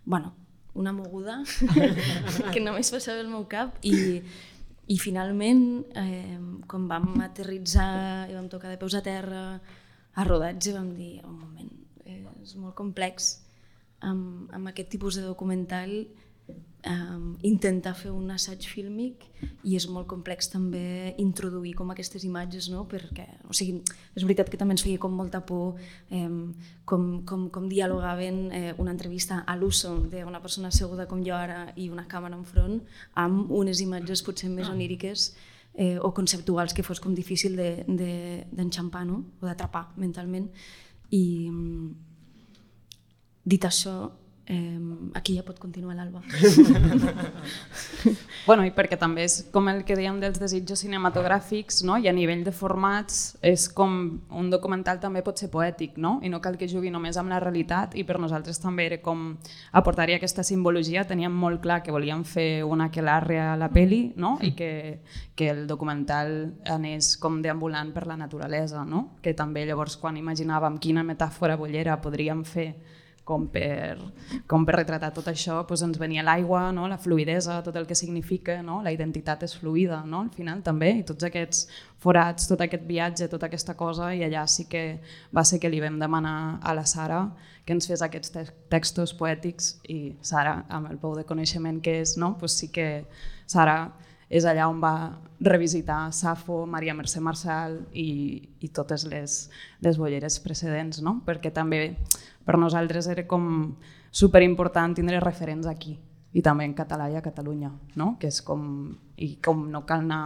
bueno, 0.04 0.32
una 0.78 0.94
moguda 0.94 1.40
que 2.52 2.62
només 2.62 2.92
passava 2.94 3.20
el 3.24 3.30
meu 3.32 3.44
cap 3.50 3.76
i, 3.82 4.22
i 4.88 4.98
finalment, 5.02 5.64
eh, 5.98 6.38
quan 6.70 6.86
vam 6.90 7.18
aterritzar 7.26 8.28
i 8.30 8.36
vam 8.36 8.48
tocar 8.52 8.70
de 8.72 8.78
peus 8.80 8.94
a 8.94 9.02
terra 9.04 9.42
a 10.18 10.24
rodatge, 10.26 10.72
vam 10.74 10.94
dir, 10.96 11.18
un 11.26 11.36
moment, 11.42 11.74
és 12.08 12.54
molt 12.56 12.76
complex 12.78 13.34
amb, 14.00 14.48
amb 14.54 14.70
aquest 14.70 14.90
tipus 14.94 15.18
de 15.18 15.26
documental 15.26 15.90
eh, 16.48 17.18
intentar 17.42 17.94
fer 17.98 18.10
un 18.14 18.30
assaig 18.30 18.64
fílmic 18.70 19.24
i 19.66 19.76
és 19.78 19.86
molt 19.90 20.08
complex 20.10 20.50
també 20.52 21.14
introduir 21.22 21.74
com 21.78 21.90
aquestes 21.92 22.24
imatges, 22.24 22.68
no? 22.72 22.84
perquè 22.90 23.26
o 23.48 23.56
sigui, 23.56 23.82
és 24.14 24.24
veritat 24.24 24.50
que 24.50 24.60
també 24.60 24.76
ens 24.76 24.84
feia 24.86 25.00
com 25.02 25.14
molta 25.14 25.42
por 25.46 25.78
eh, 26.10 26.30
com, 26.88 27.06
com, 27.28 27.48
com 27.54 27.68
dialogaven 27.70 28.40
eh, 28.52 28.72
una 28.78 28.94
entrevista 28.94 29.42
a 29.46 29.56
l'uso 29.56 29.96
d'una 30.08 30.42
persona 30.44 30.72
asseguda 30.72 31.08
com 31.10 31.22
jo 31.24 31.36
ara 31.36 31.68
i 31.76 31.90
una 31.90 32.08
càmera 32.08 32.38
enfront 32.38 32.80
amb 33.14 33.52
unes 33.52 33.82
imatges 33.84 34.24
potser 34.26 34.50
més 34.50 34.68
oníriques 34.70 35.32
eh, 35.74 35.96
o 35.98 36.12
conceptuals 36.14 36.74
que 36.74 36.86
fos 36.86 37.00
com 37.00 37.14
difícil 37.14 37.56
d'enxampar 37.56 39.04
de, 39.04 39.08
de, 39.08 39.12
no? 39.12 39.24
o 39.40 39.46
d'atrapar 39.46 39.88
mentalment 39.96 40.50
i 41.10 41.48
mm, 41.48 41.90
dit 43.48 43.64
això 43.64 44.10
eh, 44.48 44.80
aquí 45.14 45.36
ja 45.36 45.44
pot 45.44 45.58
continuar 45.60 45.94
l'Alba 45.94 46.22
Bueno, 48.46 48.64
i 48.64 48.72
perquè 48.72 48.96
també 48.96 49.26
és 49.28 49.42
com 49.52 49.68
el 49.68 49.82
que 49.84 49.96
dèiem 49.98 50.20
dels 50.22 50.40
desitjos 50.40 50.80
cinematogràfics, 50.80 51.82
no? 51.84 51.98
i 52.00 52.08
a 52.08 52.14
nivell 52.16 52.44
de 52.46 52.52
formats 52.56 53.36
és 53.44 53.68
com 53.68 53.98
un 54.32 54.48
documental 54.48 55.00
també 55.02 55.20
pot 55.26 55.36
ser 55.38 55.50
poètic, 55.52 55.98
no? 56.00 56.16
i 56.24 56.30
no 56.32 56.40
cal 56.40 56.56
que 56.56 56.68
jugui 56.70 56.90
només 56.90 57.18
amb 57.20 57.28
la 57.32 57.40
realitat, 57.44 57.92
i 58.00 58.06
per 58.08 58.16
nosaltres 58.22 58.60
també 58.62 58.86
era 58.88 59.00
com 59.04 59.34
aportar-hi 59.76 60.16
aquesta 60.16 60.42
simbologia, 60.46 61.04
teníem 61.04 61.34
molt 61.34 61.60
clar 61.64 61.82
que 61.84 61.92
volíem 61.92 62.24
fer 62.24 62.64
una 62.64 62.88
aquelarre 62.88 63.40
a 63.42 63.56
la 63.60 63.68
peli, 63.68 64.14
no? 64.16 64.38
i 64.40 64.54
que, 64.56 65.02
que 65.36 65.50
el 65.52 65.66
documental 65.68 66.54
anés 66.64 67.18
com 67.20 67.42
deambulant 67.44 67.92
per 67.92 68.06
la 68.08 68.16
naturalesa, 68.16 68.86
no? 68.88 69.18
que 69.20 69.36
també 69.36 69.66
llavors 69.68 69.98
quan 70.00 70.16
imaginàvem 70.16 70.80
quina 70.80 71.04
metàfora 71.04 71.58
bollera 71.60 72.00
podríem 72.00 72.46
fer 72.48 72.72
com 73.28 73.44
per, 73.52 73.98
com 74.48 74.64
per 74.64 74.78
retratar 74.78 75.10
tot 75.16 75.28
això, 75.28 75.58
doncs 75.68 75.84
ens 75.84 76.00
venia 76.00 76.24
l'aigua, 76.24 76.68
no? 76.72 76.86
la 76.88 76.96
fluidesa, 77.00 77.58
tot 77.66 77.76
el 77.76 77.86
que 77.88 77.96
significa, 77.98 78.62
no? 78.64 78.80
la 78.84 78.94
identitat 78.94 79.44
és 79.44 79.56
fluida 79.60 80.00
no? 80.08 80.24
al 80.24 80.32
final 80.32 80.62
també, 80.64 80.94
i 81.02 81.04
tots 81.08 81.28
aquests 81.28 81.66
forats, 82.00 82.48
tot 82.48 82.64
aquest 82.64 82.88
viatge, 82.88 83.28
tota 83.28 83.50
aquesta 83.50 83.76
cosa, 83.76 84.14
i 84.16 84.24
allà 84.24 84.46
sí 84.48 84.64
que 84.70 84.84
va 85.34 85.44
ser 85.44 85.60
que 85.60 85.68
li 85.68 85.82
vam 85.84 86.00
demanar 86.00 86.58
a 86.62 86.74
la 86.78 86.86
Sara 86.88 87.26
que 87.68 87.76
ens 87.76 87.84
fes 87.90 88.00
aquests 88.00 88.32
te 88.32 88.46
textos 88.72 89.12
poètics 89.12 89.74
i 89.92 90.14
Sara, 90.24 90.62
amb 90.72 90.88
el 90.88 90.96
pou 91.02 91.12
de 91.18 91.26
coneixement 91.28 91.82
que 91.84 91.98
és, 92.00 92.16
no? 92.16 92.36
pues 92.40 92.56
sí 92.56 92.72
que 92.72 93.04
Sara 93.44 93.82
és 94.28 94.44
allà 94.44 94.68
on 94.68 94.80
va 94.80 95.18
revisitar 95.40 96.08
Safo, 96.12 96.64
Maria 96.66 96.94
Mercè 96.96 97.20
Marçal 97.24 97.78
i, 97.92 98.40
i 98.60 98.68
totes 98.74 99.06
les, 99.08 99.38
les 99.84 100.00
bolleres 100.00 100.38
precedents, 100.44 101.00
no? 101.04 101.18
perquè 101.26 101.52
també 101.54 101.82
per 102.48 102.56
nosaltres 102.56 103.10
era 103.12 103.26
com 103.28 103.74
superimportant 104.08 104.94
tindre 104.96 105.20
referents 105.20 105.68
aquí 105.68 105.98
i 106.32 106.42
també 106.44 106.64
en 106.64 106.74
català 106.76 107.08
i 107.12 107.16
a 107.16 107.22
Catalunya, 107.24 107.70
no? 107.96 108.14
que 108.20 108.28
és 108.28 108.40
com, 108.44 108.62
i 109.16 109.34
com 109.44 109.66
no 109.72 109.82
cal 109.88 110.04
anar 110.04 110.20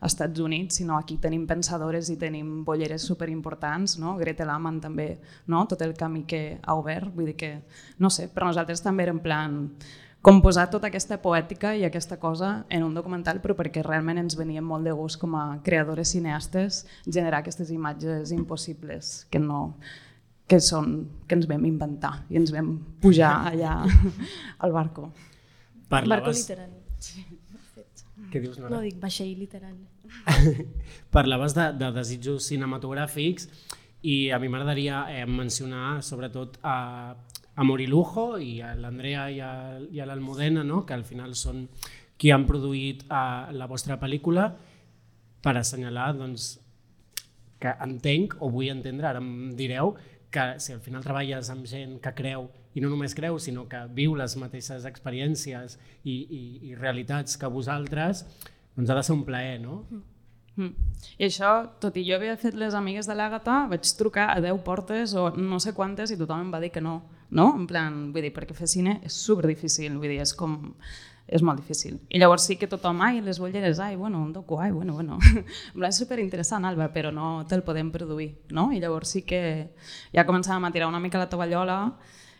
als 0.00 0.14
Estats 0.14 0.40
Units, 0.40 0.80
sinó 0.80 0.98
aquí 0.98 1.18
tenim 1.20 1.46
pensadores 1.48 2.08
i 2.12 2.18
tenim 2.20 2.62
bolleres 2.64 3.04
superimportants, 3.08 3.98
no? 4.00 4.16
Grete 4.20 4.46
Laman 4.48 4.80
també, 4.84 5.08
no? 5.46 5.64
tot 5.68 5.84
el 5.84 5.92
camí 5.96 6.24
que 6.28 6.58
ha 6.60 6.76
obert, 6.76 7.12
vull 7.14 7.28
dir 7.30 7.36
que, 7.40 7.52
no 8.00 8.10
sé, 8.10 8.28
per 8.32 8.46
nosaltres 8.48 8.84
també 8.84 9.04
era 9.06 9.16
en 9.16 9.20
plan 9.24 9.58
com 10.22 10.38
posar 10.40 10.68
tota 10.70 10.86
aquesta 10.86 11.18
poètica 11.18 11.74
i 11.74 11.82
aquesta 11.84 12.16
cosa 12.22 12.62
en 12.70 12.84
un 12.86 12.94
documental, 12.94 13.40
però 13.42 13.56
perquè 13.58 13.82
realment 13.82 14.20
ens 14.22 14.38
venia 14.38 14.62
molt 14.62 14.86
de 14.86 14.92
gust 14.96 15.18
com 15.20 15.34
a 15.36 15.58
creadores 15.66 16.14
cineastes 16.14 16.84
generar 17.08 17.42
aquestes 17.42 17.72
imatges 17.74 18.30
impossibles 18.32 19.26
que 19.30 19.42
no 19.42 19.64
que, 20.52 20.60
són, 20.60 20.96
que 21.24 21.38
ens 21.38 21.48
vam 21.48 21.64
inventar 21.64 22.12
i 22.28 22.36
ens 22.40 22.52
vam 22.52 22.74
pujar 23.00 23.32
allà 23.52 23.78
al 23.82 24.74
barco. 24.74 25.08
Barco 25.08 25.88
Parlaves, 25.92 26.42
literal. 26.42 26.74
Sí, 27.00 27.24
perfecte. 27.48 28.04
Què 28.32 28.42
dius, 28.44 28.58
Nora? 28.60 28.74
No, 28.76 28.82
dic 28.84 29.00
vaixell 29.00 29.32
literal. 29.38 29.78
parlaves 31.16 31.56
de, 31.56 31.70
de 31.80 31.88
desitjos 31.96 32.50
cinematogràfics 32.50 33.48
i 34.04 34.16
a 34.34 34.38
mi 34.42 34.50
m'agradaria 34.52 35.06
eh, 35.14 35.24
mencionar 35.24 36.02
sobretot 36.04 36.58
a, 36.68 36.76
a 37.54 37.64
Morilujo 37.64 38.34
i 38.42 38.58
a 38.60 38.74
l'Andrea 38.76 39.28
i 39.32 39.40
a, 39.40 39.52
i 39.88 40.02
a 40.02 40.08
l'Almudena, 40.08 40.66
no? 40.66 40.82
que 40.84 40.96
al 40.98 41.06
final 41.08 41.32
són 41.38 41.64
qui 42.20 42.32
han 42.34 42.44
produït 42.48 43.06
eh, 43.08 43.24
la 43.56 43.70
vostra 43.70 43.96
pel·lícula 44.02 44.50
per 45.42 45.56
assenyalar 45.58 46.12
doncs, 46.18 46.56
que 47.62 47.72
entenc 47.84 48.36
o 48.42 48.50
vull 48.50 48.72
entendre, 48.72 49.06
ara 49.08 49.22
em 49.22 49.54
direu, 49.58 49.94
que 50.32 50.46
si 50.64 50.72
al 50.72 50.80
final 50.80 51.04
treballes 51.04 51.50
amb 51.52 51.66
gent 51.68 51.98
que 52.02 52.14
creu, 52.16 52.48
i 52.74 52.80
no 52.80 52.88
només 52.88 53.14
creu, 53.14 53.36
sinó 53.40 53.66
que 53.68 53.82
viu 53.96 54.16
les 54.16 54.36
mateixes 54.40 54.86
experiències 54.88 55.76
i, 56.02 56.14
i, 56.14 56.42
i 56.70 56.74
realitats 56.78 57.36
que 57.36 57.50
vosaltres, 57.52 58.24
doncs 58.76 58.90
ha 58.90 58.96
de 58.96 59.04
ser 59.04 59.14
un 59.18 59.26
plaer, 59.28 59.60
no? 59.60 59.82
Mm. 60.56 60.72
I 61.16 61.26
això, 61.28 61.50
tot 61.80 61.96
i 61.96 62.04
jo 62.04 62.16
havia 62.18 62.34
fet 62.40 62.56
les 62.58 62.74
amigues 62.76 63.08
de 63.08 63.16
l'Àgata, 63.16 63.62
vaig 63.70 63.88
trucar 63.96 64.28
a 64.34 64.40
10 64.44 64.60
portes 64.66 65.14
o 65.16 65.30
no 65.36 65.60
sé 65.62 65.72
quantes 65.76 66.12
i 66.12 66.18
tothom 66.20 66.46
em 66.46 66.52
va 66.52 66.60
dir 66.60 66.72
que 66.74 66.82
no. 66.84 66.98
no? 67.30 67.52
En 67.56 67.64
plan, 67.68 68.02
vull 68.12 68.24
dir, 68.24 68.34
perquè 68.36 68.56
fer 68.56 68.68
cine 68.68 68.98
és 69.04 69.16
super 69.16 69.48
difícil, 69.48 69.96
vull 69.96 70.12
dir, 70.12 70.20
és 70.24 70.34
com 70.36 70.74
és 71.26 71.42
molt 71.42 71.60
difícil. 71.60 72.00
I 72.10 72.20
llavors 72.20 72.46
sí 72.48 72.56
que 72.60 72.68
tothom, 72.68 73.00
ai, 73.04 73.20
les 73.24 73.38
bolleres, 73.40 73.80
ai, 73.80 73.96
bueno, 73.96 74.22
un 74.22 74.32
docu, 74.32 74.58
ai, 74.60 74.70
bueno, 74.72 74.94
bueno. 74.94 75.18
és 75.88 76.00
superinteressant, 76.00 76.66
Alba, 76.68 76.90
però 76.92 77.12
no 77.14 77.44
te'l 77.48 77.64
podem 77.66 77.92
produir, 77.94 78.32
no? 78.50 78.70
I 78.72 78.80
llavors 78.82 79.14
sí 79.16 79.22
que 79.28 79.42
ja 80.12 80.26
començàvem 80.28 80.68
a 80.68 80.72
tirar 80.74 80.90
una 80.90 81.00
mica 81.00 81.22
la 81.22 81.30
tovallola 81.30 81.78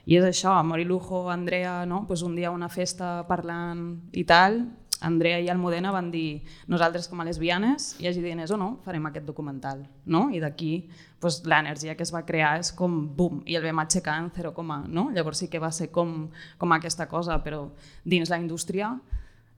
i 0.04 0.18
és 0.18 0.26
això, 0.26 0.56
amor 0.58 0.82
i 0.82 0.84
lujo, 0.84 1.28
Andrea, 1.30 1.84
no? 1.86 2.04
pues 2.06 2.22
un 2.22 2.34
dia 2.34 2.50
una 2.50 2.68
festa 2.68 3.22
parlant 3.28 4.10
i 4.12 4.24
tal, 4.26 4.64
Andrea 5.02 5.40
i 5.42 5.48
Almudena 5.52 5.92
van 5.92 6.10
dir 6.12 6.42
nosaltres 6.70 7.08
com 7.10 7.20
a 7.20 7.26
lesbianes 7.26 7.92
i 8.00 8.08
hagi 8.08 8.22
diners 8.24 8.52
o 8.54 8.58
no, 8.60 8.76
farem 8.84 9.06
aquest 9.08 9.26
documental. 9.26 9.82
No? 10.06 10.28
I 10.30 10.40
d'aquí 10.40 10.88
pues, 11.20 11.42
l'energia 11.44 11.96
que 11.98 12.06
es 12.06 12.14
va 12.14 12.24
crear 12.28 12.54
és 12.60 12.72
com 12.76 13.02
bum, 13.16 13.42
i 13.46 13.58
el 13.58 13.66
vam 13.66 13.82
aixecar 13.82 14.18
en 14.22 14.30
0, 14.34 14.54
no? 14.88 15.10
Llavors 15.14 15.42
sí 15.44 15.48
que 15.48 15.60
va 15.62 15.72
ser 15.72 15.90
com, 15.90 16.30
com 16.58 16.72
aquesta 16.72 17.08
cosa, 17.08 17.42
però 17.42 17.66
dins 18.04 18.30
la 18.30 18.38
indústria 18.38 18.94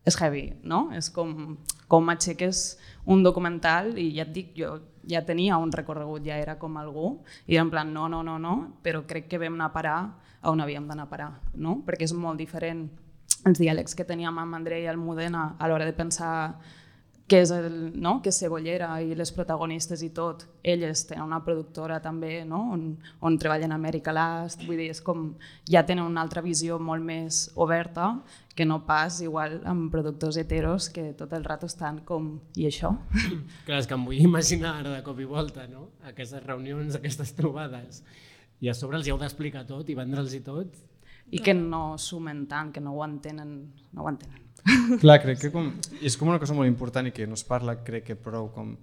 és 0.05 0.17
heavy, 0.21 0.51
no? 0.63 0.91
És 0.93 1.09
com, 1.11 1.57
com 1.89 2.11
aixeques 2.13 2.79
un 3.07 3.23
documental 3.23 3.95
i 3.99 4.11
ja 4.17 4.27
et 4.27 4.35
dic, 4.35 4.53
jo 4.57 4.77
ja 5.09 5.25
tenia 5.25 5.59
un 5.61 5.73
recorregut, 5.73 6.25
ja 6.25 6.39
era 6.41 6.57
com 6.59 6.77
algú, 6.81 7.19
i 7.47 7.59
en 7.61 7.71
plan 7.71 7.91
no, 7.93 8.09
no, 8.09 8.23
no, 8.25 8.39
no, 8.41 8.55
però 8.83 9.05
crec 9.09 9.29
que 9.29 9.41
vam 9.41 9.59
anar 9.59 9.71
a 9.71 9.75
parar 9.75 9.99
on 10.51 10.61
havíem 10.61 10.87
d'anar 10.89 11.07
a 11.07 11.11
parar, 11.11 11.31
no? 11.55 11.79
perquè 11.87 12.09
és 12.09 12.15
molt 12.17 12.41
diferent 12.41 12.87
els 13.45 13.61
diàlegs 13.61 13.95
que 13.97 14.07
teníem 14.09 14.39
amb 14.41 14.57
André 14.57 14.83
i 14.83 14.89
Almudena 14.89 15.55
a 15.59 15.69
l'hora 15.69 15.87
de 15.89 15.97
pensar 15.97 16.35
què 17.25 17.39
és, 17.41 17.51
el, 17.57 17.69
no? 17.97 18.19
que 18.21 18.29
és 18.29 18.39
Cebollera 18.43 18.91
i 19.01 19.15
les 19.17 19.31
protagonistes 19.33 20.03
i 20.05 20.11
tot, 20.13 20.43
elles 20.61 21.07
tenen 21.09 21.25
una 21.25 21.39
productora 21.45 21.97
també 22.05 22.43
no? 22.45 22.61
on, 22.75 22.83
on 23.25 23.39
treballen 23.41 23.73
a 23.73 23.79
Amèrica 23.81 24.13
Last, 24.13 24.67
vull 24.69 24.83
dir, 24.83 24.91
és 24.93 25.01
com 25.05 25.31
ja 25.71 25.87
tenen 25.89 26.05
una 26.05 26.21
altra 26.25 26.43
visió 26.45 26.77
molt 26.77 27.05
més 27.05 27.47
oberta 27.57 28.11
que 28.55 28.69
no 28.69 28.83
pas 28.85 29.23
igual 29.25 29.57
amb 29.65 29.89
productors 29.93 30.37
heteros 30.41 30.91
que 30.93 31.13
tot 31.17 31.33
el 31.33 31.49
rato 31.49 31.71
estan 31.71 32.03
com 32.05 32.35
i 32.61 32.69
això? 32.69 32.93
Clar, 33.67 33.81
és 33.81 33.89
que 33.89 33.97
em 33.97 34.05
vull 34.05 34.21
imaginar 34.21 34.77
ara 34.83 34.93
de 34.93 35.03
cop 35.07 35.21
i 35.21 35.29
volta, 35.29 35.65
no? 35.71 35.89
Aquestes 36.13 36.45
reunions, 36.45 37.01
aquestes 37.01 37.33
trobades, 37.39 38.05
i 38.61 38.69
a 38.69 38.77
sobre 38.77 39.01
els 39.01 39.09
hi 39.09 39.15
heu 39.15 39.21
d'explicar 39.21 39.65
tot 39.69 39.89
i 39.89 39.97
vendre'ls 39.97 40.37
i 40.37 40.45
tot, 40.45 40.77
i 41.31 41.41
que 41.45 41.55
no 41.57 41.99
sumen 41.99 42.45
tant, 42.51 42.73
que 42.73 42.83
no 42.85 42.95
ho 42.97 43.05
entenen. 43.07 43.55
No 43.93 44.05
ho 44.05 44.11
entenen. 44.11 44.41
Clar, 45.03 45.21
crec 45.23 45.41
que 45.45 45.53
com, 45.53 45.71
és 46.01 46.17
com 46.17 46.29
una 46.33 46.41
cosa 46.41 46.57
molt 46.57 46.69
important 46.69 47.07
i 47.09 47.15
que 47.15 47.29
no 47.29 47.39
es 47.39 47.45
parla, 47.45 47.79
crec 47.85 48.11
que 48.11 48.17
prou 48.17 48.51
com, 48.55 48.75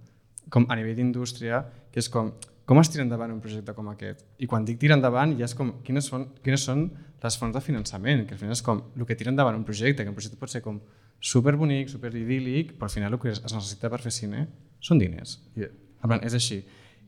com 0.53 0.65
a 0.69 0.77
nivell 0.77 0.97
d'indústria, 0.99 1.63
que 1.91 2.01
és 2.01 2.09
com 2.11 2.33
com 2.71 2.79
es 2.79 2.87
tira 2.87 3.03
endavant 3.03 3.33
un 3.33 3.41
projecte 3.43 3.73
com 3.75 3.89
aquest? 3.91 4.21
I 4.39 4.47
quan 4.47 4.63
dic 4.63 4.77
tirar 4.79 4.95
endavant 4.95 5.33
ja 5.35 5.43
és 5.43 5.55
com 5.57 5.73
quines 5.83 6.05
són, 6.07 6.29
quines 6.45 6.63
són 6.63 6.85
les 7.21 7.35
fonts 7.35 7.57
de 7.57 7.61
finançament, 7.65 8.21
que 8.29 8.37
al 8.37 8.39
final 8.39 8.55
és 8.55 8.61
com 8.63 8.79
el 8.95 9.07
que 9.09 9.17
tira 9.19 9.33
endavant 9.33 9.57
un 9.57 9.65
projecte, 9.67 10.05
que 10.05 10.13
un 10.13 10.15
projecte 10.15 10.39
pot 10.39 10.53
ser 10.53 10.61
com 10.63 10.77
super 11.19 11.57
bonic, 11.59 11.89
super 11.91 12.13
idíl·lic, 12.15 12.77
però 12.77 12.87
al 12.87 12.93
final 12.93 13.17
el 13.17 13.19
que 13.19 13.33
es 13.33 13.41
necessita 13.43 13.91
per 13.91 13.99
fer 13.99 14.13
cine 14.15 14.45
són 14.79 15.01
diners. 15.03 15.35
I, 15.59 15.67
plan, 16.05 16.23
és 16.23 16.37
així. 16.37 16.61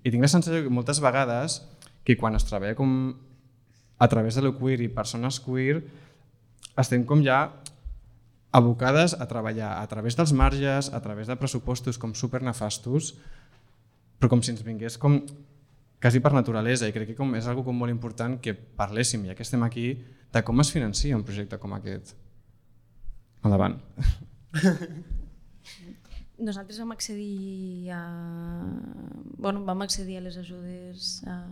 I 0.03 0.11
tinc 0.11 0.25
la 0.25 0.31
sensació 0.33 0.65
que 0.65 0.73
moltes 0.73 0.99
vegades 0.99 1.61
que 2.03 2.17
quan 2.19 2.35
es 2.35 2.43
treballa 2.49 2.75
com 2.75 2.91
a 4.03 4.07
través 4.11 4.35
de 4.35 4.43
lo 4.43 4.57
queer 4.57 4.81
i 4.83 4.89
persones 4.91 5.39
queer 5.39 5.79
estem 6.81 7.05
com 7.07 7.21
ja 7.23 7.53
abocades 8.53 9.15
a 9.15 9.27
treballar 9.29 9.77
a 9.79 9.87
través 9.87 10.17
dels 10.19 10.33
marges, 10.35 10.91
a 10.91 10.99
través 11.01 11.29
de 11.31 11.37
pressupostos 11.39 11.97
com 11.97 12.13
super 12.13 12.43
nefastos, 12.43 13.13
però 14.19 14.29
com 14.33 14.43
si 14.43 14.51
ens 14.53 14.63
vingués 14.65 14.99
com 14.99 15.21
quasi 16.03 16.19
per 16.19 16.33
naturalesa 16.35 16.89
i 16.89 16.93
crec 16.93 17.13
que 17.13 17.17
com 17.17 17.31
és 17.39 17.47
algo 17.47 17.63
com 17.63 17.77
molt 17.79 17.93
important 17.93 18.35
que 18.43 18.53
parléssim, 18.53 19.23
ja 19.29 19.37
que 19.37 19.45
estem 19.47 19.63
aquí, 19.63 19.87
de 20.33 20.43
com 20.43 20.59
es 20.59 20.71
financia 20.73 21.15
un 21.15 21.23
projecte 21.23 21.57
com 21.61 21.73
aquest. 21.77 22.13
Endavant. 23.43 23.79
Nosaltres 26.43 26.79
vam 26.81 26.91
accedir 26.91 27.91
a... 27.95 28.01
Bueno, 29.37 29.63
vam 29.63 29.85
accedir 29.85 30.17
a 30.19 30.25
les 30.25 30.35
ajudes 30.41 31.21
a 31.29 31.45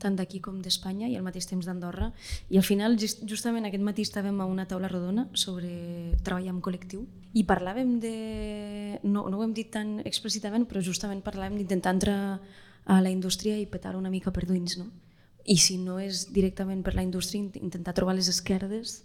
tant 0.00 0.16
d'aquí 0.16 0.40
com 0.42 0.60
d'Espanya 0.64 1.08
i 1.10 1.16
al 1.18 1.24
mateix 1.26 1.46
temps 1.50 1.66
d'Andorra. 1.68 2.10
I 2.50 2.58
al 2.60 2.66
final, 2.66 2.96
just, 3.00 3.22
justament 3.28 3.68
aquest 3.68 3.84
matí 3.84 4.06
estàvem 4.06 4.40
a 4.40 4.48
una 4.48 4.66
taula 4.70 4.88
rodona 4.88 5.28
sobre 5.34 6.16
treballar 6.24 6.54
en 6.56 6.62
col·lectiu 6.64 7.04
i 7.36 7.44
parlàvem 7.46 7.98
de... 8.02 8.14
No, 9.04 9.28
no 9.28 9.38
ho 9.38 9.44
hem 9.44 9.54
dit 9.54 9.70
tan 9.70 10.00
explícitament, 10.08 10.66
però 10.66 10.82
justament 10.82 11.22
parlàvem 11.26 11.60
d'intentar 11.60 11.94
entrar 11.94 12.18
a 12.84 12.98
la 13.04 13.12
indústria 13.12 13.58
i 13.60 13.68
petar 13.70 13.94
una 13.96 14.10
mica 14.10 14.32
per 14.34 14.48
dins, 14.48 14.78
no? 14.80 14.88
I 15.44 15.56
si 15.60 15.78
no 15.80 15.98
és 16.00 16.26
directament 16.34 16.82
per 16.84 16.94
la 16.96 17.04
indústria, 17.06 17.46
intentar 17.60 17.94
trobar 17.96 18.16
les 18.16 18.28
esquerdes 18.28 19.00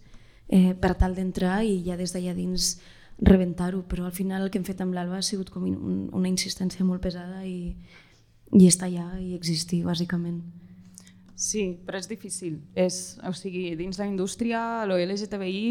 eh, 0.47 0.73
per 0.73 0.95
tal 0.99 1.15
d'entrar 1.15 1.61
i 1.63 1.81
ja 1.85 1.97
des 1.97 2.13
d'allà 2.15 2.35
dins 2.35 2.75
rebentar-ho, 3.19 3.85
però 3.87 4.05
al 4.05 4.11
final 4.11 4.43
el 4.43 4.51
que 4.51 4.59
hem 4.59 4.67
fet 4.67 4.81
amb 4.83 4.93
l'Alba 4.93 5.19
ha 5.21 5.25
sigut 5.25 5.49
com 5.49 5.63
una 5.65 6.27
insistència 6.29 6.85
molt 6.85 7.01
pesada 7.03 7.45
i, 7.47 7.75
i 8.51 8.67
està 8.67 8.89
allà 8.89 9.19
i 9.21 9.33
existir, 9.37 9.83
bàsicament. 9.85 10.41
Sí, 11.35 11.81
però 11.83 11.99
és 11.99 12.07
difícil. 12.07 12.61
És, 12.79 13.17
o 13.27 13.33
sigui, 13.35 13.67
dins 13.75 13.99
la 13.99 14.07
indústria, 14.07 14.59
l'LGTBI, 14.87 15.65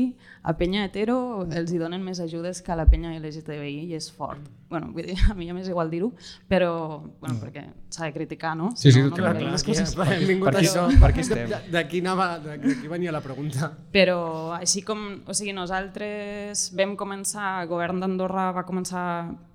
a 0.45 0.53
penya 0.61 0.85
hetero 0.85 1.17
els 1.49 1.73
hi 1.73 1.81
donen 1.81 2.05
més 2.05 2.21
ajudes 2.21 2.61
que 2.61 2.75
a 2.75 2.77
la 2.77 2.85
penya 2.91 3.15
LGTBI 3.17 3.87
i 3.89 3.97
és 3.97 4.11
fort. 4.13 4.45
Bueno, 4.75 4.91
vull 4.93 5.07
dir, 5.07 5.15
a 5.31 5.35
mi 5.39 5.47
ja 5.47 5.55
m'és 5.55 5.69
igual 5.71 5.91
dir-ho, 5.93 6.09
però 6.51 6.73
bueno, 7.21 7.37
perquè 7.39 7.63
s'ha 7.95 8.09
de 8.09 8.13
criticar, 8.17 8.57
no? 8.59 8.73
Sí, 8.75 8.91
sí, 8.91 9.01
no, 9.05 9.13
no, 9.13 9.17
clar, 9.21 9.37
clar, 9.39 9.53
les 9.55 9.63
Aquí 9.63 9.71
coses... 9.71 9.95
hem 9.95 10.25
vingut 10.27 10.51
Per 10.51 10.57
aquí- 10.59 10.67
això. 10.67 10.87
per 10.99 11.11
aquí 11.13 11.23
estem. 11.23 11.53
D'aquí 11.71 12.01
anava, 12.03 12.27
d'aquí 12.43 12.89
venia 12.91 13.13
la 13.15 13.21
pregunta. 13.23 13.69
Però 13.95 14.19
així 14.57 14.83
com, 14.83 15.05
o 15.31 15.35
sigui, 15.37 15.53
nosaltres 15.55 16.65
vam 16.75 16.97
començar, 16.99 17.61
el 17.63 17.69
govern 17.71 18.01
d'Andorra 18.03 18.49
va 18.57 18.65
començar, 18.67 19.05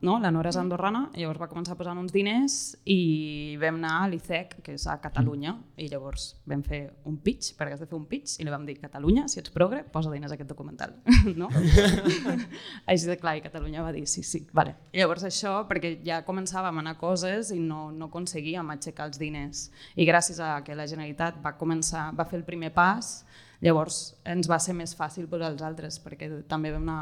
no? 0.07 0.20
la 0.24 0.32
Nora 0.32 0.53
és 0.53 0.57
andorrana, 0.61 1.09
llavors 1.17 1.41
va 1.41 1.49
començar 1.51 1.76
posant 1.76 1.99
uns 1.99 2.13
diners 2.15 2.55
i 2.88 3.57
vam 3.59 3.76
anar 3.82 4.05
a 4.05 4.07
l'ICEC, 4.13 4.61
que 4.63 4.78
és 4.78 4.86
a 4.88 4.95
Catalunya, 5.03 5.57
i 5.76 5.89
llavors 5.91 6.30
vam 6.47 6.63
fer 6.63 6.86
un 7.09 7.17
pitch, 7.26 7.55
perquè 7.59 7.76
has 7.76 7.84
de 7.84 7.89
fer 7.89 7.97
un 7.99 8.05
pitch, 8.07 8.38
i 8.39 8.45
li 8.47 8.53
vam 8.53 8.63
dir, 8.70 8.78
Catalunya, 8.80 9.28
si 9.28 9.41
ets 9.43 9.51
progre, 9.51 9.84
posa 9.84 10.13
diners 10.13 10.32
a 10.32 10.38
aquest 10.39 10.49
documental. 10.53 10.95
no? 11.41 11.49
així 12.89 13.05
de 13.09 13.17
clar, 13.20 13.36
i 13.39 13.41
Catalunya 13.43 13.82
va 13.84 13.91
dir, 13.95 14.05
sí, 14.07 14.24
sí, 14.24 14.45
vale. 14.53 14.76
I 14.93 14.99
llavors 15.01 15.09
això, 15.18 15.55
perquè 15.70 15.95
ja 16.05 16.22
començàvem 16.28 16.78
a 16.78 16.84
anar 16.84 16.95
coses 16.99 17.49
i 17.55 17.60
no, 17.60 17.89
no 17.91 18.10
aconseguíem 18.10 18.70
aixecar 18.70 19.10
els 19.10 19.20
diners. 19.22 19.70
I 19.95 20.05
gràcies 20.05 20.39
a 20.39 20.60
que 20.66 20.78
la 20.78 20.88
Generalitat 20.88 21.39
va 21.43 21.55
començar, 21.57 22.10
va 22.16 22.28
fer 22.30 22.39
el 22.39 22.45
primer 22.47 22.70
pas, 22.76 23.24
llavors 23.66 24.16
ens 24.24 24.47
va 24.47 24.60
ser 24.62 24.76
més 24.78 24.93
fàcil 24.95 25.28
per 25.28 25.41
als 25.43 25.64
altres, 25.66 25.99
perquè 26.03 26.30
també 26.47 26.72
vam 26.76 26.86
anar 26.88 27.01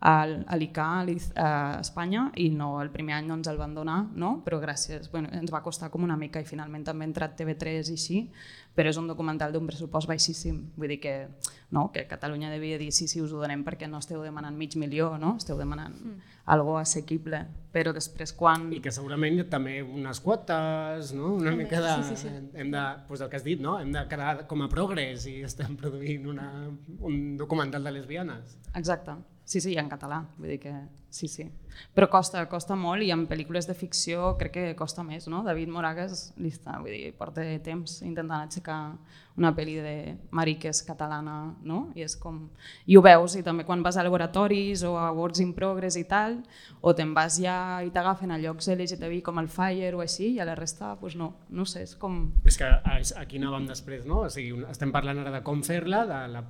a 0.00 0.56
l'ICA 0.56 0.86
a 1.34 1.80
Espanya 1.80 2.28
i 2.38 2.48
no, 2.54 2.76
el 2.82 2.90
primer 2.94 3.16
any 3.16 3.26
no 3.26 3.34
ens 3.34 3.48
el 3.50 3.58
van 3.58 3.74
donar, 3.74 4.04
no? 4.14 4.36
però 4.44 4.60
gràcies, 4.62 5.10
bueno, 5.10 5.28
ens 5.34 5.50
va 5.50 5.62
costar 5.62 5.90
com 5.90 6.04
una 6.06 6.16
mica 6.16 6.40
i 6.40 6.46
finalment 6.46 6.84
també 6.86 7.04
ha 7.04 7.08
entrat 7.08 7.34
TV3 7.38 7.90
i 7.90 7.96
així, 7.96 8.20
però 8.78 8.92
és 8.92 8.98
un 9.00 9.08
documental 9.10 9.50
d'un 9.52 9.66
pressupost 9.66 10.06
baixíssim, 10.06 10.60
vull 10.78 10.92
dir 10.94 11.00
que, 11.02 11.14
no, 11.74 11.88
que 11.90 12.04
Catalunya 12.06 12.50
devia 12.52 12.78
dir 12.78 12.92
sí, 12.94 13.08
sí, 13.10 13.18
us 13.20 13.32
ho 13.34 13.40
donem 13.42 13.64
perquè 13.66 13.88
no 13.90 13.98
esteu 13.98 14.22
demanant 14.22 14.54
mig 14.54 14.76
milió, 14.78 15.16
no? 15.18 15.34
esteu 15.42 15.58
demanant 15.58 15.96
mm. 15.98 16.36
algo 16.54 16.76
assequible, 16.78 17.40
però 17.74 17.90
després 17.96 18.32
quan... 18.38 18.68
I 18.70 18.78
que 18.84 18.92
segurament 18.94 19.40
també 19.50 19.80
unes 19.82 20.20
quotes, 20.22 21.10
no? 21.10 21.32
una 21.40 21.50
També, 21.50 21.64
mica 21.64 21.80
de... 21.82 21.96
sí, 22.04 22.14
sí, 22.14 22.28
sí. 22.28 22.44
Hem 22.54 22.70
de, 22.70 22.84
doncs 23.08 23.26
el 23.26 23.32
que 23.32 23.40
has 23.40 23.48
dit, 23.48 23.58
no? 23.58 23.80
hem 23.82 23.90
de 23.96 24.04
quedar 24.06 24.46
com 24.46 24.62
a 24.62 24.70
progrés 24.70 25.26
i 25.26 25.40
estem 25.48 25.74
produint 25.74 26.30
una, 26.30 26.46
un 27.00 27.34
documental 27.40 27.82
de 27.82 27.96
lesbianes. 27.98 28.54
Exacte. 28.78 29.18
Sí, 29.48 29.62
sí, 29.64 29.70
en 29.80 29.88
català, 29.88 30.18
vull 30.36 30.50
dir 30.52 30.58
que 30.60 30.74
sí, 31.10 31.28
sí. 31.28 31.48
Però 31.94 32.08
costa, 32.10 32.42
costa 32.50 32.74
molt 32.78 33.04
i 33.06 33.12
en 33.14 33.24
pel·lícules 33.30 33.68
de 33.68 33.74
ficció 33.78 34.32
crec 34.38 34.54
que 34.56 34.76
costa 34.78 35.04
més, 35.06 35.28
no? 35.30 35.44
David 35.46 35.70
Moragas 35.70 36.32
li 36.38 36.50
està, 36.50 36.78
vull 36.82 36.94
dir, 36.94 37.12
porta 37.18 37.44
temps 37.64 38.00
intentant 38.02 38.48
aixecar 38.48 38.80
una 39.38 39.52
pel·li 39.54 39.76
de 39.78 39.94
mariques 40.34 40.80
catalana, 40.82 41.54
no? 41.62 41.92
I 41.94 42.02
és 42.02 42.16
com... 42.18 42.40
I 42.90 42.98
ho 42.98 43.02
veus, 43.04 43.36
i 43.38 43.44
també 43.46 43.62
quan 43.68 43.84
vas 43.86 43.96
a 43.96 44.04
laboratoris 44.06 44.82
o 44.88 44.96
a 44.98 45.08
Works 45.14 45.42
in 45.44 45.52
Progress 45.54 45.98
i 46.00 46.04
tal, 46.10 46.40
o 46.82 46.94
te'n 46.98 47.14
vas 47.14 47.38
ja 47.38 47.78
i 47.86 47.92
t'agafen 47.94 48.34
a 48.34 48.40
llocs 48.42 48.70
LGTBI 48.74 49.22
com 49.26 49.38
el 49.38 49.50
Fire 49.52 49.94
o 49.94 50.02
així, 50.02 50.32
i 50.34 50.42
a 50.42 50.48
la 50.48 50.58
resta, 50.58 50.96
doncs 50.98 51.14
no, 51.20 51.30
no 51.54 51.68
sé, 51.68 51.84
és 51.86 51.94
com... 52.00 52.24
És 52.48 52.58
que 52.58 52.72
aquí 53.22 53.38
anàvem 53.38 53.70
després, 53.70 54.02
no? 54.08 54.24
O 54.26 54.32
sigui, 54.32 54.66
estem 54.72 54.92
parlant 54.94 55.22
ara 55.22 55.36
de 55.38 55.44
com 55.46 55.62
fer-la, 55.62 56.02
de 56.10 56.20
la, 56.34 56.44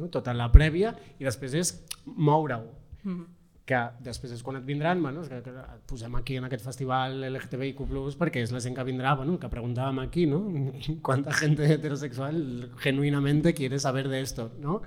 no? 0.00 0.08
tota 0.08 0.32
la 0.36 0.48
prèvia, 0.54 0.96
i 1.20 1.28
després 1.28 1.60
és 1.60 1.76
moure-ho. 2.16 2.64
Mhm. 3.04 3.41
Que 3.68 3.78
després 4.02 4.32
és 4.34 4.42
quan 4.42 4.58
et 4.58 4.64
vindran, 4.66 5.00
bueno, 5.02 5.22
que, 5.28 5.38
que 5.44 5.52
et 5.54 5.82
posem 5.86 6.14
aquí 6.18 6.36
en 6.40 6.48
aquest 6.48 6.64
festival 6.66 7.20
LGTBIQ+, 7.28 7.84
perquè 8.18 8.42
és 8.42 8.52
la 8.54 8.62
gent 8.64 8.74
que 8.74 8.86
vindrà, 8.88 9.14
bueno, 9.18 9.38
que 9.38 9.50
preguntàvem 9.52 10.02
aquí, 10.02 10.26
¿no? 10.26 10.42
Quanta 11.06 11.32
gente 11.32 11.68
heterosexual 11.70 12.72
genuinamente 12.82 13.54
quiere 13.54 13.78
saber 13.78 14.08
de 14.08 14.20
esto, 14.20 14.50
no? 14.58 14.80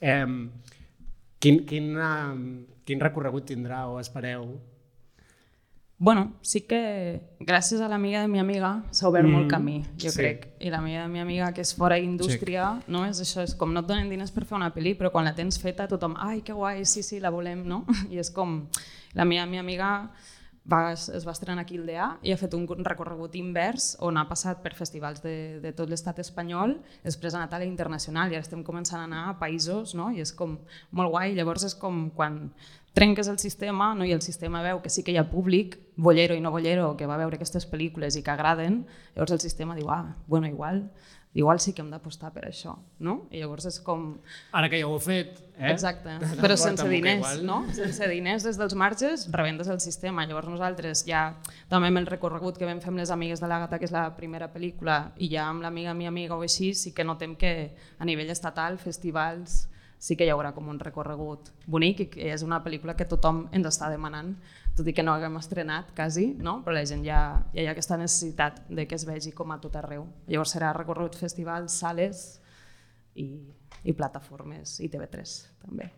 Eh, 0.00 0.26
quin, 1.40 1.64
quin, 1.66 1.90
quin 2.86 3.02
recorregut 3.02 3.50
tindrà 3.50 3.86
o 3.90 3.98
espereu? 3.98 4.46
Bueno, 6.00 6.32
sí 6.40 6.62
que 6.64 7.20
gràcies 7.44 7.82
a 7.84 7.88
l'amiga 7.92 8.22
de 8.24 8.28
mi 8.32 8.40
amiga 8.40 8.70
s'ha 8.88 9.10
obert 9.10 9.26
mm, 9.26 9.34
molt 9.36 9.50
camí, 9.52 9.74
jo 10.00 10.08
sí. 10.08 10.16
crec. 10.16 10.46
I 10.64 10.72
l'amiga 10.72 11.02
de 11.02 11.12
mi 11.12 11.20
amiga, 11.20 11.50
que 11.52 11.60
és 11.60 11.74
fora 11.76 11.98
indústria, 12.00 12.70
no? 12.88 13.04
és 13.04 13.20
això, 13.20 13.44
és 13.44 13.52
com 13.52 13.74
no 13.76 13.82
et 13.84 13.90
donen 13.90 14.08
diners 14.08 14.32
per 14.32 14.46
fer 14.48 14.56
una 14.56 14.70
pel·li, 14.72 14.94
però 14.96 15.12
quan 15.12 15.28
la 15.28 15.34
tens 15.36 15.60
feta 15.60 15.84
tothom, 15.92 16.16
ai, 16.16 16.40
que 16.40 16.56
guai, 16.56 16.86
sí, 16.88 17.04
sí, 17.04 17.20
la 17.20 17.28
volem, 17.28 17.66
no? 17.68 17.82
I 18.14 18.24
és 18.24 18.32
com, 18.32 18.62
la 19.12 19.28
meva, 19.28 19.44
mi 19.44 19.60
amiga 19.60 19.90
va, 20.72 20.92
es 20.92 21.26
va 21.26 21.32
estrenar 21.32 21.66
aquí 21.66 21.76
al 21.76 21.86
DEA 21.88 22.08
i 22.24 22.32
ha 22.32 22.38
fet 22.40 22.54
un 22.56 22.66
recorregut 22.84 23.36
invers 23.36 23.94
on 24.04 24.16
ha 24.16 24.26
passat 24.28 24.60
per 24.64 24.72
festivals 24.76 25.22
de, 25.24 25.60
de 25.62 25.72
tot 25.76 25.90
l'estat 25.90 26.20
espanyol, 26.22 26.76
després 27.04 27.34
ha 27.34 27.42
anat 27.42 27.56
a 27.56 27.62
la 27.62 27.68
internacional 27.68 28.32
i 28.32 28.38
ara 28.38 28.44
estem 28.44 28.64
començant 28.66 29.00
a 29.00 29.08
anar 29.08 29.24
a 29.28 29.38
països 29.40 29.94
no? 29.98 30.10
i 30.12 30.20
és 30.24 30.32
com 30.36 30.58
molt 30.96 31.12
guai. 31.12 31.34
Llavors 31.36 31.64
és 31.68 31.76
com 31.76 32.08
quan 32.16 32.46
trenques 32.92 33.28
el 33.28 33.38
sistema 33.38 33.94
no? 33.94 34.04
i 34.04 34.12
el 34.12 34.22
sistema 34.22 34.62
veu 34.62 34.82
que 34.82 34.90
sí 34.90 35.04
que 35.06 35.12
hi 35.14 35.20
ha 35.20 35.28
públic, 35.30 35.78
bollero 35.96 36.34
i 36.34 36.42
no 36.42 36.50
bollero, 36.50 36.96
que 36.96 37.06
va 37.06 37.20
veure 37.20 37.38
aquestes 37.38 37.68
pel·lícules 37.70 38.18
i 38.18 38.24
que 38.26 38.34
agraden, 38.34 38.84
llavors 39.14 39.36
el 39.36 39.42
sistema 39.42 39.76
diu, 39.78 39.90
ah, 39.94 40.16
bueno, 40.26 40.48
igual, 40.48 40.88
igual 41.32 41.60
sí 41.60 41.72
que 41.72 41.82
hem 41.82 41.90
d'apostar 41.92 42.32
per 42.34 42.48
això, 42.48 42.74
no? 42.98 43.28
I 43.30 43.38
llavors 43.44 43.68
és 43.70 43.78
com... 43.86 44.16
Ara 44.56 44.70
que 44.72 44.80
ja 44.80 44.88
ho 44.88 44.96
heu 44.96 45.02
fet, 45.02 45.38
eh? 45.54 45.70
Exacte, 45.70 46.16
però 46.40 46.56
sense 46.58 46.86
diners, 46.90 47.36
igual. 47.36 47.44
no? 47.46 47.60
Sense 47.76 48.08
diners 48.10 48.46
des 48.48 48.58
dels 48.58 48.74
marges 48.74 49.28
rebentes 49.30 49.70
el 49.70 49.78
sistema. 49.84 50.26
Llavors 50.26 50.50
nosaltres 50.50 51.04
ja, 51.06 51.36
també 51.70 51.92
amb 51.92 52.02
el 52.02 52.10
recorregut 52.10 52.58
que 52.58 52.66
vam 52.66 52.82
fer 52.82 52.90
amb 52.90 53.04
les 53.04 53.14
amigues 53.14 53.42
de 53.42 53.50
l'Àgata, 53.50 53.78
que 53.78 53.86
és 53.86 53.94
la 53.94 54.08
primera 54.18 54.50
pel·lícula, 54.50 55.12
i 55.22 55.30
ja 55.30 55.46
amb 55.46 55.62
l'amiga 55.62 55.94
mi 55.94 56.10
amiga 56.10 56.34
o 56.34 56.42
així, 56.42 56.74
sí 56.74 56.90
que 56.96 57.06
notem 57.06 57.38
que 57.38 57.76
a 57.98 58.08
nivell 58.08 58.34
estatal, 58.34 58.80
festivals, 58.82 59.68
sí 60.00 60.16
que 60.16 60.24
hi 60.24 60.32
haurà 60.32 60.54
com 60.56 60.68
un 60.72 60.78
recorregut 60.80 61.50
bonic 61.68 62.00
i 62.00 62.06
que 62.14 62.32
és 62.32 62.42
una 62.42 62.62
pel·lícula 62.64 62.94
que 62.96 63.04
tothom 63.08 63.42
ens 63.52 63.68
està 63.68 63.90
demanant, 63.92 64.32
tot 64.76 64.88
i 64.88 64.94
que 64.96 65.04
no 65.04 65.12
haguem 65.12 65.36
estrenat 65.36 65.92
quasi, 65.96 66.30
no? 66.40 66.62
però 66.64 66.78
la 66.78 66.86
gent 66.88 67.04
ja, 67.04 67.20
ja 67.52 67.62
hi 67.62 67.68
ha 67.68 67.74
aquesta 67.76 67.98
necessitat 68.00 68.62
de 68.70 68.86
que 68.88 68.96
es 68.96 69.04
vegi 69.04 69.34
com 69.36 69.52
a 69.52 69.60
tot 69.60 69.76
arreu. 69.76 70.06
Llavors 70.26 70.56
serà 70.56 70.72
recorregut 70.72 71.18
festivals, 71.20 71.76
sales 71.84 72.24
i, 73.20 73.28
i 73.84 73.96
plataformes 73.96 74.78
i 74.80 74.88
TV3 74.88 75.34
també. 75.66 75.90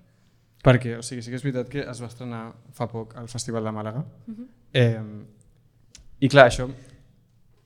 Perquè, 0.62 0.96
o 0.98 1.02
sigui, 1.06 1.22
sí 1.22 1.30
que 1.30 1.38
és 1.38 1.46
veritat 1.46 1.70
que 1.70 1.86
es 1.86 2.02
va 2.02 2.10
estrenar 2.10 2.42
fa 2.74 2.88
poc 2.90 3.14
al 3.18 3.30
Festival 3.30 3.66
de 3.66 3.74
Màlaga. 3.74 4.02
Mhm. 4.26 4.48
eh, 4.72 6.22
I 6.22 6.28
clar, 6.30 6.48
això, 6.50 6.68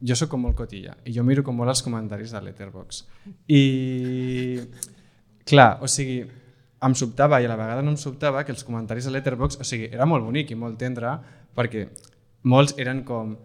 jo 0.00 0.16
sóc 0.16 0.30
com 0.32 0.40
molt 0.44 0.56
cotilla 0.56 0.94
i 1.04 1.12
jo 1.12 1.24
miro 1.24 1.42
com 1.44 1.56
molt 1.56 1.72
els 1.72 1.82
comentaris 1.84 2.32
de 2.32 2.40
Letterboxd. 2.44 3.08
I 3.48 4.60
clar, 5.46 5.78
o 5.82 5.88
sigui, 5.90 6.20
em 6.86 6.94
sobtava 6.98 7.40
i 7.40 7.46
a 7.46 7.50
la 7.50 7.58
vegada 7.58 7.82
no 7.82 7.94
em 7.94 8.00
sobtava 8.00 8.44
que 8.44 8.52
els 8.52 8.64
comentaris 8.66 9.06
de 9.06 9.14
Letterboxd, 9.14 9.62
o 9.62 9.66
sigui, 9.66 9.88
era 9.92 10.06
molt 10.08 10.26
bonic 10.26 10.52
i 10.52 10.58
molt 10.58 10.78
tendre 10.80 11.14
perquè 11.56 11.86
molts 12.50 12.76
eren 12.82 13.02
com 13.06 13.36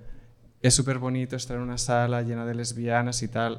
és 0.61 0.75
superbonito 0.77 1.35
estar 1.35 1.57
en 1.57 1.63
una 1.63 1.77
sala 1.81 2.21
llena 2.21 2.45
de 2.45 2.53
lesbianes 2.53 3.23
i 3.25 3.29
tal. 3.33 3.57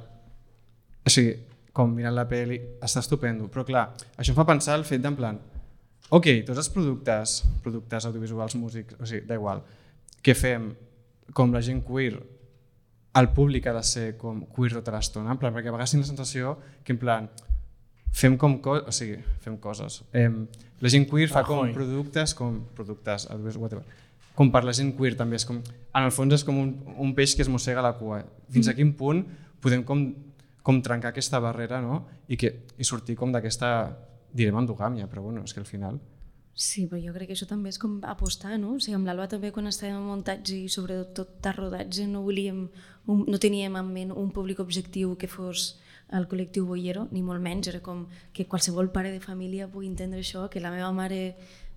O 1.03 1.11
sigui, 1.11 1.32
com 1.74 1.90
mirant 1.90 2.14
la 2.14 2.28
pel·li, 2.30 2.61
està 2.84 3.03
estupendo. 3.03 3.49
Però 3.51 3.64
clar, 3.66 3.88
això 4.14 4.30
em 4.32 4.38
fa 4.38 4.47
pensar 4.47 4.76
el 4.78 4.86
fet 4.86 5.03
d'en 5.03 5.16
plan, 5.18 5.40
ok, 6.12 6.28
tots 6.47 6.61
els 6.61 6.70
productes, 6.70 7.40
productes 7.64 8.07
audiovisuals, 8.07 8.55
músics, 8.61 8.99
o 9.01 9.09
sigui, 9.09 9.24
da 9.26 9.38
igual, 9.40 9.64
que 10.22 10.36
fem 10.38 10.70
com 11.34 11.55
la 11.55 11.62
gent 11.64 11.82
queer, 11.86 12.20
el 13.18 13.28
públic 13.34 13.66
ha 13.66 13.74
de 13.76 13.82
ser 13.84 14.07
com 14.20 14.45
queer 14.55 14.76
tota 14.78 14.95
l'estona, 14.95 15.34
perquè 15.40 15.72
a 15.72 15.74
vegades 15.74 15.97
tinc 15.97 16.05
la 16.05 16.11
sensació 16.12 16.55
que 16.84 16.95
en 16.95 17.01
plan, 17.01 17.30
fem 18.13 18.37
com 18.37 18.59
coses, 18.61 18.87
o 18.87 18.93
sigui, 18.93 19.19
fem 19.41 19.57
coses. 19.57 20.03
Eh, 20.13 20.29
la 20.83 20.91
gent 20.93 21.09
queer 21.11 21.31
fa 21.33 21.43
com 21.47 21.63
Rajoy. 21.63 21.75
productes, 21.75 22.35
com 22.35 22.61
productes, 22.77 23.29
whatever. 23.57 23.85
Com 24.37 24.51
per 24.53 24.63
la 24.65 24.73
gent 24.77 24.93
queer 24.97 25.17
també 25.17 25.37
és 25.37 25.47
com, 25.49 25.61
en 25.61 26.07
el 26.07 26.13
fons 26.13 26.35
és 26.35 26.45
com 26.45 26.59
un, 26.61 26.73
un 26.99 27.13
peix 27.17 27.35
que 27.37 27.45
es 27.45 27.51
mossega 27.53 27.85
la 27.85 27.95
cua. 27.99 28.23
Fins 28.53 28.69
a 28.69 28.77
quin 28.77 28.93
punt 28.97 29.25
podem 29.61 29.85
com, 29.85 30.07
com 30.63 30.81
trencar 30.83 31.13
aquesta 31.13 31.41
barrera 31.41 31.81
no? 31.85 32.03
I, 32.29 32.37
que, 32.37 32.53
i 32.79 32.85
sortir 32.85 33.17
com 33.17 33.33
d'aquesta, 33.33 33.93
direm 34.33 34.59
endogàmia, 34.61 35.09
però 35.09 35.25
bueno, 35.25 35.45
és 35.45 35.55
que 35.55 35.61
al 35.61 35.69
final... 35.69 36.01
Sí, 36.53 36.85
però 36.85 36.99
jo 37.01 37.15
crec 37.15 37.31
que 37.31 37.37
això 37.37 37.47
també 37.49 37.71
és 37.73 37.79
com 37.81 37.95
apostar, 38.05 38.59
no? 38.61 38.75
O 38.77 38.81
sigui, 38.81 38.99
amb 38.99 39.09
l'Alba 39.09 39.25
també 39.33 39.49
quan 39.55 39.71
estàvem 39.71 39.97
en 39.97 40.05
muntatge 40.05 40.59
i 40.59 40.69
sobretot 40.69 41.47
a 41.49 41.53
rodatge 41.57 42.05
no 42.11 42.21
volíem, 42.27 42.67
un, 43.09 43.23
no 43.25 43.41
teníem 43.41 43.79
en 43.81 43.89
ment 43.89 44.13
un 44.13 44.29
públic 44.37 44.61
objectiu 44.61 45.15
que 45.17 45.31
fos 45.33 45.79
el 46.13 46.29
col·lectiu 46.29 46.67
boiero, 46.69 47.07
ni 47.11 47.23
molt 47.25 47.43
menys, 47.43 47.71
era 47.73 47.81
com 47.85 48.07
que 48.33 48.47
qualsevol 48.47 48.91
pare 48.93 49.13
de 49.13 49.21
família 49.21 49.69
pugui 49.71 49.89
entendre 49.89 50.21
això, 50.21 50.49
que 50.53 50.61
la 50.61 50.73
meva 50.75 50.93
mare 50.93 51.23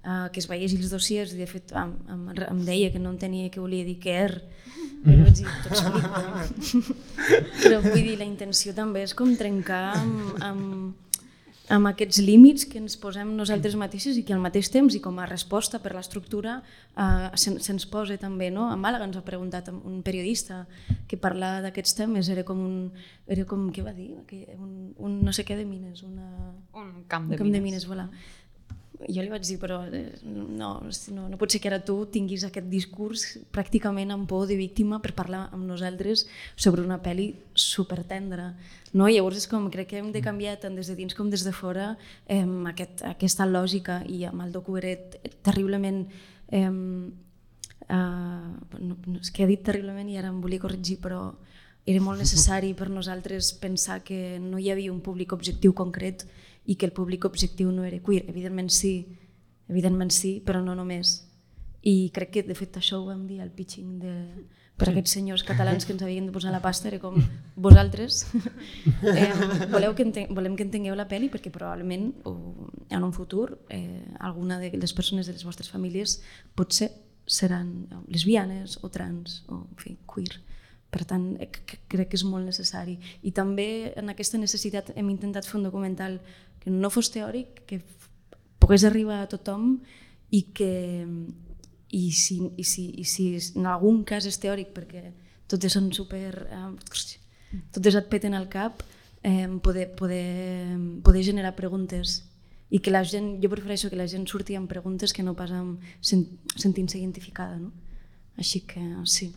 uh, 0.06 0.28
que 0.32 0.42
es 0.42 0.50
veiés 0.50 0.76
els 0.76 0.92
dossiers 0.92 1.34
i 1.34 1.40
de 1.42 1.48
fet 1.50 1.74
em, 1.76 1.96
em, 2.12 2.26
em 2.46 2.62
deia 2.68 2.92
que 2.94 3.02
no 3.02 3.14
entenia 3.16 3.52
què 3.54 3.64
volia 3.64 3.88
dir 3.88 3.98
que 4.02 4.16
er, 4.26 4.34
però 5.06 5.26
vaig 5.26 5.40
dir, 5.40 5.48
t'ho 5.64 5.70
explico. 5.72 6.96
però 7.64 7.82
vull 7.86 8.02
dir, 8.02 8.18
la 8.20 8.28
intenció 8.28 8.74
també 8.78 9.06
és 9.06 9.16
com 9.18 9.36
trencar 9.38 9.84
amb, 9.94 10.32
amb, 10.46 11.05
amb 11.74 11.90
aquests 11.90 12.20
límits 12.22 12.66
que 12.70 12.78
ens 12.78 12.96
posem 13.02 13.32
nosaltres 13.38 13.76
mateixes 13.80 14.18
i 14.20 14.24
que 14.26 14.34
al 14.36 14.42
mateix 14.44 14.70
temps 14.74 14.96
i 14.96 15.02
com 15.02 15.18
a 15.20 15.26
resposta 15.30 15.80
per 15.82 15.96
l'estructura 15.96 16.60
eh, 16.62 17.30
se'ns 17.36 17.86
se 17.86 17.90
posa 17.92 18.18
també. 18.22 18.52
No? 18.54 18.68
A 18.70 18.78
Màlaga 18.78 19.08
ens 19.08 19.18
ha 19.18 19.26
preguntat 19.26 19.72
un 19.74 20.02
periodista 20.06 20.66
que 21.10 21.18
parla 21.18 21.60
d'aquests 21.66 21.98
temes, 21.98 22.30
era 22.30 22.46
com 22.48 22.62
un, 22.62 22.80
era 23.28 23.46
com, 23.50 23.70
què 23.74 23.86
va 23.86 23.94
dir? 23.98 24.12
Que 24.30 24.46
un, 24.58 24.94
un 24.98 25.20
no 25.26 25.34
sé 25.34 25.46
què 25.48 25.58
de 25.58 25.66
mines, 25.66 26.04
una, 26.04 26.54
Un 26.74 27.06
camp 27.08 27.30
de 27.30 27.36
un 27.36 27.44
camp 27.44 27.52
de 27.52 27.62
mines. 27.62 27.86
mines 27.86 27.88
voilà. 27.90 28.10
Jo 28.96 29.24
li 29.24 29.32
vaig 29.32 29.44
dir, 29.44 29.58
però 29.60 29.82
eh, 29.90 30.16
no, 30.24 30.70
no, 31.12 31.26
no 31.32 31.40
pot 31.40 31.52
ser 31.52 31.60
que 31.60 31.68
ara 31.72 31.82
tu 31.84 31.98
tinguis 32.12 32.46
aquest 32.48 32.70
discurs 32.72 33.26
pràcticament 33.56 34.14
amb 34.14 34.30
por 34.30 34.46
de 34.48 34.56
víctima 34.60 35.02
per 35.04 35.12
parlar 35.18 35.50
amb 35.56 35.68
nosaltres 35.68 36.26
sobre 36.56 36.86
una 36.86 37.02
pel·li 37.04 37.34
supertendra. 37.54 38.54
No? 38.94 39.10
Llavors 39.12 39.42
és 39.44 39.50
com, 39.52 39.68
crec 39.74 39.92
que 39.92 40.00
hem 40.00 40.14
de 40.16 40.24
canviar 40.24 40.56
tant 40.64 40.78
des 40.78 40.88
de 40.88 40.96
dins 40.96 41.18
com 41.18 41.30
des 41.30 41.44
de 41.44 41.52
fora 41.56 41.94
eh, 42.28 42.46
aquest, 42.72 43.04
aquesta 43.10 43.48
lògica 43.50 44.02
i 44.08 44.24
amb 44.30 44.48
el 44.48 44.56
docu 44.56 44.80
era 44.80 44.96
terriblement 45.44 46.06
eh, 46.56 46.70
uh, 47.90 48.80
no, 48.80 48.96
no, 49.06 49.20
és 49.20 49.32
que 49.32 49.44
he 49.44 49.50
dit 49.50 49.64
terriblement 49.66 50.10
i 50.10 50.18
ara 50.20 50.32
em 50.32 50.42
volia 50.42 50.62
corregir, 50.62 50.98
però 51.04 51.30
era 51.86 52.02
molt 52.02 52.22
necessari 52.22 52.74
per 52.74 52.90
nosaltres 52.90 53.52
pensar 53.62 54.02
que 54.04 54.40
no 54.42 54.58
hi 54.58 54.72
havia 54.74 54.94
un 54.94 55.04
públic 55.06 55.36
objectiu 55.36 55.76
concret 55.78 56.26
i 56.66 56.76
que 56.76 56.88
el 56.88 56.94
públic 56.94 57.26
objectiu 57.26 57.72
no 57.72 57.86
era 57.86 58.02
queer. 58.04 58.26
Evidentment 58.30 58.72
sí, 58.74 58.96
evidentment 59.70 60.12
sí, 60.12 60.40
però 60.46 60.64
no 60.64 60.76
només. 60.76 61.22
I 61.86 62.10
crec 62.14 62.32
que 62.34 62.44
de 62.44 62.58
fet 62.58 62.78
això 62.82 63.00
ho 63.02 63.10
vam 63.10 63.28
dir 63.30 63.42
al 63.42 63.54
pitching 63.54 64.00
de, 64.02 64.14
per 64.76 64.90
aquests 64.90 65.14
senyors 65.16 65.44
catalans 65.48 65.86
que 65.86 65.94
ens 65.96 66.04
havien 66.04 66.26
de 66.28 66.34
posar 66.36 66.52
la 66.52 66.62
pasta, 66.64 66.90
era 66.90 67.00
com 67.00 67.16
vosaltres 67.56 68.26
eh, 69.14 69.30
voleu 69.72 69.96
que 69.96 70.04
enten 70.04 70.34
volem 70.36 70.58
que 70.58 70.66
entengueu 70.66 70.98
la 70.98 71.08
pel·li 71.08 71.30
perquè 71.32 71.52
probablement 71.54 72.10
o, 72.28 72.34
en 72.90 73.06
un 73.06 73.14
futur 73.16 73.60
eh, 73.70 74.04
alguna 74.20 74.60
de 74.60 74.74
les 74.76 74.94
persones 74.98 75.30
de 75.30 75.38
les 75.38 75.46
vostres 75.48 75.72
famílies 75.72 76.18
potser 76.58 76.90
seran 77.26 77.88
lesbianes 78.08 78.80
o 78.84 78.92
trans 78.92 79.44
o 79.48 79.64
en 79.64 79.80
fi, 79.80 79.96
queer. 80.10 80.42
Per 80.92 81.04
tant, 81.08 81.24
eh, 81.42 81.50
crec 81.52 82.12
que 82.12 82.16
és 82.16 82.24
molt 82.24 82.46
necessari. 82.46 83.00
I 83.26 83.32
també 83.36 83.94
en 83.98 84.12
aquesta 84.14 84.38
necessitat 84.40 84.94
hem 84.96 85.10
intentat 85.12 85.48
fer 85.48 85.58
un 85.60 85.66
documental 85.68 86.20
que 86.66 86.74
no 86.74 86.90
fos 86.90 87.12
teòric, 87.14 87.62
que 87.70 87.84
pogués 88.58 88.84
arribar 88.88 89.22
a 89.22 89.30
tothom 89.30 89.78
i 90.34 90.42
que 90.58 90.74
i 91.96 92.10
si, 92.12 92.40
i 92.58 92.66
si, 92.66 92.90
i 92.98 93.06
si 93.06 93.28
en 93.56 93.70
algun 93.70 94.02
cas 94.04 94.26
és 94.26 94.40
teòric 94.42 94.74
perquè 94.74 95.12
totes 95.48 95.78
són 95.78 95.92
super... 95.94 96.34
Eh, 96.50 96.66
totes 97.72 97.96
et 97.96 98.08
peten 98.12 98.34
al 98.34 98.50
cap, 98.52 98.82
eh, 99.22 99.46
poder, 99.64 99.86
poder, 99.96 100.76
poder 101.06 101.22
generar 101.24 101.54
preguntes 101.56 102.24
i 102.74 102.82
que 102.82 102.92
la 102.92 103.06
gent, 103.06 103.36
jo 103.40 103.52
prefereixo 103.54 103.92
que 103.94 104.00
la 104.02 104.10
gent 104.10 104.26
surti 104.28 104.58
amb 104.58 104.68
preguntes 104.68 105.14
que 105.14 105.24
no 105.24 105.38
pas 105.38 105.54
amb 105.54 105.80
sent, 106.02 106.26
sentint-se 106.58 106.98
identificada, 106.98 107.62
no? 107.62 107.70
Així 108.42 108.66
que 108.68 108.82
sí. 109.08 109.30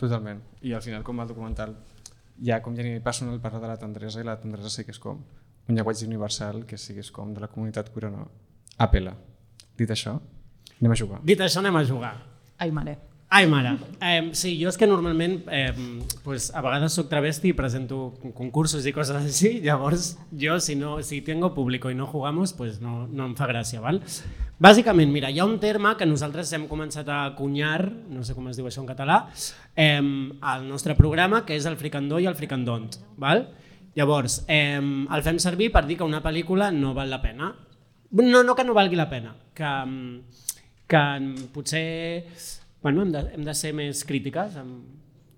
Totalment. 0.00 0.40
I 0.64 0.72
al 0.74 0.82
final, 0.82 1.04
com 1.04 1.20
el 1.20 1.28
documental, 1.28 1.76
ha 2.48 2.62
com 2.64 2.74
ja 2.74 2.82
nivell 2.82 3.04
personal 3.04 3.38
parla 3.44 3.60
de 3.60 3.70
la 3.70 3.78
tendresa 3.78 4.24
i 4.24 4.26
la 4.26 4.40
tendresa 4.40 4.72
sí 4.72 4.88
que 4.88 4.96
és 4.96 4.98
com 4.98 5.20
un 5.68 5.74
llenguatge 5.74 6.06
universal 6.06 6.64
que 6.66 6.78
siguis 6.78 7.10
com 7.10 7.34
de 7.34 7.42
la 7.42 7.50
comunitat 7.50 7.90
queer 7.92 8.10
o 8.10 8.14
no. 8.14 8.28
Apela. 8.78 9.16
Dit 9.76 9.90
això, 9.92 10.16
anem 10.78 10.94
a 10.94 11.02
jugar. 11.02 11.20
Dit 11.24 11.42
això, 11.42 11.60
anem 11.60 11.76
a 11.76 11.84
jugar. 11.84 12.14
Ai, 12.58 12.70
mare. 12.72 12.96
Ai, 13.28 13.48
mare. 13.50 13.72
Eh, 14.00 14.30
sí, 14.38 14.52
jo 14.60 14.70
és 14.70 14.76
que 14.78 14.86
normalment 14.86 15.40
eh, 15.50 15.72
pues, 16.22 16.52
a 16.54 16.62
vegades 16.62 16.94
sóc 16.94 17.08
travesti 17.10 17.50
i 17.50 17.56
presento 17.58 18.14
concursos 18.36 18.86
i 18.86 18.92
coses 18.94 19.18
així, 19.18 19.56
llavors 19.66 20.12
jo 20.30 20.60
si, 20.62 20.76
no, 20.78 21.00
si 21.02 21.20
tengo 21.26 21.50
público 21.54 21.90
i 21.90 21.98
no 21.98 22.06
jugamos, 22.06 22.54
pues 22.54 22.78
no, 22.80 23.08
no 23.10 23.26
em 23.26 23.34
fa 23.36 23.50
gràcia, 23.50 23.82
val? 23.82 23.98
Bàsicament, 24.62 25.10
mira, 25.12 25.28
hi 25.28 25.42
ha 25.42 25.44
un 25.44 25.58
terme 25.60 25.90
que 25.98 26.06
nosaltres 26.06 26.54
hem 26.56 26.68
començat 26.70 27.10
a 27.12 27.18
cunyar, 27.36 27.90
no 28.14 28.22
sé 28.24 28.32
com 28.32 28.46
es 28.48 28.56
diu 28.56 28.70
això 28.70 28.80
en 28.84 28.88
català, 28.88 29.24
eh, 29.74 29.98
al 29.98 30.64
nostre 30.70 30.94
programa, 30.96 31.42
que 31.44 31.58
és 31.58 31.66
el 31.66 31.76
fricandó 31.76 32.22
i 32.22 32.30
el 32.30 32.38
fricandont, 32.38 32.94
val? 33.18 33.48
Llavors, 33.96 34.42
eh, 34.46 34.76
el 34.78 35.24
fem 35.24 35.40
servir 35.40 35.70
per 35.72 35.86
dir 35.86 35.96
que 35.96 36.04
una 36.04 36.22
pel·lícula 36.24 36.68
no 36.74 36.92
val 36.94 37.10
la 37.10 37.22
pena. 37.22 37.54
No, 38.16 38.42
no 38.44 38.54
que 38.54 38.64
no 38.64 38.76
valgui 38.76 38.96
la 38.96 39.08
pena, 39.10 39.32
que, 39.56 39.72
que 40.86 41.02
potser 41.52 41.82
bueno, 42.86 43.02
hem, 43.02 43.10
de, 43.10 43.24
hem 43.34 43.42
de 43.42 43.54
ser 43.58 43.72
més 43.74 44.04
crítiques 44.06 44.54
amb, 44.60 44.84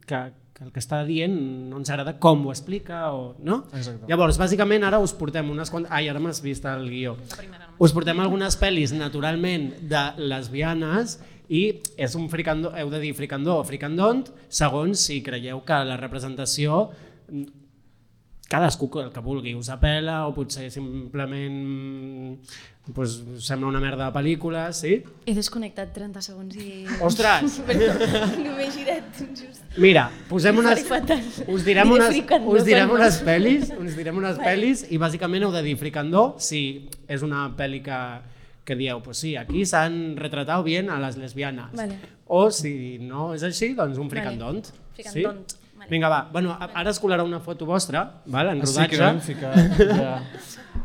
que, 0.04 0.18
que 0.52 0.66
el 0.66 0.72
que 0.74 0.82
està 0.82 0.98
dient 1.06 1.32
no 1.70 1.78
ens 1.80 1.88
agrada 1.88 2.16
com 2.20 2.42
ho 2.44 2.52
explica 2.52 3.06
o, 3.16 3.30
no? 3.40 3.62
Exacte. 3.72 4.04
Llavors, 4.11 4.36
bàsicament 4.40 4.84
ara 4.84 5.00
us 5.00 5.14
portem 5.16 5.48
unes 5.54 5.72
quantes... 5.72 5.88
Ai, 5.94 6.11
ara 6.12 6.20
m'has 6.20 6.42
vist 6.44 6.66
el 6.68 6.84
guió. 6.90 7.14
Us 7.80 7.94
portem 7.96 8.20
algunes 8.20 8.59
pel·lis 8.61 8.92
naturalment 8.92 9.70
de 9.88 10.04
lesbianes 10.20 11.16
i 11.48 11.62
és 11.96 12.18
un 12.20 12.28
fricandó, 12.28 12.74
heu 12.76 12.92
de 12.92 13.00
dir 13.00 13.14
fricandó 13.16 13.62
o 13.62 13.64
fricandont 13.64 14.26
segons 14.52 15.09
si 15.09 15.22
creieu 15.24 15.62
que 15.64 15.78
la 15.88 15.96
representació 15.96 16.88
cadascú 18.49 18.88
el 19.03 19.11
que 19.12 19.20
vulgui 19.20 19.53
us 19.55 19.68
apela 19.68 20.22
o 20.26 20.32
potser 20.32 20.70
simplement 20.72 22.38
pues, 22.94 23.18
sembla 23.44 23.68
una 23.68 23.80
merda 23.80 24.07
de 24.07 24.14
pel·lícula, 24.14 24.70
sí? 24.72 25.03
He 25.28 25.34
desconnectat 25.36 25.92
30 25.92 26.22
segons 26.24 26.57
i... 26.57 26.86
Ostres! 27.05 27.59
No 28.38 28.55
m'he 28.57 28.70
girat 28.72 29.20
just. 29.36 29.61
Mira, 29.76 30.07
posem 30.30 30.57
unes, 30.59 30.80
us 31.46 31.66
direm 31.66 31.92
unes, 31.92 32.16
us 32.49 32.64
direm 32.64 32.90
unes 32.96 33.20
pel·lis, 33.26 33.68
us 33.76 33.94
direm 33.99 34.16
unes 34.16 34.40
Vale. 34.40 34.49
pel·lis 34.49 34.86
i 34.88 34.99
bàsicament 35.01 35.44
heu 35.44 35.53
de 35.53 35.62
dir 35.68 35.76
fricandó 35.80 36.30
si 36.40 36.62
és 37.07 37.22
una 37.26 37.44
pel·li 37.59 37.82
que, 37.84 38.01
que 38.64 38.76
dieu, 38.80 39.03
pues 39.05 39.20
sí, 39.20 39.36
aquí 39.36 39.66
s'han 39.68 40.16
retratat 40.16 40.64
bien 40.64 40.88
a 40.88 40.99
les 41.05 41.20
lesbianes. 41.20 41.76
Vale. 41.76 42.01
O 42.32 42.49
si 42.53 42.96
no 43.05 43.34
és 43.36 43.44
així, 43.44 43.74
doncs 43.76 44.01
un 44.01 44.09
fricandont. 44.12 44.72
Fricandont, 44.96 45.44
Sí? 45.53 45.67
Vinga, 45.89 46.09
va. 46.09 46.28
Bueno, 46.32 46.57
ara 46.61 46.91
es 46.91 46.99
colarà 47.01 47.24
una 47.24 47.41
foto 47.41 47.64
vostra, 47.66 48.03
val? 48.26 48.49
en 48.55 48.62
Ah, 48.62 48.66
sí, 48.66 48.74
rodatge. 48.74 48.97
que 48.97 49.03
vam 49.03 49.20
ficar, 49.20 49.55
ja. 49.78 50.22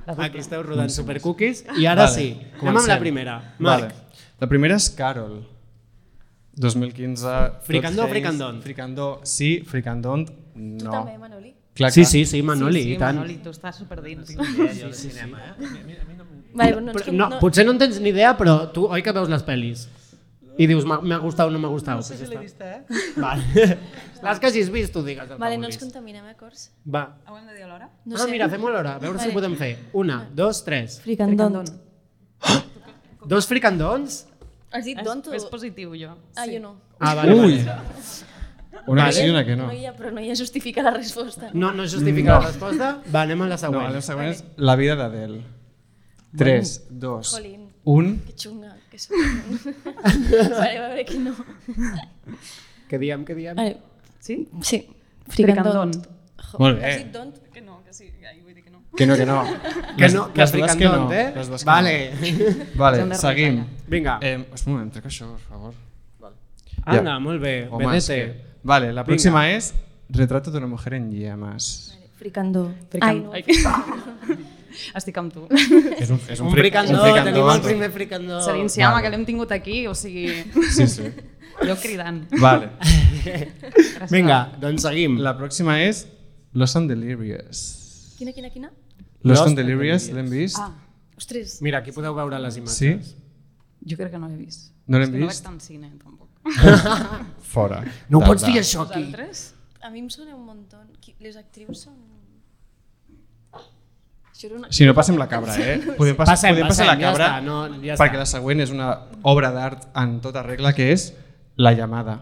Aquí 0.25 0.37
esteu 0.39 0.63
rodant 0.63 0.89
supercookies. 0.89 1.65
I 1.77 1.85
ara 1.85 2.05
Vale, 2.05 2.15
sí, 2.15 2.27
anem 2.33 2.51
amb 2.53 2.59
comencem. 2.59 2.89
la 2.93 2.99
primera. 2.99 3.35
Marc. 3.59 3.81
Vale. 3.83 3.93
La 4.39 4.47
primera 4.47 4.75
és 4.75 4.89
Carol. 4.89 5.41
2015. 6.55 7.27
Fricandó 7.63 8.03
o? 8.03 8.07
Face, 8.07 8.61
Fricandó, 8.61 9.21
sí. 9.23 9.63
Fricandont, 9.65 10.29
no. 10.55 10.77
Tu 10.77 10.91
també, 10.91 11.17
Manoli? 11.17 11.53
Clar, 11.73 11.91
Sí, 11.91 12.01
clar. 12.01 12.11
sí, 12.11 12.25
sí, 12.25 12.41
Manoli, 12.43 12.83
sí, 12.83 12.91
i 12.93 12.97
tant. 12.97 13.17
Manoli, 13.17 13.37
tu 13.41 13.49
estàs 13.49 13.75
superdins. 13.79 14.27
Sí, 14.27 14.35
sí, 14.93 15.09
sí. 15.09 15.19
Vale, 16.53 16.75
no, 16.81 16.91
ens 16.91 16.93
Però, 16.93 17.05
com- 17.05 17.15
no, 17.17 17.29
no- 17.29 17.39
potser 17.39 17.65
no 17.65 17.71
en 17.71 17.79
tens 17.79 17.99
ni 17.99 18.09
idea, 18.09 18.35
però 18.37 18.71
tu 18.71 18.85
oi 18.85 19.01
que 19.01 19.11
veus 19.11 19.27
les 19.29 19.43
pel·lis? 19.43 19.87
I 20.57 20.67
dius, 20.69 20.85
m'ha 20.85 21.17
gustat 21.23 21.47
o 21.47 21.51
no 21.51 21.57
m'ha 21.59 21.69
gustat? 21.71 21.95
No 21.97 22.03
sé 22.05 22.17
si 22.17 22.27
l'he 22.29 22.37
vista, 22.37 22.67
eh? 22.75 22.83
Vale. 23.17 23.43
Les 24.23 24.39
que 24.39 24.47
hagis 24.47 24.69
vist, 24.71 24.93
tu 24.93 25.01
digues. 25.03 25.31
Vale, 25.39 25.57
no 25.57 25.65
ens 25.65 25.79
contaminem, 25.81 26.25
eh, 26.29 26.35
Cors? 26.39 26.67
Va. 26.85 27.07
Ho 27.27 27.37
hem 27.37 27.47
de 27.47 27.55
dir 27.55 27.63
alhora? 27.65 27.89
No 28.05 28.15
ah, 28.15 28.19
sé. 28.25 28.29
mira, 28.31 28.47
fem-ho 28.49 28.67
alhora, 28.69 28.95
a 28.95 28.99
veure 29.01 29.17
si 29.17 29.25
Vale. 29.25 29.31
ho 29.33 29.39
podem 29.41 29.55
fer. 29.57 29.71
Una, 29.93 30.19
dos, 30.33 30.63
tres. 30.63 30.99
Fricandont. 31.01 31.71
Dos 33.25 33.47
fricandons? 33.47 34.25
Has 34.73 34.83
dit 34.85 34.97
És- 34.97 35.05
don't 35.05 35.27
o... 35.27 35.33
és 35.33 35.45
positiu, 35.45 35.93
jo. 35.95 36.15
Ah, 36.35 36.45
Sí. 36.45 36.55
jo 36.57 36.61
no. 36.61 36.75
Ah, 36.99 37.13
vale, 37.15 37.33
Ui. 37.33 37.57
vale. 37.63 37.81
Una 38.87 39.05
que 39.05 39.13
sí 39.13 39.29
una 39.29 39.45
que 39.45 39.55
no. 39.55 39.67
no 39.67 39.73
hi 39.73 39.85
ha, 39.85 39.93
però 39.95 40.11
no 40.11 40.19
hi 40.19 40.29
ha 40.31 40.35
justifica 40.35 40.81
la 40.83 40.91
resposta. 40.91 41.49
No, 41.53 41.71
no 41.71 41.83
justifica 41.83 42.33
No. 42.33 42.39
la 42.41 42.47
resposta? 42.47 43.01
Va, 43.13 43.21
anem 43.21 43.41
a 43.41 43.47
la 43.47 43.55
No, 43.55 43.61
següent. 43.61 43.93
la 43.93 44.01
següent 44.01 44.29
és 44.29 44.43
La 44.57 44.75
vida 44.75 44.95
d'Adele. 44.95 45.41
3, 46.35 46.87
2, 46.89 47.29
Jolín. 47.31 47.69
1. 47.85 48.17
Que 48.25 48.33
xunga, 48.35 48.75
que 48.93 48.99
soc. 49.01 49.15
vale, 50.53 50.73
va 50.79 50.89
veure 50.93 51.05
que 51.09 51.17
no. 51.19 51.33
Què 52.91 52.99
diem, 53.01 53.23
què 53.25 53.35
diem? 53.37 53.57
Vale. 53.57 53.77
Sí? 54.21 54.37
Sí. 54.61 54.83
Fricandont. 55.33 55.97
Jo, 56.43 56.59
Molt 56.61 56.77
bé. 56.83 56.91
Don't? 57.13 57.39
Que 57.53 57.61
no, 57.65 57.79
que 57.85 57.93
sí, 57.95 58.11
ai, 58.21 58.37
vull 58.43 58.53
dir 58.53 58.61
que 58.63 58.69
no. 58.69 58.83
Que 58.93 59.07
no, 59.09 59.15
que 59.17 59.25
no. 59.25 59.39
Que 59.97 60.09
no, 60.13 60.27
que 60.33 60.43
les 60.43 60.53
dues 60.53 60.71
fricandont, 60.75 61.07
no. 61.09 61.13
eh? 61.17 61.25
Les 61.35 61.49
dues 61.49 61.63
que 61.63 61.69
Vale. 61.71 61.95
no. 62.13 62.75
Vale, 62.83 63.15
seguim. 63.17 63.63
Vinga. 63.89 64.19
Eh, 64.21 64.35
un 64.37 64.71
moment, 64.75 64.91
trec 64.93 65.09
això, 65.09 65.31
per 65.33 65.41
favor. 65.49 65.73
Vale. 66.21 66.37
Anda, 66.85 67.17
molt 67.23 67.41
bé. 67.41 67.55
Home, 67.71 67.89
és 67.97 68.07
Vedete. 68.07 68.19
que- 68.37 68.59
Vale, 68.63 68.93
la 68.95 69.03
próxima 69.03 69.49
es 69.51 69.73
Retrato 70.09 70.51
de 70.51 70.57
una 70.59 70.67
mujer 70.67 70.93
en 70.93 71.09
llamas. 71.11 71.97
Fricandó. 72.19 72.71
Frican... 72.91 73.09
Ai, 73.09 73.19
no. 73.19 73.33
Ai. 73.33 73.43
Estic 74.95 75.17
amb 75.21 75.33
tu. 75.33 75.45
És 75.51 76.09
un, 76.09 76.19
és 76.29 76.39
un, 76.39 76.47
Un 76.47 76.53
fric- 76.53 76.59
fricandó, 76.65 76.97
un 76.97 77.05
fricandó. 77.09 77.31
tenim 77.31 77.49
el 77.53 77.61
primer 77.61 77.91
fricandó. 77.91 78.41
Celine 78.45 78.69
Siama, 78.69 78.95
Vale. 78.97 79.03
que 79.05 79.11
l'hem 79.15 79.25
tingut 79.25 79.51
aquí, 79.51 79.85
o 79.87 79.93
sigui... 79.95 80.27
Sí, 80.75 80.87
sí. 80.87 81.09
Jo 81.63 81.75
cridant. 81.81 82.23
Vale. 82.41 82.71
Vinga, 84.11 84.39
doncs 84.59 84.81
seguim. 84.87 85.19
La 85.21 85.35
próxima 85.37 85.81
es 85.83 86.07
Los 86.53 86.75
and 86.75 86.89
Delirious. 86.89 88.15
Quina, 88.17 88.33
quina, 88.33 88.49
quina? 88.49 88.71
Los, 89.23 89.37
Lost 89.39 89.47
and 89.47 89.57
Delirious, 89.57 90.09
l'hem 90.11 90.27
vist? 90.29 90.57
Ah, 90.59 90.71
Ostres. 91.17 91.59
Mira, 91.63 91.79
aquí 91.79 91.91
podeu 91.95 92.13
veure 92.17 92.39
les 92.41 92.57
imatges. 92.57 92.77
Sí? 92.77 93.19
jo 93.85 93.97
crec 93.99 94.11
que 94.11 94.19
no 94.19 94.27
l'he 94.31 94.37
vist. 94.39 94.71
No 94.87 94.97
l'hem 94.99 95.09
És 95.09 95.13
que 95.13 95.19
No 95.21 95.27
vist? 95.27 95.43
vaig 95.43 95.51
tant 95.51 95.61
cine, 95.63 95.91
tampoc. 96.01 96.29
Fora. 97.53 97.83
No 98.09 98.19
ho 98.19 98.25
pots 98.27 98.43
dir 98.45 98.57
això 98.59 98.83
aquí. 98.87 99.03
Vosaltres? 99.05 99.53
A 99.83 99.89
mi 99.91 99.99
em 100.03 100.09
sona 100.09 100.35
un 100.35 100.45
muntó. 100.47 100.79
Les 101.19 101.35
actrius 101.39 101.85
són... 101.85 101.95
Una... 104.51 104.67
Si 104.73 104.83
no, 104.83 104.93
passem 104.97 105.15
la 105.15 105.27
cabra, 105.29 105.53
eh? 105.61 105.77
Podem, 105.97 106.15
pas, 106.17 106.27
Passem, 106.33 106.51
podem 106.55 106.67
passar 106.67 106.85
passem, 106.85 106.87
la 106.89 106.95
ja 106.99 107.11
cabra 107.11 107.27
està, 107.29 107.43
no, 107.45 107.57
ja 107.85 107.95
perquè 107.99 108.17
està. 108.17 108.23
la 108.23 108.29
següent 108.31 108.63
és 108.65 108.71
una 108.73 108.87
obra 109.29 109.51
d'art 109.55 109.85
en 110.01 110.17
tota 110.25 110.41
regla 110.43 110.73
que 110.75 110.89
és 110.91 111.11
La 111.55 111.71
llamada. 111.77 112.17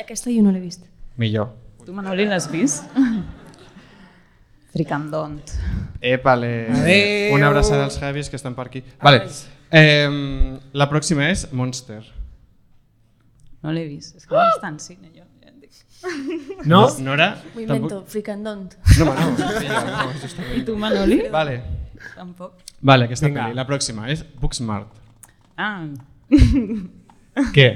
Aquesta 0.00 0.32
jo 0.32 0.42
no 0.42 0.50
l'he 0.54 0.62
vist. 0.62 0.86
Millor. 1.20 1.50
Tu, 1.84 1.92
Manoli, 1.92 2.24
l'has 2.26 2.48
vist? 2.50 2.88
Fricandont. 4.72 5.42
Épale. 6.00 6.68
Adéu. 6.70 7.34
Una 7.34 7.48
abraçada 7.48 7.84
als 7.84 7.98
Javis 8.00 8.30
que 8.30 8.36
estan 8.40 8.54
per 8.54 8.68
aquí. 8.70 8.82
Vale. 9.02 9.24
Eh, 9.70 10.58
la 10.72 10.88
pròxima 10.90 11.28
és 11.30 11.48
Monster. 11.52 12.00
No 13.62 13.74
l'he 13.76 13.84
vist. 13.90 14.16
És 14.16 14.24
que 14.26 14.34
no 14.34 14.40
vaig 14.40 14.60
tant 14.62 14.78
cine, 14.80 15.10
jo. 15.14 15.26
No? 16.64 16.86
Nora? 17.04 17.28
M'ho 17.54 17.60
invento, 17.64 18.02
fricandont. 18.08 18.74
No, 18.98 19.04
no. 19.04 19.12
Sí, 19.60 19.68
no, 19.68 20.08
justament. 20.22 20.56
I 20.56 20.64
tu, 20.64 20.76
Manoli? 20.80 21.20
Vale. 21.32 21.60
Tampoc. 22.16 22.52
Vale, 22.80 23.04
aquesta 23.10 23.28
Vinga. 23.28 23.48
pel·li. 23.50 23.58
La 23.58 23.66
pròxima 23.68 24.08
és 24.12 24.24
Booksmart. 24.40 24.88
Ah, 25.60 25.84
Què? 27.56 27.68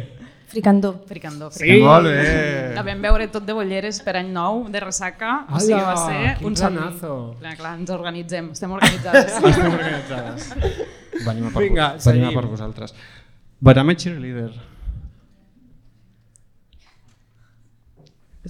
Fricandó. 0.54 0.92
fricandó. 1.08 1.50
Sí. 1.50 1.64
fricandó. 1.64 1.86
Molt 1.90 2.06
bé. 2.06 2.74
La 2.76 2.82
vam 2.86 3.00
veure 3.02 3.26
tot 3.32 3.44
de 3.44 3.54
bolleres 3.56 3.98
per 4.06 4.14
any 4.20 4.28
nou, 4.32 4.68
de 4.70 4.80
ressaca, 4.80 5.32
o 5.50 5.58
sigui, 5.60 5.80
va 5.82 5.96
ser 5.98 6.46
un 6.46 6.54
somni. 6.56 6.78
planazo. 6.78 7.14
Clar, 7.40 7.56
clar, 7.58 7.72
ens 7.80 7.90
organitzem, 7.90 8.52
estem 8.54 8.70
organitzades. 8.76 9.32
Estem 9.50 9.66
organitzades. 9.72 10.52
Venim 11.24 11.48
a 11.48 11.50
per, 11.54 11.64
Vinga, 11.64 11.88
venim 12.06 12.28
a 12.28 12.32
per 12.36 12.46
vosaltres. 12.52 12.94
But 13.60 13.78
I'm 13.82 13.90
a 13.90 13.96
cheerleader. 13.98 14.52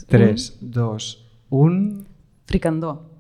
3, 0.07 0.59
2, 0.61 1.27
1... 1.51 2.05
Fricandó. 2.47 3.11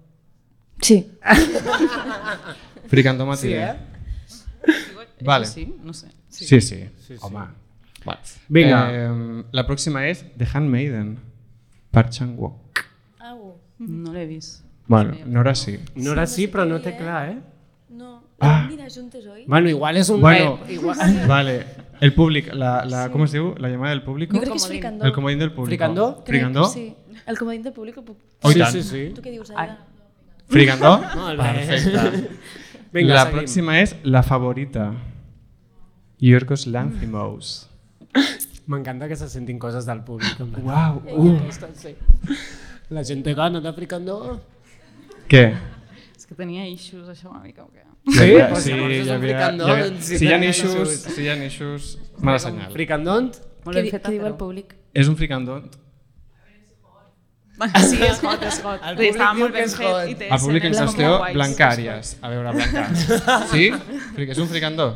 Sí. 0.80 1.10
Fricandó 2.88 3.26
Matilde. 3.26 3.56
Sí, 3.56 3.62
eh? 3.62 4.74
Vale. 5.20 5.46
Sí, 5.46 5.74
no 5.82 5.94
sé. 5.94 6.08
Sí, 6.28 6.46
sí. 6.46 6.60
sí. 6.60 6.88
Sí. 6.98 7.14
Home. 7.20 7.46
Vale. 8.04 8.20
Vinga. 8.48 8.80
Eh, 8.92 9.44
la 9.52 9.64
pròxima 9.66 10.04
és 10.10 10.24
The 10.36 10.46
Handmaiden. 10.52 11.16
Park 11.94 12.10
Chan-wook. 12.12 12.84
Au. 13.20 13.54
No 13.78 14.12
l'he 14.12 14.26
vist. 14.26 14.64
Bueno, 14.86 15.16
Nora 15.26 15.54
sí. 15.54 15.78
Nora 15.94 16.26
sí, 16.26 16.48
però 16.52 16.66
no 16.68 16.80
té 16.84 16.92
clar, 16.98 17.28
eh? 17.30 17.38
No. 18.40 18.48
Ah. 18.48 18.66
Mira, 18.68 18.88
juntes, 18.90 19.24
oi? 19.26 19.44
Bueno, 19.46 19.68
igual 19.70 19.96
és 19.96 20.08
un... 20.10 20.20
Bueno, 20.20 20.58
igual... 20.68 20.98
vale. 21.28 21.64
El 22.00 22.12
públic, 22.12 22.52
la, 22.52 22.84
la, 22.84 23.08
¿cómo 23.10 23.24
es 23.24 23.32
diu? 23.32 23.54
La 23.58 23.68
llamada 23.68 23.90
del 23.90 24.02
público. 24.02 24.34
Jo 24.34 24.40
crec 24.42 24.52
que 24.52 24.58
és 24.58 24.66
fricandó. 24.68 25.04
El 25.06 25.12
comodín 25.12 25.38
del 25.38 25.50
público. 25.52 25.70
Fricandó? 25.70 26.22
Fricandó? 26.26 26.64
Sí. 26.68 26.94
El 27.26 27.38
comodín 27.38 27.62
del 27.62 27.72
públic 27.72 27.96
ho 27.98 28.04
puc... 28.04 28.18
Oh, 28.42 28.50
i 28.50 28.54
sí, 28.54 28.64
sí, 28.72 28.82
sí. 28.82 29.02
Tu 29.14 29.22
què 29.22 29.30
dius, 29.30 29.50
Ai. 29.54 29.68
Aida? 29.68 29.78
Fricandó? 30.50 30.96
Molt 31.14 31.40
bé. 31.44 31.52
Perfecte. 31.70 32.30
Vinga, 32.94 33.14
la 33.14 33.22
seguim. 33.24 33.38
pròxima 33.38 33.78
és 33.80 33.94
La 34.04 34.22
favorita. 34.22 34.90
Yorgos 36.20 36.66
Lanthimos. 36.66 37.68
M'encanta 38.66 39.08
que 39.08 39.16
se 39.16 39.28
sentin 39.28 39.58
coses 39.58 39.86
del 39.86 40.02
públic. 40.04 40.38
Uau, 40.62 41.02
"Ei, 41.06 41.16
uh. 41.16 41.38
sí. 41.74 41.94
La 42.90 43.02
gent 43.04 43.22
té 43.24 43.34
gana 43.34 43.60
de 43.60 43.72
fricandó. 43.72 44.40
Què? 45.28 45.54
Que 46.34 46.40
tenia 46.42 46.64
issues, 46.66 47.06
això 47.12 47.28
una 47.30 47.44
mica, 47.44 47.62
o 47.62 47.68
què? 47.70 47.84
Sí, 48.10 48.24
sí, 48.64 48.72
hi 48.74 49.02
un 49.04 49.10
havia, 49.14 49.50
doncs, 49.54 50.00
si 50.08 50.16
si 50.18 50.26
hi 50.26 50.32
ha 50.34 50.38
issues, 50.42 50.96
si 51.14 51.22
hi 51.22 51.28
ha 51.30 51.36
issues, 51.46 51.92
mala 52.18 52.40
senyal. 52.42 52.72
Fricandont? 52.74 53.36
Molt 53.62 53.78
Què, 53.78 53.84
què 53.94 54.10
diu 54.16 54.24
el 54.26 54.34
públic? 54.40 54.72
És 54.90 55.06
un 55.06 55.14
fricandont. 55.20 55.68
Sí, 57.86 58.00
és 58.02 58.18
hot, 58.18 58.42
és 58.42 58.58
hot. 58.66 58.82
El 58.82 58.98
Sí, 58.98 59.12
Estava 59.12 59.30
públic 59.30 59.38
diu 59.38 59.44
molt 59.44 59.54
que 59.54 59.60
ben 59.60 59.68
és 59.68 59.76
fet 59.78 60.26
El 60.26 60.42
públic 60.42 60.66
en 60.66 60.74
escenes 60.74 60.90
qüestió, 60.90 61.06
molt 61.06 61.22
guais. 61.22 61.36
Blancàries. 61.38 62.10
A 62.18 62.32
veure, 62.34 62.56
Blanca. 62.58 63.38
Sí? 63.52 63.70
És 64.26 64.42
un 64.42 64.50
fricandó? 64.50 64.88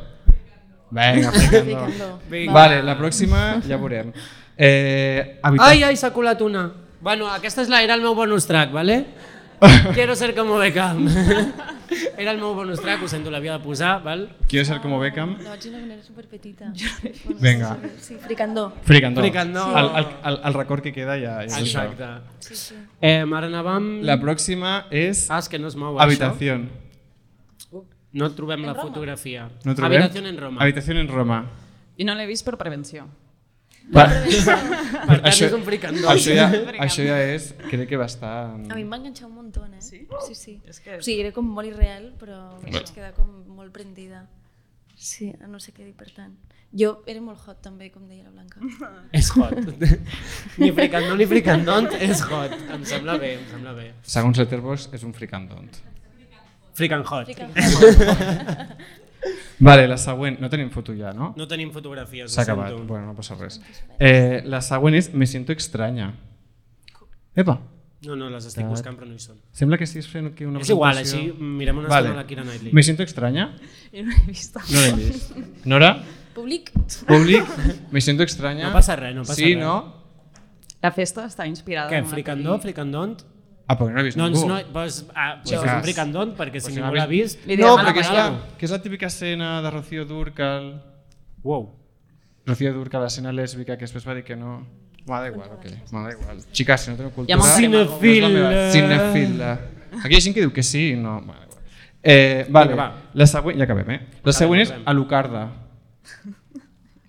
Vinga, 0.90 1.32
fricandó. 1.38 2.10
Vale, 2.58 2.82
la 2.82 2.98
pròxima 2.98 3.46
ja 3.62 3.78
veurem. 3.78 4.10
Eh, 4.58 5.38
habitat... 5.38 5.70
Ai, 5.70 5.86
ai, 5.86 5.94
s'ha 6.02 6.10
colat 6.10 6.42
una. 6.42 6.66
Bueno, 6.98 7.30
aquesta 7.30 7.62
és 7.62 7.70
la, 7.70 7.84
era 7.86 7.94
el 7.94 8.02
meu 8.02 8.18
bonus 8.18 8.50
track, 8.50 8.74
¿vale? 8.74 9.04
Quiero 9.94 10.14
ser 10.14 10.34
como 10.34 10.56
Beckham. 10.58 11.08
Era 12.18 12.32
el 12.32 12.38
meu 12.38 12.52
bonus 12.54 12.80
track, 12.80 13.02
ho 13.02 13.08
sento, 13.08 13.30
l'havia 13.30 13.54
de 13.56 13.64
posar, 13.64 14.02
val? 14.02 14.28
¿Quieres 14.46 14.68
ser 14.68 14.80
como 14.80 14.98
Beckham? 15.00 15.36
Lo 15.40 15.50
vaig 15.50 15.62
d'una 15.64 15.78
manera 15.78 16.02
superpetita. 16.02 16.72
Venga. 17.40 17.76
Sí, 17.98 18.16
fricandó. 18.20 18.72
Fricandó. 18.82 19.22
Fricandó. 19.22 19.64
El, 19.78 19.86
el, 19.96 20.06
el, 20.24 20.40
el 20.44 20.54
record 20.54 20.82
que 20.82 20.92
queda 20.92 21.14
ja... 21.18 21.36
ja. 21.48 21.60
Exacte. 21.60 22.04
Sí, 22.40 22.56
sí. 22.56 22.74
Eh, 23.00 23.22
ara 23.22 23.48
anàvem... 23.48 24.02
La 24.06 24.18
pròxima 24.20 24.84
és... 24.90 25.26
Ah, 25.30 25.38
és 25.38 25.48
que 25.48 25.58
no 25.58 25.70
es 25.70 25.78
mou 25.78 25.98
Habitación. 26.02 26.68
això. 26.68 27.82
No 28.18 28.30
trobem 28.34 28.64
la 28.66 28.74
fotografia. 28.74 29.48
No 29.64 29.74
trobem? 29.74 30.02
Habitación 30.02 30.26
en 30.26 30.36
Roma. 30.38 30.62
Habitación 30.62 30.98
en 30.98 31.08
Roma. 31.08 31.40
I 31.98 32.06
no 32.06 32.14
l'he 32.14 32.26
vist 32.26 32.46
per 32.46 32.56
prevenció. 32.60 33.08
Va. 33.94 34.04
Per 35.08 35.16
tant, 35.22 35.28
és 35.32 35.54
un 35.56 35.62
fricandó. 35.64 36.08
Això 36.12 36.34
ja, 36.36 36.48
això 36.84 37.06
ja 37.06 37.16
és, 37.32 37.52
crec 37.70 37.86
que 37.88 38.00
bastant... 38.00 38.66
A 38.68 38.76
mi 38.76 38.82
em 38.84 38.90
va 38.92 38.98
enganxar 39.00 39.28
un 39.30 39.36
muntó, 39.38 39.64
eh? 39.64 39.80
Sí? 39.80 40.02
Sí, 40.26 40.34
sí. 40.36 40.56
És 40.68 40.82
que... 40.84 40.98
O 40.98 41.04
sigui, 41.04 41.22
era 41.24 41.32
com 41.36 41.48
molt 41.56 41.70
irreal, 41.70 42.10
però 42.20 42.36
Sí. 42.64 42.74
vaig 42.74 42.92
quedar 42.92 43.14
com 43.16 43.30
molt 43.56 43.72
prendida. 43.72 44.26
Sí, 44.98 45.30
no 45.48 45.60
sé 45.62 45.72
què 45.72 45.86
dir, 45.86 45.94
per 45.96 46.10
tant. 46.12 46.34
Jo 46.76 46.98
era 47.08 47.20
molt 47.24 47.40
hot 47.48 47.62
també, 47.64 47.88
com 47.88 48.04
deia 48.10 48.26
la 48.26 48.30
Blanca. 48.34 48.60
És 49.18 49.30
hot. 49.32 49.56
ni 50.60 50.68
fricandó 50.76 51.16
ni 51.16 51.24
fricandont 51.30 51.88
és 51.96 52.20
hot. 52.28 52.52
Em 52.74 52.84
sembla 52.84 53.16
bé, 53.22 53.38
em 53.38 53.46
sembla 53.48 53.72
bé. 53.78 53.92
Segons 54.04 54.36
Letterboxd 54.42 54.92
és 54.98 55.06
un 55.08 55.14
fricandont. 55.16 55.80
Frican 56.78 57.00
hot. 57.08 57.24
Frican 57.26 57.50
Vale, 59.58 59.88
la 59.90 59.96
següent. 59.98 60.38
No 60.40 60.48
tenim 60.50 60.70
foto 60.70 60.94
ja, 60.94 61.12
no? 61.12 61.32
No 61.36 61.46
tenim 61.50 61.72
fotografies, 61.74 62.30
S'ha 62.32 62.42
acabat. 62.42 62.68
sento. 62.70 62.84
Bueno, 62.86 63.06
no 63.06 63.14
passa 63.16 63.34
res. 63.34 63.60
Eh, 63.98 64.42
la 64.46 64.60
següent 64.62 64.94
és 64.94 65.12
Me 65.14 65.26
siento 65.26 65.52
extraña. 65.52 66.12
Epa. 67.34 67.60
No, 68.06 68.14
no, 68.14 68.28
les 68.30 68.44
estic 68.46 68.66
buscant 68.70 68.94
però 68.94 69.08
no 69.08 69.14
hi 69.16 69.18
són. 69.18 69.40
Sembla 69.52 69.76
que 69.76 69.82
estiguis 69.88 70.06
fent 70.06 70.28
aquí 70.30 70.44
una 70.46 70.60
És 70.62 70.68
igual, 70.70 71.00
així 71.00 71.32
mirem 71.34 71.80
una 71.80 71.88
vale. 71.90 72.06
estona 72.12 72.22
la 72.22 72.26
Keira 72.28 72.44
Knightley. 72.44 72.72
Me 72.72 72.82
siento 72.86 73.02
extraña? 73.02 73.48
Jo 73.92 74.04
no 74.04 74.12
l'he 74.14 74.24
vist. 74.28 74.56
No 74.70 74.80
l'he 74.84 74.92
vist. 75.00 75.32
Nora? 75.66 75.90
Públic? 76.34 76.70
Públic? 77.08 77.42
Me 77.90 78.00
siento 78.00 78.22
extraña? 78.22 78.68
No 78.68 78.72
passa 78.72 78.94
res, 78.94 79.16
no 79.16 79.22
passa 79.22 79.34
sí, 79.34 79.54
res. 79.56 79.64
no? 79.64 79.94
La 80.80 80.92
festa 80.94 81.24
està 81.26 81.48
inspirada 81.50 81.90
Què, 81.90 81.98
en 81.98 82.04
una 82.06 82.12
fricandó, 82.14 82.58
fricandont? 82.62 83.24
Ah, 83.68 83.76
perquè 83.76 83.92
no 83.92 83.98
l'ha 84.00 84.04
vist 84.06 84.16
doncs 84.16 84.38
ningú. 84.38 84.48
No, 84.48 84.58
doncs, 84.72 85.02
ah, 85.12 85.34
Pues 85.42 85.52
és 85.52 85.60
un 85.60 85.82
fricandont, 85.84 86.30
perquè 86.38 86.60
si 86.60 86.70
Pues 86.70 86.76
ningú 86.78 86.88
no 86.88 86.94
l'ha 86.96 87.06
vist... 87.10 87.42
No, 87.44 87.74
però 87.76 87.92
que 87.92 88.00
és, 88.00 88.10
la, 88.16 88.24
que 88.56 88.64
és 88.64 88.72
la 88.72 88.78
típica 88.80 89.10
escena 89.12 89.50
de 89.64 89.70
Rocío 89.74 90.06
Durcal. 90.08 90.70
Wow. 91.44 91.66
Rocío 92.48 92.72
Durcal, 92.72 93.02
la 93.04 93.10
escena 93.12 93.32
lèsbica, 93.36 93.76
que 93.76 93.84
després 93.84 94.06
va 94.08 94.14
dir 94.16 94.24
que 94.24 94.36
no... 94.40 94.62
M'ha 95.08 95.20
da 95.20 95.28
igual, 95.28 95.52
ok. 95.58 95.66
M'ha 95.92 96.06
da 96.06 96.14
igual. 96.16 96.40
Chicas, 96.52 96.86
si 96.86 96.90
no 96.90 96.96
tengo 96.96 97.10
cultura... 97.12 97.28
Hi 97.28 97.36
ha 97.36 97.42
molta 97.42 97.56
Cinefil. 97.60 98.22
No 98.24 98.28
és 98.28 98.32
la 98.32 98.32
meva- 98.38 98.72
Cinefil. 98.72 99.44
Aquí 100.02 100.14
hi 100.14 100.18
ha 100.18 100.24
gent 100.24 100.34
que 100.36 100.46
diu 100.46 100.52
que 100.56 100.64
sí, 100.64 100.94
no... 100.96 101.18
M'ha 101.20 101.36
da 101.36 101.44
igual. 101.44 101.62
Eh, 102.02 102.46
vale, 102.48 102.72
Vinga, 102.72 102.88
va. 102.88 103.10
la 103.20 103.26
següent, 103.28 103.58
ja 103.60 103.64
acabem, 103.68 103.88
eh? 103.90 104.00
La 104.24 104.32
següent 104.32 104.62
és 104.64 104.70
acabem. 104.72 104.88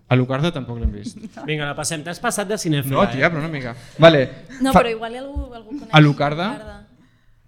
Alucarda. 0.09 0.49
Alucarda 0.49 0.51
tampoc 0.51 0.79
l'hem 0.79 0.91
vist. 0.91 1.17
Vinga, 1.47 1.65
la 1.69 1.75
passem. 1.77 2.01
T'has 2.03 2.19
passat 2.19 2.47
de 2.49 2.57
cinèfila, 2.57 2.95
No, 2.95 3.07
tia, 3.11 3.29
però 3.29 3.39
una 3.43 3.47
mica. 3.53 3.75
Vale. 3.97 4.23
No, 4.61 4.73
fa- 4.73 4.79
però 4.81 4.89
igual 4.95 5.15
algú, 5.21 5.53
algú 5.53 5.69
coneix. 5.77 5.93
Alucarda. 5.93 6.49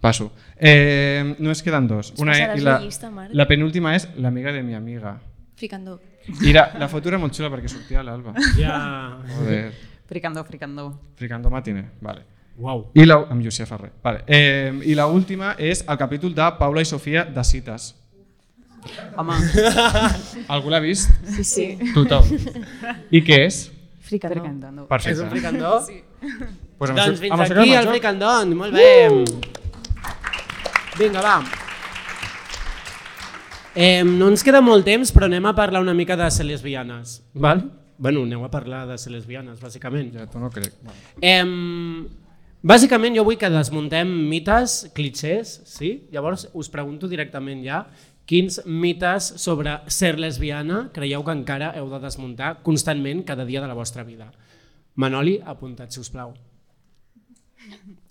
Passo. 0.02 0.32
Eh, 0.58 1.36
només 1.38 1.62
queden 1.62 1.86
dos. 1.88 2.14
Una 2.18 2.34
passaràs 2.34 2.58
i 2.58 2.64
la, 2.66 2.72
la 2.80 2.86
llista, 2.86 3.10
Marc. 3.14 3.34
la 3.38 3.46
penúltima 3.50 3.96
és 3.96 4.08
l'amiga 4.18 4.52
de 4.52 4.64
mi 4.66 4.74
amiga. 4.74 5.20
Fricandó. 5.56 6.00
I 6.42 6.54
la, 6.54 6.72
la 6.80 6.88
foto 6.90 7.10
era 7.10 7.18
molt 7.22 7.34
xula 7.38 7.50
perquè 7.54 7.70
sortia 7.70 8.00
a 8.02 8.04
l'alba. 8.06 8.34
Ja. 8.58 8.78
Joder. 9.38 9.72
Fricandó, 10.10 10.44
fricandó. 10.44 10.88
Fricando 11.18 11.50
matiner. 11.54 11.86
Vale. 12.02 12.26
Uau. 12.58 12.92
I 12.94 13.06
la, 13.06 13.16
amb 13.30 13.42
Llucia 13.46 13.66
Ferrer. 13.66 13.92
Vale. 14.04 14.24
Eh, 14.28 14.74
I 14.90 14.94
la 14.98 15.06
última 15.08 15.54
és 15.58 15.86
el 15.88 15.98
capítol 15.98 16.34
de 16.36 16.50
Paula 16.60 16.82
i 16.82 16.86
Sofia 16.90 17.24
de 17.26 17.44
cites. 17.46 17.92
Home. 19.18 19.36
Algú 20.54 20.70
l'ha 20.74 20.80
vist? 20.84 21.10
Sí, 21.36 21.44
sí. 21.46 21.66
Tothom. 21.94 22.26
I 23.12 23.22
què 23.26 23.44
és? 23.46 23.64
Fricandó. 24.02 24.42
Fricandó. 24.42 24.86
Perfecte. 24.90 25.18
És 25.18 25.24
un 25.24 25.30
fricandó? 25.32 25.74
Sí. 25.86 26.02
Pues 26.78 26.90
amb 26.92 26.98
doncs 27.00 27.12
això- 27.14 27.22
fins 27.22 27.34
amb 27.36 27.42
aquí 27.46 27.74
el 27.74 27.84
joc. 27.86 27.92
fricandón. 27.94 28.56
Molt 28.58 28.74
bé. 28.74 28.92
Vinga, 31.00 31.22
va. 31.22 31.36
Eh, 33.74 34.04
no 34.04 34.28
ens 34.28 34.44
queda 34.44 34.60
molt 34.60 34.84
temps, 34.84 35.14
però 35.16 35.30
anem 35.30 35.46
a 35.48 35.54
parlar 35.56 35.80
una 35.82 35.94
mica 35.96 36.18
de 36.20 36.28
ser 36.32 36.46
lesbianes. 36.50 37.22
Val? 37.34 37.62
Bueno, 38.02 38.24
aneu 38.26 38.44
a 38.44 38.50
parlar 38.52 38.88
de 38.90 38.98
ser 38.98 39.14
lesbianes, 39.14 39.62
bàsicament. 39.62 40.10
Ja, 40.18 40.26
tu 40.28 40.40
no 40.42 40.50
crec. 40.52 40.74
Eh, 41.22 41.46
bàsicament 42.62 43.16
jo 43.16 43.24
vull 43.24 43.38
que 43.40 43.50
desmuntem 43.54 44.10
mites, 44.28 44.90
clichés, 44.98 45.62
sí? 45.70 46.08
Llavors 46.12 46.50
us 46.54 46.68
pregunto 46.74 47.08
directament 47.08 47.64
ja 47.64 47.86
quins 48.32 48.62
mites 48.64 49.34
sobre 49.44 49.74
ser 49.92 50.14
lesbiana 50.16 50.86
creieu 50.96 51.26
que 51.28 51.34
encara 51.36 51.74
heu 51.76 51.90
de 51.92 52.00
desmuntar 52.00 52.62
constantment 52.64 53.26
cada 53.28 53.44
dia 53.44 53.60
de 53.60 53.68
la 53.68 53.76
vostra 53.76 54.06
vida. 54.08 54.30
Manoli, 54.96 55.42
apuntat, 55.44 55.92
si 55.92 56.00
us 56.00 56.12
plau. 56.14 56.32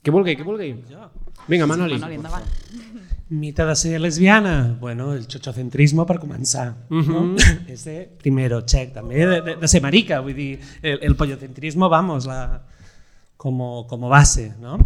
Qui 0.00 0.12
vulgui, 0.12 0.36
qui 0.36 0.44
vulgui. 0.44 0.74
Vinga, 1.48 1.66
Manoli. 1.68 1.96
Manoli, 1.96 2.18
endavant. 2.20 2.44
Mita 3.30 3.64
de 3.64 3.76
ser 3.76 4.00
lesbiana, 4.00 4.76
bueno, 4.80 5.12
el 5.14 5.26
chochocentrismo 5.26 6.04
per 6.06 6.18
començar. 6.20 6.74
no? 6.90 7.00
Mhm. 7.00 7.36
Ese 7.68 8.10
primero, 8.20 8.62
check. 8.66 8.92
També 8.92 9.24
de, 9.24 9.40
de, 9.40 9.56
de 9.56 9.68
ser 9.68 9.80
marica, 9.80 10.20
vull 10.20 10.34
dir, 10.34 10.58
el, 10.82 10.98
el 11.02 11.16
pollocentrismo, 11.16 11.88
vamos, 11.88 12.26
la, 12.26 12.62
como, 13.36 13.86
como 13.86 14.08
base, 14.08 14.54
¿no? 14.60 14.78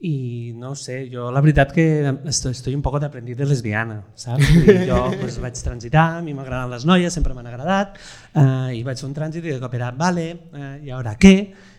I 0.00 0.52
no 0.54 0.76
sé, 0.78 1.08
jo 1.10 1.26
la 1.34 1.40
veritat 1.42 1.72
que 1.74 1.86
estoy, 2.30 2.52
estoy 2.52 2.74
un 2.76 2.82
poco 2.82 3.00
d'aprendiz 3.02 3.36
de 3.36 3.46
lesbiana, 3.50 3.96
saps? 4.14 4.46
Dir, 4.62 4.84
jo 4.86 5.00
pues, 5.18 5.40
vaig 5.42 5.58
transitar, 5.58 6.04
a 6.18 6.20
mi 6.22 6.36
m'agraden 6.38 6.70
les 6.70 6.86
noies, 6.86 7.10
sempre 7.14 7.34
m'han 7.34 7.48
agradat, 7.50 7.98
eh, 8.30 8.78
i 8.78 8.84
vaig 8.86 9.00
fer 9.00 9.08
un 9.08 9.16
trànsit 9.16 9.42
i 9.42 9.56
de 9.56 9.58
cop 9.58 9.74
era, 9.74 9.90
vale, 9.90 10.28
eh, 10.54 10.70
i 10.86 10.94
ara 10.94 11.16
què? 11.18 11.34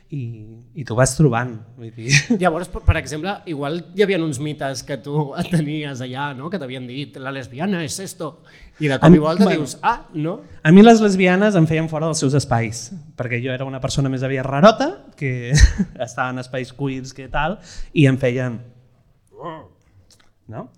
I, 0.10 0.24
i 0.82 0.84
t'ho 0.84 0.98
vas 0.98 1.14
trobant. 1.16 1.54
Vull 1.78 1.94
dir. 1.96 2.12
Llavors, 2.42 2.68
per 2.74 2.82
per 2.84 2.98
exemple, 3.00 3.38
igual 3.48 3.80
hi 3.96 4.04
havia 4.04 4.20
uns 4.20 4.42
mites 4.44 4.82
que 4.84 4.98
tu 5.06 5.30
tenies 5.54 6.02
allà, 6.04 6.34
no? 6.36 6.50
que 6.52 6.60
t'havien 6.60 6.90
dit 6.90 7.16
la 7.24 7.32
lesbiana 7.32 7.86
és 7.88 8.02
esto, 8.04 8.34
i 8.80 8.88
de 8.88 8.98
cop 9.00 9.16
i 9.16 9.20
volta 9.20 9.44
bueno, 9.44 9.60
dius, 9.60 9.78
ah, 9.84 10.06
no? 10.16 10.40
A 10.64 10.72
mi 10.72 10.84
les 10.84 11.02
lesbianes 11.04 11.56
em 11.60 11.68
feien 11.68 11.90
fora 11.92 12.08
dels 12.08 12.22
seus 12.24 12.36
espais, 12.38 12.90
perquè 13.20 13.42
jo 13.44 13.52
era 13.52 13.68
una 13.68 13.82
persona 13.84 14.12
més 14.12 14.24
aviat 14.24 14.48
rarota, 14.48 14.90
que 15.20 15.52
estava 16.08 16.30
en 16.32 16.40
espais 16.44 16.72
queers 16.76 17.14
que 17.16 17.28
tal, 17.32 17.60
i 17.94 18.08
em 18.10 18.20
feien... 18.20 18.60
No? 20.50 20.70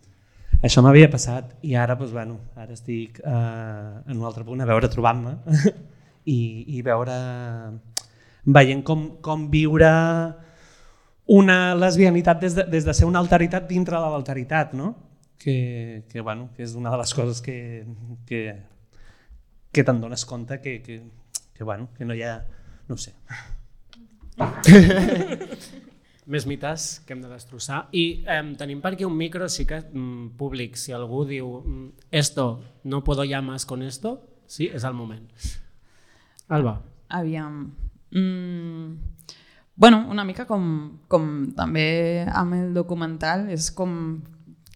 Això 0.62 0.84
m'havia 0.86 1.10
passat 1.10 1.56
i 1.66 1.74
ara, 1.80 1.96
doncs, 1.98 2.12
bueno, 2.14 2.38
ara 2.60 2.74
estic 2.76 3.18
eh, 3.22 3.32
en 3.32 4.18
un 4.18 4.26
altre 4.28 4.44
punt 4.46 4.62
a 4.62 4.68
veure 4.70 4.90
trobant-me 4.94 5.38
i, 6.30 6.40
i 6.78 6.84
veure 6.86 7.16
veient 8.46 8.84
com, 8.86 9.08
com 9.26 9.48
viure 9.50 9.90
una 11.32 11.58
lesbianitat 11.78 12.42
des 12.42 12.58
de, 12.58 12.66
des 12.70 12.86
de 12.86 12.94
ser 12.94 13.08
una 13.10 13.22
alteritat 13.22 13.66
dintre 13.70 13.98
de 13.98 14.12
l'alteritat, 14.14 14.76
no? 14.78 14.94
Que, 15.42 16.04
que, 16.12 16.22
bueno, 16.22 16.52
que 16.54 16.62
és 16.62 16.76
una 16.78 16.92
de 16.94 17.00
les 17.02 17.14
coses 17.18 17.42
que, 17.42 17.56
que, 18.30 18.42
que 19.74 19.84
te'n 19.88 19.98
dones 19.98 20.22
compte 20.30 20.60
que, 20.62 20.76
que, 20.86 21.02
que, 21.56 21.64
bueno, 21.66 21.90
que 21.98 22.06
no 22.06 22.14
hi 22.14 22.22
ha... 22.22 22.36
no 22.86 22.94
ho 22.94 23.02
sé. 23.02 23.16
Més 26.32 26.46
mites 26.46 27.02
que 27.08 27.16
hem 27.16 27.24
de 27.24 27.32
destrossar. 27.32 27.88
I 27.98 28.22
eh, 28.30 28.44
tenim 28.60 28.84
per 28.84 28.94
aquí 28.94 29.08
un 29.08 29.18
micro 29.18 29.50
sí 29.50 29.66
que 29.66 29.82
mm, 29.82 30.36
públic. 30.38 30.78
Si 30.78 30.94
algú 30.94 31.24
diu 31.26 31.50
mm, 31.66 31.88
esto, 32.22 32.62
no 32.84 33.04
puedo 33.04 33.26
ya 33.26 33.42
más 33.42 33.66
con 33.66 33.82
esto, 33.82 34.20
sí, 34.46 34.70
és 34.70 34.86
el 34.86 34.94
moment. 34.94 35.26
Alba. 36.48 36.84
Aviam. 37.10 37.74
Mm, 38.12 38.94
bueno, 39.76 40.06
una 40.10 40.24
mica 40.24 40.46
com, 40.46 41.00
com 41.08 41.26
també 41.58 42.28
amb 42.28 42.54
el 42.60 42.74
documental, 42.78 43.50
és 43.50 43.72
com 43.74 44.22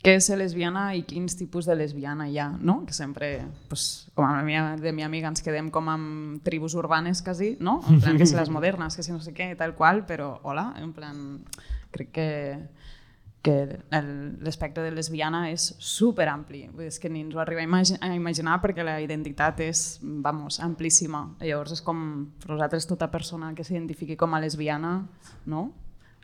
què 0.06 0.14
és 0.20 0.28
ser 0.30 0.38
lesbiana 0.38 0.86
i 0.94 1.02
quins 1.08 1.34
tipus 1.40 1.66
de 1.66 1.74
lesbiana 1.78 2.28
hi 2.30 2.38
ha, 2.38 2.52
no? 2.62 2.84
Que 2.86 2.94
sempre, 2.94 3.30
pues, 3.72 4.06
com 4.14 4.28
a 4.28 4.44
mi, 4.46 4.58
de 4.82 4.94
mi 4.94 5.02
amiga 5.02 5.32
ens 5.32 5.42
quedem 5.42 5.72
com 5.74 5.90
amb 5.90 6.44
tribus 6.46 6.76
urbanes 6.78 7.24
quasi, 7.26 7.56
no? 7.60 7.80
En 7.90 8.02
plan, 8.04 8.20
que 8.20 8.28
si 8.30 8.38
les 8.38 8.52
modernes, 8.54 8.96
que 8.96 9.06
si 9.06 9.16
no 9.16 9.20
sé 9.24 9.34
què, 9.34 9.56
tal 9.58 9.74
qual, 9.74 10.06
però 10.06 10.36
hola, 10.44 10.70
en 10.78 10.94
plan, 10.94 11.24
crec 11.96 12.14
que 12.14 12.30
que 13.46 13.78
l'espectre 14.42 14.82
de 14.82 14.90
lesbiana 14.90 15.44
és 15.52 15.68
super 15.78 16.26
ampli, 16.32 16.64
és 16.82 16.98
que 16.98 17.12
ni 17.14 17.22
ens 17.22 17.36
ho 17.38 17.42
arriba 17.44 17.62
a 17.62 18.14
imaginar 18.16 18.56
perquè 18.64 18.82
la 18.82 18.96
identitat 19.04 19.62
és, 19.62 20.00
vamos, 20.02 20.58
amplíssima. 20.66 21.28
Llavors 21.44 21.76
és 21.78 21.84
com, 21.86 22.00
per 22.42 22.56
nosaltres 22.56 22.90
tota 22.90 23.12
persona 23.14 23.52
que 23.54 23.64
s'identifiqui 23.68 24.18
com 24.18 24.34
a 24.34 24.42
lesbiana, 24.42 24.96
no? 25.46 25.68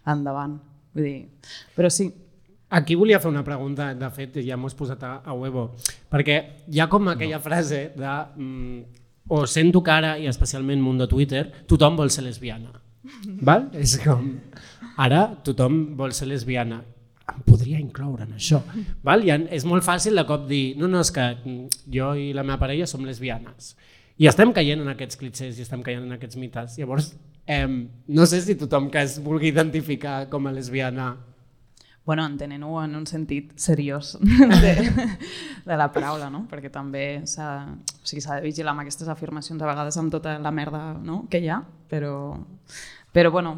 Endavant. 0.09 0.57
Vull 0.97 1.05
dir, 1.05 1.19
però 1.75 1.93
sí, 1.93 2.09
Aquí 2.71 2.95
volia 2.95 3.19
fer 3.19 3.27
una 3.31 3.43
pregunta, 3.43 3.89
de 3.93 4.09
fet 4.15 4.37
ja 4.45 4.55
m'ho 4.57 4.69
has 4.71 4.75
posat 4.79 5.01
a, 5.03 5.13
a 5.27 5.33
huevo, 5.35 5.65
perquè 6.11 6.37
hi 6.71 6.79
ha 6.79 6.87
com 6.91 7.09
aquella 7.11 7.39
no. 7.41 7.43
frase 7.43 7.81
de 7.97 8.11
mm, 8.39 8.77
o 9.35 9.41
sento 9.47 9.81
que 9.83 9.91
ara, 9.91 10.13
i 10.19 10.27
especialment 10.31 10.79
mundo 10.81 11.07
Twitter, 11.11 11.49
tothom 11.67 11.97
vol 11.99 12.09
ser 12.13 12.23
lesbiana. 12.23 12.71
Val? 13.47 13.67
És 13.75 13.97
com, 13.99 14.29
ara 15.03 15.25
tothom 15.43 15.81
vol 15.99 16.13
ser 16.15 16.29
lesbiana. 16.31 16.81
em 17.31 17.41
podria 17.47 17.79
incloure 17.79 18.23
en 18.25 18.33
això. 18.35 18.59
Val? 19.07 19.23
I 19.27 19.31
en- 19.31 19.47
és 19.55 19.63
molt 19.67 19.83
fàcil 19.87 20.15
de 20.19 20.23
cop 20.27 20.47
dir, 20.49 20.75
no, 20.79 20.87
no, 20.91 20.99
és 21.03 21.11
que 21.15 21.25
mm, 21.43 21.67
jo 21.93 22.13
i 22.19 22.31
la 22.35 22.43
meva 22.43 22.59
parella 22.59 22.87
som 22.87 23.03
lesbianes. 23.07 23.73
I 24.19 24.27
estem 24.27 24.51
caient 24.53 24.79
en 24.83 24.91
aquests 24.91 25.17
clichés 25.19 25.59
i 25.59 25.63
estem 25.63 25.83
caient 25.83 26.03
en 26.07 26.15
aquests 26.15 26.37
mites. 26.39 26.75
Llavors, 26.79 27.11
eh, 27.47 27.67
no 27.67 28.25
sé 28.29 28.41
si 28.43 28.55
tothom 28.59 28.89
que 28.91 29.01
es 29.03 29.15
vulgui 29.23 29.49
identificar 29.51 30.27
com 30.29 30.47
a 30.47 30.51
lesbiana 30.55 31.15
Bueno, 32.11 32.25
entenent-ho 32.25 32.73
en 32.83 32.95
un 32.97 33.05
sentit 33.07 33.53
seriós 33.55 34.17
de, 34.63 34.71
de 35.63 35.75
la 35.79 35.85
paraula, 35.95 36.25
no? 36.27 36.41
perquè 36.51 36.67
també 36.67 37.21
s'ha 37.23 37.45
o 37.71 38.03
sigui, 38.03 38.19
de 38.25 38.41
vigilar 38.43 38.73
amb 38.73 38.83
aquestes 38.83 39.07
afirmacions 39.07 39.63
a 39.63 39.69
vegades 39.69 39.95
amb 39.95 40.11
tota 40.11 40.33
la 40.43 40.51
merda 40.51 40.81
no? 40.99 41.21
que 41.31 41.39
hi 41.39 41.47
ha, 41.47 41.61
però, 41.87 42.35
però 43.15 43.31
bueno, 43.31 43.53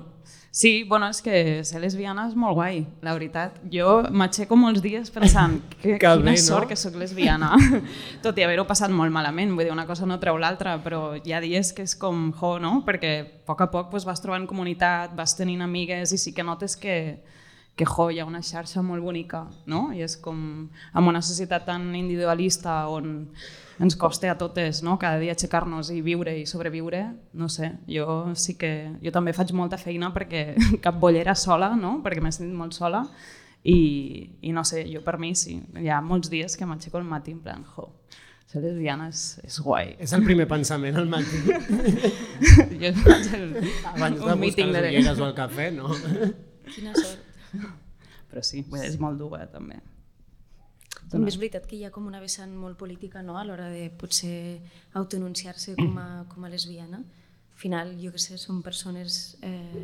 sí, 0.51 0.83
bueno, 0.83 1.09
és 1.09 1.23
que 1.25 1.63
ser 1.65 1.81
lesbiana 1.81 2.27
és 2.29 2.37
molt 2.37 2.53
guai, 2.61 2.85
la 3.01 3.17
veritat. 3.17 3.57
Jo 3.73 4.03
m'aixeco 4.13 4.53
molts 4.53 4.85
dies 4.85 5.09
pensant 5.09 5.57
que, 5.81 5.97
Que 5.97 5.97
quina 5.97 6.21
bé, 6.21 6.37
no? 6.37 6.45
sort 6.45 6.69
que 6.69 6.77
sóc 6.77 6.93
lesbiana, 7.01 7.55
tot 8.21 8.37
i 8.37 8.45
haver-ho 8.45 8.69
passat 8.69 8.93
molt 8.93 9.17
malament, 9.17 9.57
vull 9.57 9.65
dir, 9.65 9.73
una 9.73 9.89
cosa 9.89 10.05
no 10.05 10.21
treu 10.21 10.37
l'altra, 10.37 10.77
però 10.85 11.15
hi 11.17 11.33
ha 11.33 11.41
dies 11.41 11.73
que 11.73 11.89
és 11.89 11.97
com, 11.97 12.27
jo, 12.37 12.59
no? 12.61 12.83
perquè 12.85 13.15
a 13.17 13.31
poc 13.49 13.65
a 13.65 13.73
poc 13.73 13.89
pues, 13.97 14.05
vas 14.05 14.21
trobant 14.21 14.45
comunitat, 14.45 15.17
vas 15.17 15.33
tenint 15.41 15.65
amigues 15.65 16.13
i 16.13 16.21
sí 16.21 16.37
que 16.37 16.45
notes 16.45 16.77
que, 16.77 17.23
que 17.75 17.85
jo, 17.89 18.09
hi 18.11 18.19
ha 18.21 18.25
una 18.25 18.43
xarxa 18.45 18.83
molt 18.85 19.01
bonica, 19.01 19.47
no? 19.65 19.87
I 19.93 20.03
és 20.05 20.15
com, 20.21 20.39
amb 20.93 21.09
una 21.09 21.23
societat 21.25 21.65
tan 21.65 21.89
individualista 21.97 22.83
on 22.93 23.23
ens 23.81 23.95
costa 23.97 24.29
a 24.31 24.37
totes 24.37 24.83
no? 24.85 24.99
cada 25.01 25.17
dia 25.17 25.33
aixecar-nos 25.33 25.89
i 25.93 26.01
viure 26.05 26.35
i 26.37 26.45
sobreviure, 26.45 27.07
no 27.33 27.49
sé, 27.49 27.71
jo 27.89 28.33
sí 28.37 28.53
que 28.59 28.93
jo 29.01 29.11
també 29.11 29.33
faig 29.33 29.53
molta 29.57 29.79
feina 29.81 30.11
perquè 30.13 30.53
cap 30.85 30.99
bollera 31.01 31.33
sola, 31.35 31.73
no? 31.75 31.97
perquè 32.05 32.21
m'he 32.21 32.31
sentit 32.31 32.55
molt 32.57 32.77
sola 32.77 33.03
i, 33.63 34.29
i 34.41 34.53
no 34.53 34.63
sé, 34.67 34.85
jo 34.91 35.01
per 35.01 35.17
mi 35.17 35.33
sí, 35.35 35.57
hi 35.79 35.89
ha 35.89 36.03
molts 36.05 36.29
dies 36.29 36.57
que 36.59 36.69
m'aixeco 36.69 37.01
al 37.01 37.09
matí 37.09 37.33
en 37.33 37.41
plan, 37.41 37.65
jo, 37.73 37.89
ser 38.45 38.61
lesbiana 38.61 39.09
és, 39.09 39.25
és 39.41 39.57
guai. 39.65 39.95
És 40.03 40.13
el 40.13 40.25
primer 40.27 40.45
pensament 40.51 40.99
al 40.99 41.09
matí. 41.09 41.41
jo 42.83 42.91
faig 43.01 43.29
el, 43.39 43.47
Abans 43.95 44.19
de 44.19 44.21
un 44.21 44.27
buscar 44.27 44.37
meeting 44.37 44.73
les 44.75 44.83
de... 44.85 44.89
ulleres 44.93 45.21
o 45.23 45.29
el 45.31 45.37
cafè, 45.37 45.71
no? 45.73 45.89
Quina 46.69 46.93
sort. 46.93 47.22
Però 48.31 48.43
sí, 48.45 48.63
dir, 48.65 48.85
és 48.87 48.99
molt 49.01 49.19
dur, 49.21 49.33
eh, 49.39 49.47
també. 49.51 49.79
També 51.11 51.29
és 51.29 51.37
veritat 51.37 51.67
que 51.69 51.77
hi 51.77 51.83
ha 51.85 51.91
com 51.93 52.07
una 52.09 52.21
vessant 52.23 52.53
molt 52.57 52.77
política 52.79 53.21
no? 53.21 53.37
a 53.37 53.43
l'hora 53.45 53.67
de 53.69 53.89
potser 53.99 54.61
autoanunciar-se 54.97 55.75
com, 55.77 55.97
a, 56.01 56.07
com 56.31 56.45
a 56.45 56.49
lesbiana. 56.49 57.01
Al 57.03 57.59
final, 57.59 57.93
jo 58.01 58.13
que 58.13 58.21
sé, 58.21 58.39
són 58.41 58.63
persones 58.65 59.37
eh, 59.45 59.83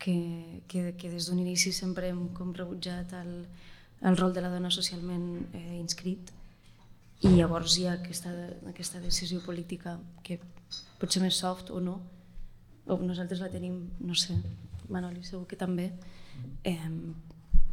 que, 0.00 0.62
que, 0.68 0.94
que 0.96 1.10
des 1.12 1.28
d'un 1.28 1.42
inici 1.42 1.74
sempre 1.76 2.08
hem 2.08 2.30
com 2.36 2.54
rebutjat 2.56 3.12
el, 3.20 3.34
el 4.00 4.16
rol 4.16 4.32
de 4.32 4.44
la 4.44 4.52
dona 4.52 4.72
socialment 4.72 5.26
eh, 5.52 5.76
inscrit 5.76 6.32
i 7.20 7.34
llavors 7.34 7.76
hi 7.76 7.84
ha 7.84 7.98
aquesta, 7.98 8.32
aquesta 8.70 9.00
decisió 9.04 9.42
política 9.44 9.98
que 10.24 10.38
pot 11.00 11.12
ser 11.12 11.20
més 11.20 11.36
soft 11.36 11.68
o 11.74 11.80
no, 11.84 11.98
o 12.88 12.96
nosaltres 13.04 13.42
la 13.44 13.50
tenim, 13.52 13.76
no 14.00 14.16
sé, 14.16 14.38
Manoli 14.90 15.20
segur 15.22 15.44
que 15.46 15.58
també, 15.58 15.90
eh, 16.64 16.90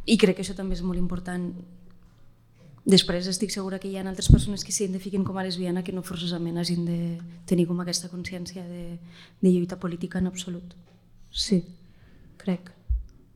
i 0.06 0.16
crec 0.16 0.38
que 0.38 0.42
això 0.46 0.56
també 0.56 0.74
és 0.78 0.82
molt 0.82 0.98
important 0.98 1.52
Després 2.88 3.26
estic 3.28 3.52
segura 3.52 3.76
que 3.76 3.90
hi 3.90 3.98
ha 3.98 4.02
altres 4.08 4.30
persones 4.32 4.62
que 4.64 4.72
s'identifiquen 4.72 5.24
com 5.26 5.36
a 5.36 5.42
lesbiana 5.44 5.82
que 5.84 5.92
no 5.92 6.00
forçosament 6.00 6.56
hagin 6.56 6.86
de 6.88 7.18
tenir 7.44 7.66
com 7.68 7.82
aquesta 7.82 8.08
consciència 8.08 8.62
de, 8.64 8.96
de 9.42 9.50
lluita 9.52 9.76
política 9.76 10.22
en 10.22 10.30
absolut. 10.30 10.72
Sí, 11.28 11.58
crec. 12.40 12.70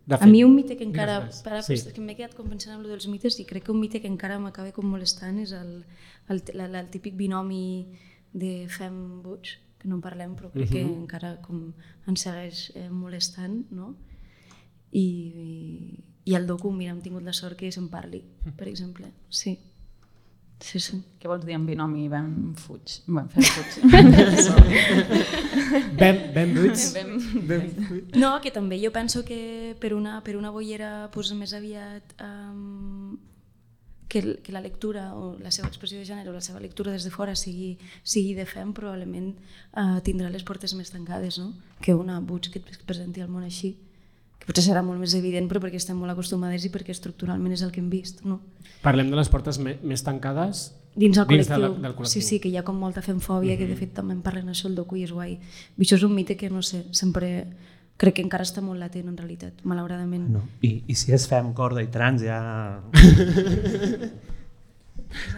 De 0.06 0.16
a 0.16 0.18
fet, 0.22 0.30
mi 0.30 0.40
un 0.42 0.54
mite 0.56 0.78
que 0.78 0.86
encara... 0.88 1.18
Per, 1.44 1.60
sí. 1.66 1.76
que 1.92 2.00
m'he 2.00 2.16
quedat 2.16 2.32
com 2.38 2.48
pensant 2.48 2.78
en 2.78 2.86
dels 2.88 3.04
mites 3.12 3.36
i 3.38 3.44
crec 3.44 3.66
que 3.68 3.74
un 3.74 3.82
mite 3.82 4.00
que 4.00 4.08
encara 4.08 4.38
m'acaba 4.40 4.72
com 4.72 4.88
molestant 4.88 5.42
és 5.44 5.52
el, 5.52 5.82
el, 6.32 6.40
la, 6.56 6.70
el 6.80 6.88
típic 6.88 7.18
binomi 7.20 7.92
de 8.32 8.64
fem 8.72 9.20
buig, 9.20 9.52
que 9.78 9.90
no 9.90 10.00
en 10.00 10.02
parlem 10.06 10.32
però 10.38 10.48
crec 10.54 10.72
que 10.72 10.80
Mhm. 10.80 11.04
encara 11.04 11.36
com 11.44 11.74
ens 12.08 12.24
segueix 12.24 12.72
eh, 12.74 12.88
molestant, 12.88 13.66
no? 13.70 13.92
I, 14.92 15.02
i, 15.02 16.04
i 16.24 16.34
el 16.38 16.46
docu, 16.46 16.70
mira, 16.72 16.92
hem 16.92 17.00
tingut 17.04 17.24
la 17.24 17.32
sort 17.32 17.58
que 17.58 17.72
se'n 17.72 17.88
parli, 17.92 18.22
per 18.56 18.68
exemple. 18.68 19.08
Sí. 19.28 19.58
Sí, 20.62 20.78
sí. 20.78 21.00
Què 21.18 21.26
vols 21.26 21.42
dir 21.42 21.56
en 21.56 21.64
binomi 21.66 22.04
ben 22.10 22.54
fuig? 22.54 23.00
Ben 23.10 23.26
fem 23.32 23.42
fuig. 23.42 23.70
Ben- 25.98 26.22
ben 26.36 26.54
buits? 26.54 26.92
Ben, 26.94 27.16
Ben 27.48 27.72
No, 28.14 28.36
que 28.40 28.52
també 28.54 28.78
jo 28.78 28.92
penso 28.94 29.24
que 29.26 29.74
per 29.80 29.92
una, 29.94 30.20
per 30.22 30.36
una 30.38 30.52
bollera 30.54 31.10
pues, 31.12 31.32
més 31.34 31.52
aviat 31.58 32.14
um, 32.22 33.18
que, 34.08 34.38
que 34.44 34.52
la 34.54 34.62
lectura 34.62 35.14
o 35.16 35.32
la 35.40 35.50
seva 35.50 35.66
expressió 35.72 35.98
de 35.98 36.06
gènere 36.06 36.30
o 36.30 36.36
la 36.36 36.44
seva 36.44 36.60
lectura 36.60 36.92
des 36.94 37.02
de 37.08 37.10
fora 37.10 37.34
sigui, 37.34 37.78
sigui 38.04 38.36
de 38.38 38.46
fem, 38.46 38.70
probablement 38.76 39.32
uh, 39.74 39.98
tindrà 40.06 40.30
les 40.30 40.44
portes 40.46 40.76
més 40.78 40.92
tancades 40.94 41.40
no? 41.42 41.54
que 41.80 41.96
una 41.96 42.20
Butch 42.20 42.52
que 42.52 42.62
et 42.62 42.84
presenti 42.86 43.24
al 43.24 43.32
món 43.32 43.42
així 43.48 43.74
que 44.42 44.48
potser 44.50 44.66
serà 44.66 44.82
molt 44.82 44.98
més 44.98 45.14
evident 45.14 45.46
però 45.50 45.62
perquè 45.62 45.78
estem 45.78 45.96
molt 45.96 46.10
acostumades 46.10 46.66
i 46.66 46.70
perquè 46.74 46.90
estructuralment 46.90 47.54
és 47.54 47.62
el 47.62 47.70
que 47.70 47.78
hem 47.82 47.90
vist. 47.92 48.24
No? 48.26 48.40
Parlem 48.82 49.12
de 49.12 49.18
les 49.20 49.30
portes 49.30 49.60
me, 49.62 49.76
més 49.86 50.02
tancades 50.02 50.72
Dins 50.92 51.16
el 51.16 51.24
dins 51.24 51.46
col·lectiu. 51.48 51.54
de 51.54 51.60
la, 51.62 51.68
del 51.86 51.94
col·lectiu. 51.96 52.20
Sí, 52.20 52.20
sí, 52.20 52.38
que 52.42 52.50
hi 52.50 52.56
ha 52.60 52.64
com 52.66 52.76
molta 52.76 53.00
femfòbia, 53.00 53.54
que 53.56 53.64
de 53.70 53.76
fet 53.78 53.94
també 53.96 54.12
en 54.12 54.20
parlen 54.20 54.50
això 54.52 54.66
el 54.68 54.74
docu 54.76 54.98
i 55.00 55.06
és 55.06 55.12
guai. 55.14 55.38
I 55.40 55.86
això 55.86 55.96
és 55.96 56.02
un 56.04 56.12
mite 56.12 56.36
que, 56.36 56.50
no 56.52 56.60
sé, 56.60 56.82
sempre 56.92 57.30
crec 57.96 58.18
que 58.18 58.24
encara 58.26 58.44
està 58.44 58.60
molt 58.60 58.76
latent 58.82 59.08
en 59.08 59.16
realitat, 59.16 59.62
malauradament. 59.64 60.26
No. 60.34 60.42
I, 60.60 60.82
I 60.90 60.94
si 60.98 61.14
és 61.16 61.24
fem, 61.30 61.54
corda 61.56 61.80
i 61.80 61.88
trans 61.88 62.20
ja... 62.26 62.42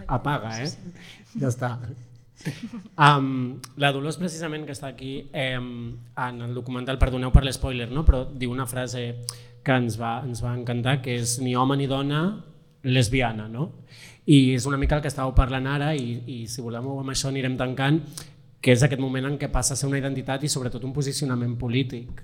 Apaga, 0.06 0.56
eh? 0.62 0.70
Ja 1.38 1.50
està. 1.50 1.70
Um, 2.94 3.58
la 3.82 3.90
Dolors 3.90 4.20
precisament 4.20 4.62
que 4.68 4.74
està 4.74 4.86
aquí 4.92 5.26
eh, 5.34 5.56
en 5.58 6.36
el 6.44 6.52
documental, 6.54 6.98
perdoneu 7.00 7.32
per 7.34 7.42
l'espoiler, 7.42 7.88
no? 7.90 8.04
però 8.06 8.20
diu 8.30 8.52
una 8.54 8.68
frase 8.70 9.02
que 9.64 9.74
ens 9.74 9.96
va, 9.98 10.20
ens 10.22 10.42
va 10.44 10.52
encantar, 10.54 11.00
que 11.02 11.16
és 11.18 11.38
ni 11.42 11.56
home 11.58 11.74
ni 11.80 11.88
dona 11.90 12.20
lesbiana, 12.84 13.48
no? 13.48 13.70
I 14.30 14.54
és 14.54 14.68
una 14.68 14.78
mica 14.80 14.96
el 14.96 15.02
que 15.02 15.10
estàveu 15.10 15.34
parlant 15.36 15.66
ara 15.68 15.90
i, 15.96 16.20
i 16.28 16.38
si 16.48 16.62
voleu 16.64 17.00
amb 17.00 17.12
això 17.12 17.32
anirem 17.32 17.56
tancant, 17.60 17.98
que 18.64 18.72
és 18.72 18.84
aquest 18.84 19.02
moment 19.02 19.26
en 19.28 19.36
què 19.40 19.50
passa 19.52 19.74
a 19.74 19.80
ser 19.80 19.88
una 19.90 19.98
identitat 20.00 20.44
i 20.44 20.52
sobretot 20.52 20.84
un 20.86 20.94
posicionament 20.96 21.58
polític. 21.60 22.22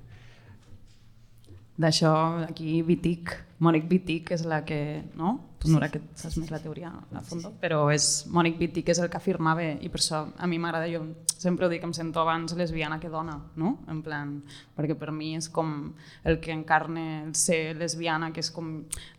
D'això, 1.80 2.12
aquí 2.46 2.80
Vitic, 2.84 3.34
Mònic 3.60 3.88
Vitic 3.90 4.32
és 4.36 4.46
la 4.48 4.62
que, 4.64 4.80
no? 5.20 5.38
Tu, 5.60 5.68
Nora, 5.68 5.90
que 5.92 6.00
saps 6.16 6.38
més 6.40 6.48
la 6.48 6.58
teoria 6.62 6.88
a 6.88 7.20
fons, 7.20 7.44
però 7.60 7.82
és 7.92 8.24
Mònic 8.32 8.56
Vitic 8.56 8.88
és 8.94 9.00
el 9.02 9.10
que 9.12 9.18
afirmava 9.18 9.66
i 9.76 9.90
per 9.92 10.00
això 10.00 10.22
a 10.40 10.46
mi 10.48 10.56
m'agrada, 10.56 10.88
jo 10.88 11.02
sempre 11.36 11.66
ho 11.66 11.68
dic, 11.68 11.84
em 11.84 11.92
sento 11.96 12.22
abans 12.22 12.54
lesbiana 12.56 12.96
que 13.00 13.10
dona, 13.12 13.34
no? 13.60 13.74
En 13.92 14.00
plan, 14.04 14.32
perquè 14.76 14.96
per 14.96 15.12
mi 15.12 15.34
és 15.36 15.50
com 15.52 15.74
el 16.24 16.38
que 16.40 16.54
encarna 16.56 17.04
el 17.26 17.34
ser 17.36 17.74
lesbiana, 17.76 18.30
que 18.32 18.40
és 18.40 18.48
com 18.52 18.70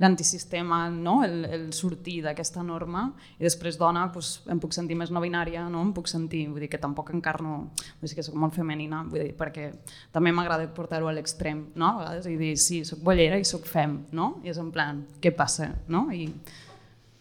l'antisistema, 0.01 0.87
no? 0.89 1.19
El, 1.25 1.45
el 1.45 1.67
sortir 1.77 2.19
d'aquesta 2.25 2.65
norma 2.65 3.07
i 3.37 3.45
després 3.45 3.77
dona, 3.77 4.07
doncs, 4.09 4.31
em 4.49 4.61
puc 4.61 4.73
sentir 4.73 4.97
més 4.97 5.13
no 5.13 5.21
binària, 5.21 5.67
no? 5.69 5.85
Em 5.85 5.93
puc 5.93 6.09
sentir, 6.09 6.47
vull 6.49 6.65
dir 6.65 6.71
que 6.73 6.81
tampoc 6.81 7.13
encarno, 7.13 7.67
vull 8.01 8.09
dir 8.09 8.17
que 8.17 8.25
soc 8.25 8.41
molt 8.41 8.57
femenina, 8.57 9.03
vull 9.05 9.27
dir, 9.27 9.37
perquè 9.37 9.69
també 10.13 10.33
m'agrada 10.33 10.65
portar-ho 10.73 11.09
a 11.09 11.13
l'extrem, 11.13 11.67
no? 11.77 11.93
A 11.93 11.97
vegades 12.01 12.33
i 12.33 12.37
dir, 12.41 12.55
sí, 12.57 12.81
soc 12.85 13.05
bollera 13.05 13.37
i 13.37 13.45
soc 13.45 13.69
fem, 13.69 13.99
no? 14.09 14.30
I 14.43 14.51
és 14.53 14.59
en 14.61 14.71
plan, 14.73 15.03
què 15.21 15.33
passa, 15.35 15.69
no? 15.91 16.07
I, 16.13 16.25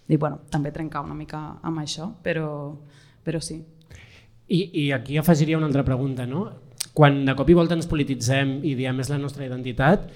i 0.08 0.16
bueno, 0.16 0.40
també 0.50 0.72
trencar 0.74 1.04
una 1.06 1.16
mica 1.18 1.40
amb 1.62 1.82
això, 1.82 2.10
però, 2.22 2.48
però 3.24 3.40
sí. 3.44 3.60
I, 4.50 4.60
I 4.82 4.90
aquí 4.96 5.18
afegiria 5.18 5.58
una 5.58 5.68
altra 5.70 5.84
pregunta, 5.86 6.26
no? 6.26 6.48
Quan 6.94 7.22
de 7.26 7.36
cop 7.38 7.50
i 7.50 7.54
volta 7.54 7.76
ens 7.78 7.88
polititzem 7.90 8.58
i 8.66 8.74
diem 8.78 8.98
és 9.02 9.10
la 9.12 9.18
nostra 9.20 9.46
identitat, 9.46 10.08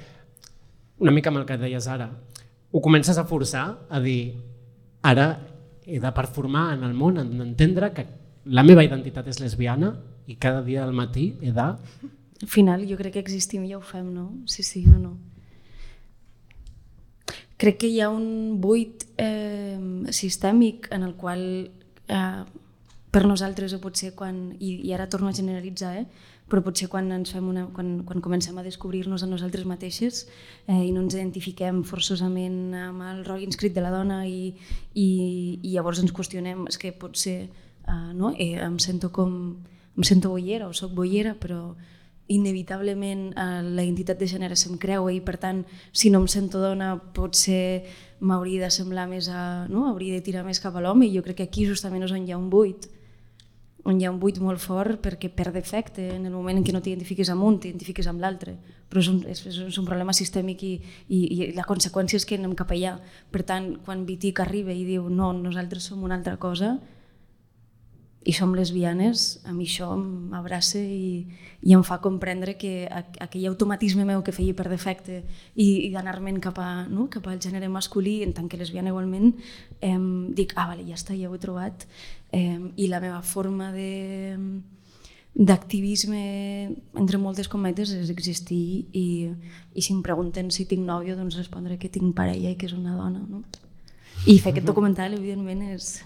una 0.99 1.15
mica 1.15 1.31
amb 1.31 1.43
el 1.43 1.47
que 1.47 1.59
deies 1.61 1.87
ara, 1.91 2.09
ho 2.75 2.81
comences 2.83 3.19
a 3.19 3.27
forçar 3.29 3.67
a 3.89 4.01
dir 4.03 4.35
ara 5.03 5.29
he 5.87 6.01
de 6.01 6.11
performar 6.17 6.73
en 6.75 6.83
el 6.83 6.95
món, 6.95 7.19
en 7.21 7.41
entendre 7.45 7.93
que 7.95 8.07
la 8.45 8.65
meva 8.65 8.83
identitat 8.85 9.29
és 9.31 9.39
lesbiana 9.41 9.93
i 10.27 10.37
cada 10.41 10.63
dia 10.65 10.83
al 10.85 10.95
matí 10.97 11.35
he 11.43 11.53
de... 11.53 11.69
Al 12.43 12.51
final 12.51 12.83
jo 12.89 12.97
crec 12.99 13.15
que 13.15 13.23
existim 13.23 13.65
i 13.65 13.71
ja 13.71 13.79
ho 13.79 13.85
fem, 13.85 14.09
no? 14.13 14.31
Sí, 14.51 14.65
sí, 14.67 14.85
no, 14.89 14.99
no. 14.99 15.13
Crec 17.65 17.79
que 17.81 17.89
hi 17.89 18.03
ha 18.05 18.11
un 18.13 18.61
buit 18.61 19.07
eh, 19.17 19.81
sistèmic 20.13 20.91
en 20.93 21.07
el 21.07 21.15
qual 21.17 21.41
eh, 22.13 22.43
per 23.09 23.23
nosaltres 23.25 23.73
o 23.73 23.79
potser 23.81 24.11
quan, 24.13 24.51
i, 24.61 24.75
i 24.85 24.93
ara 24.93 25.07
torno 25.09 25.31
a 25.31 25.37
generalitzar, 25.39 25.95
eh, 26.03 26.35
però 26.45 26.61
potser 26.61 26.91
quan, 26.93 27.09
ens 27.17 27.33
fem 27.33 27.47
una, 27.49 27.63
quan, 27.73 28.03
quan 28.05 28.21
comencem 28.21 28.59
a 28.61 28.67
descobrir-nos 28.67 29.25
a 29.25 29.31
nosaltres 29.31 29.65
mateixes 29.65 30.27
eh, 30.67 30.77
i 30.77 30.93
no 30.93 31.07
ens 31.07 31.17
identifiquem 31.17 31.81
forçosament 31.89 32.77
amb 32.77 33.09
el 33.09 33.25
rol 33.25 33.41
inscrit 33.47 33.73
de 33.73 33.87
la 33.87 33.95
dona 33.97 34.27
i, 34.29 34.53
i, 34.93 35.09
i 35.63 35.73
llavors 35.73 36.05
ens 36.05 36.13
qüestionem, 36.13 36.67
és 36.69 36.77
que 36.77 36.93
potser 36.93 37.39
eh, 37.49 38.11
no? 38.13 38.35
eh, 38.37 38.59
em 38.61 38.77
sento 38.77 39.09
com 39.09 39.57
em 39.97 40.05
sento 40.05 40.37
boiera 40.37 40.69
o 40.69 40.77
sóc 40.77 40.93
boiera, 40.93 41.33
però 41.41 41.71
inevitablement 42.29 43.33
eh, 43.37 43.63
la 43.63 43.85
identitat 43.85 44.19
de 44.19 44.29
gènere 44.31 44.57
se'm 44.57 44.79
creua 44.81 45.13
i 45.13 45.21
per 45.21 45.37
tant 45.41 45.65
si 45.93 46.11
no 46.11 46.23
em 46.23 46.29
sento 46.31 46.61
dona 46.63 46.95
potser 47.17 47.85
m'hauria 48.21 48.65
de 48.65 48.71
semblar 48.73 49.07
més 49.11 49.29
a... 49.29 49.67
No? 49.69 49.89
hauria 49.91 50.17
de 50.17 50.25
tirar 50.25 50.45
més 50.45 50.61
cap 50.61 50.77
a 50.77 50.81
l'home. 50.81 51.07
I 51.07 51.17
jo 51.17 51.23
crec 51.23 51.43
que 51.43 51.49
aquí 51.51 51.67
justament 51.69 52.07
és 52.07 52.15
on 52.15 52.25
hi 52.25 52.33
ha 52.33 52.41
un 52.41 52.51
buit 52.51 52.89
on 53.85 54.01
hi 54.01 54.07
ha 54.07 54.11
un 54.11 54.19
buit 54.19 54.39
molt 54.41 54.63
fort 54.65 54.97
perquè 55.05 55.29
per 55.29 55.51
defecte 55.53 56.07
en 56.17 56.25
el 56.25 56.33
moment 56.33 56.57
en 56.57 56.65
què 56.65 56.73
no 56.73 56.81
t'identifiques 56.81 57.29
amb 57.29 57.45
un 57.45 57.59
t'identifiques 57.61 58.09
amb 58.09 58.23
l'altre. 58.25 58.57
Però 58.89 59.03
és 59.03 59.11
un, 59.13 59.21
és, 59.29 59.43
és 59.45 59.79
un 59.81 59.85
problema 59.85 60.15
sistèmic 60.17 60.63
i, 60.65 60.73
i, 61.09 61.19
i 61.21 61.51
la 61.53 61.67
conseqüència 61.69 62.17
és 62.17 62.25
que 62.25 62.39
anem 62.41 62.55
cap 62.57 62.73
allà. 62.73 62.97
Per 63.31 63.45
tant 63.45 63.75
quan 63.85 64.07
Vitic 64.09 64.41
arriba 64.41 64.73
i 64.73 64.87
diu 64.89 65.11
no, 65.13 65.35
nosaltres 65.37 65.91
som 65.91 66.03
una 66.03 66.17
altra 66.17 66.39
cosa 66.41 66.79
i 68.25 68.33
som 68.33 68.55
lesbianes, 68.57 69.41
a 69.45 69.53
mi 69.53 69.67
això 69.69 69.91
m'abraça 70.01 70.81
i, 70.81 71.27
i 71.61 71.75
em 71.77 71.83
fa 71.85 71.99
comprendre 72.01 72.57
que 72.57 72.89
aquell 72.89 73.47
automatisme 73.51 74.07
meu 74.09 74.23
que 74.25 74.33
feia 74.33 74.57
per 74.57 74.71
defecte 74.73 75.21
i, 75.55 75.85
i 75.85 75.91
d'anar-me'n 75.93 76.41
cap, 76.41 76.57
a, 76.59 76.87
no? 76.89 77.11
cap 77.13 77.29
al 77.29 77.43
gènere 77.45 77.69
masculí, 77.69 78.23
en 78.25 78.33
tant 78.33 78.49
que 78.49 78.57
lesbiana 78.57 78.95
igualment, 78.95 79.35
eh, 79.85 79.99
dic, 80.33 80.55
ah, 80.57 80.71
vale, 80.73 80.87
ja 80.89 80.97
està, 80.97 81.17
ja 81.19 81.29
ho 81.29 81.37
he 81.37 81.43
trobat. 81.43 81.85
Eh, 82.33 82.57
I 82.81 82.89
la 82.89 83.03
meva 83.05 83.21
forma 83.23 83.71
de 83.77 83.91
d'activisme, 85.35 86.71
entre 86.95 87.19
moltes 87.19 87.49
cometes, 87.51 87.91
és 87.91 88.11
existir 88.13 88.87
i, 88.95 89.07
i 89.75 89.83
si 89.83 89.91
em 89.93 90.01
pregunten 90.07 90.53
si 90.55 90.65
tinc 90.71 90.87
nòvio, 90.87 91.17
doncs 91.19 91.37
respondré 91.41 91.77
que 91.77 91.91
tinc 91.91 92.15
parella 92.15 92.55
i 92.55 92.57
que 92.57 92.69
és 92.71 92.77
una 92.77 92.95
dona. 92.95 93.21
No? 93.27 93.43
I 94.31 94.39
fer 94.39 94.55
aquest 94.55 94.69
documental, 94.69 95.19
evidentment, 95.19 95.65
és, 95.75 95.99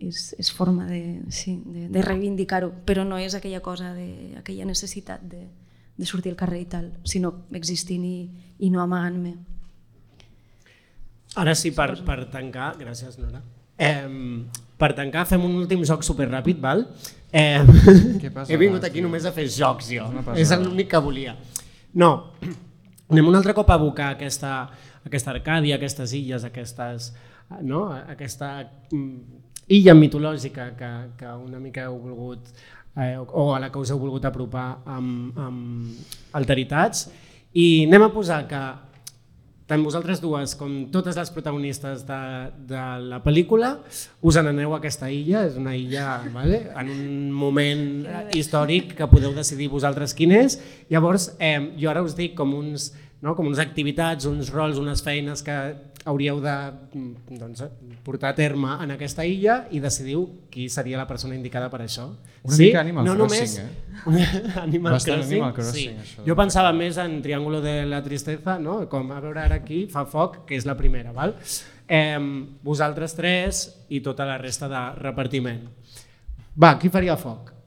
és, 0.00 0.34
és 0.40 0.50
forma 0.52 0.86
de, 0.88 1.20
sí, 1.28 1.58
de, 1.66 1.86
de 1.92 2.02
reivindicar-ho, 2.02 2.72
però 2.86 3.04
no 3.06 3.18
és 3.20 3.36
aquella 3.36 3.60
cosa, 3.64 3.92
de, 3.94 4.36
aquella 4.40 4.66
necessitat 4.68 5.22
de, 5.28 5.44
de 5.96 6.08
sortir 6.08 6.32
al 6.32 6.38
carrer 6.40 6.62
i 6.64 6.68
tal, 6.72 6.90
sinó 7.04 7.34
existint 7.56 8.04
i, 8.08 8.16
i 8.64 8.70
no 8.72 8.82
amagant-me. 8.82 9.34
Ara 11.38 11.54
sí, 11.54 11.70
per, 11.76 11.92
per 12.06 12.24
tancar, 12.32 12.72
gràcies 12.80 13.20
Nora, 13.20 13.42
eh, 13.78 14.08
per 14.80 14.94
tancar 14.98 15.26
fem 15.28 15.44
un 15.46 15.60
últim 15.60 15.84
joc 15.86 16.02
superràpid, 16.06 16.58
val? 16.62 16.86
Eh, 17.30 17.60
Què 18.22 18.32
passa, 18.32 18.48
he 18.52 18.58
vingut 18.58 18.84
aquí 18.88 19.04
només 19.04 19.28
a 19.28 19.34
fer 19.36 19.46
jocs 19.52 19.92
jo, 19.92 20.08
és 20.34 20.54
l'únic 20.58 20.90
que 20.90 21.02
volia. 21.04 21.36
No, 22.00 22.10
anem 23.12 23.28
un 23.30 23.38
altre 23.38 23.54
cop 23.54 23.70
a 23.70 23.76
abocar 23.78 24.14
aquesta, 24.16 24.64
aquesta 25.04 25.36
Arcàdia, 25.36 25.76
aquestes 25.76 26.16
illes, 26.18 26.48
aquestes, 26.48 27.12
no? 27.62 27.84
aquesta 28.10 28.56
mm, 28.90 29.39
illa 29.70 29.94
mitològica 29.94 30.72
que, 30.78 30.90
que 31.20 31.32
una 31.38 31.62
mica 31.62 31.86
heu 31.86 31.98
volgut 32.02 32.52
eh, 32.98 33.16
o 33.18 33.50
a 33.54 33.60
la 33.62 33.70
que 33.70 33.78
us 33.78 33.90
heu 33.92 34.00
volgut 34.02 34.26
apropar 34.26 34.68
amb, 34.84 35.38
amb 35.38 36.36
alteritats 36.38 37.08
i 37.54 37.86
anem 37.86 38.08
a 38.08 38.14
posar 38.14 38.44
que 38.50 38.62
tant 39.70 39.84
vosaltres 39.86 40.18
dues 40.18 40.56
com 40.58 40.72
totes 40.90 41.14
les 41.14 41.30
protagonistes 41.30 42.02
de, 42.08 42.22
de 42.72 42.86
la 43.06 43.20
pel·lícula 43.22 43.76
us 44.26 44.38
n'aneu 44.42 44.74
a 44.74 44.80
aquesta 44.80 45.10
illa, 45.14 45.44
és 45.46 45.58
una 45.60 45.76
illa 45.78 46.18
vale? 46.34 46.64
en 46.74 46.90
un 46.90 47.30
moment 47.30 47.84
històric 48.34 48.96
que 48.98 49.08
podeu 49.10 49.34
decidir 49.36 49.70
vosaltres 49.70 50.16
quin 50.18 50.34
és. 50.34 50.58
Llavors, 50.90 51.30
eh, 51.38 51.70
jo 51.78 51.92
ara 51.92 52.02
us 52.02 52.18
dic 52.18 52.34
com 52.38 52.56
uns, 52.58 52.90
no? 53.22 53.36
com 53.38 53.46
unes 53.46 53.62
activitats, 53.62 54.26
uns 54.26 54.50
rols, 54.50 54.82
unes 54.82 55.04
feines 55.06 55.46
que 55.46 55.60
hauríeu 56.04 56.40
de 56.40 56.54
doncs, 57.36 57.64
portar 58.04 58.30
a 58.32 58.34
terme 58.34 58.72
en 58.80 58.94
aquesta 58.94 59.24
illa 59.28 59.66
i 59.70 59.80
decidiu 59.82 60.24
qui 60.50 60.68
seria 60.72 60.98
la 60.98 61.06
persona 61.08 61.36
indicada 61.36 61.68
per 61.72 61.82
això. 61.84 62.06
Una 62.46 62.56
mica 62.56 62.80
Animal 62.80 63.04
no 63.04 63.16
Crossing, 63.18 63.68
només... 64.06 64.56
Animal 64.64 64.96
Bastant 64.96 65.20
Crossing, 65.20 65.36
Animal 65.36 65.54
Crossing, 65.58 65.98
sí. 65.98 66.06
això. 66.06 66.24
Jo 66.26 66.36
pensava 66.38 66.72
més 66.76 66.96
en 67.02 67.20
Triángulo 67.22 67.60
de 67.60 67.84
la 67.86 68.00
Tristeza, 68.02 68.58
no? 68.58 68.80
com 68.88 69.12
a 69.12 69.20
veure 69.20 69.44
ara 69.44 69.60
aquí, 69.60 69.84
fa 69.92 70.06
foc, 70.08 70.42
que 70.48 70.56
és 70.56 70.68
la 70.68 70.76
primera. 70.78 71.12
Val? 71.16 71.36
Eh, 71.90 72.18
vosaltres 72.64 73.16
tres 73.18 73.64
i 73.90 74.00
tota 74.00 74.24
la 74.24 74.38
resta 74.40 74.70
de 74.72 74.84
repartiment. 75.02 75.66
Va, 76.56 76.76
qui 76.80 76.88
faria 76.88 77.16
foc? 77.20 77.59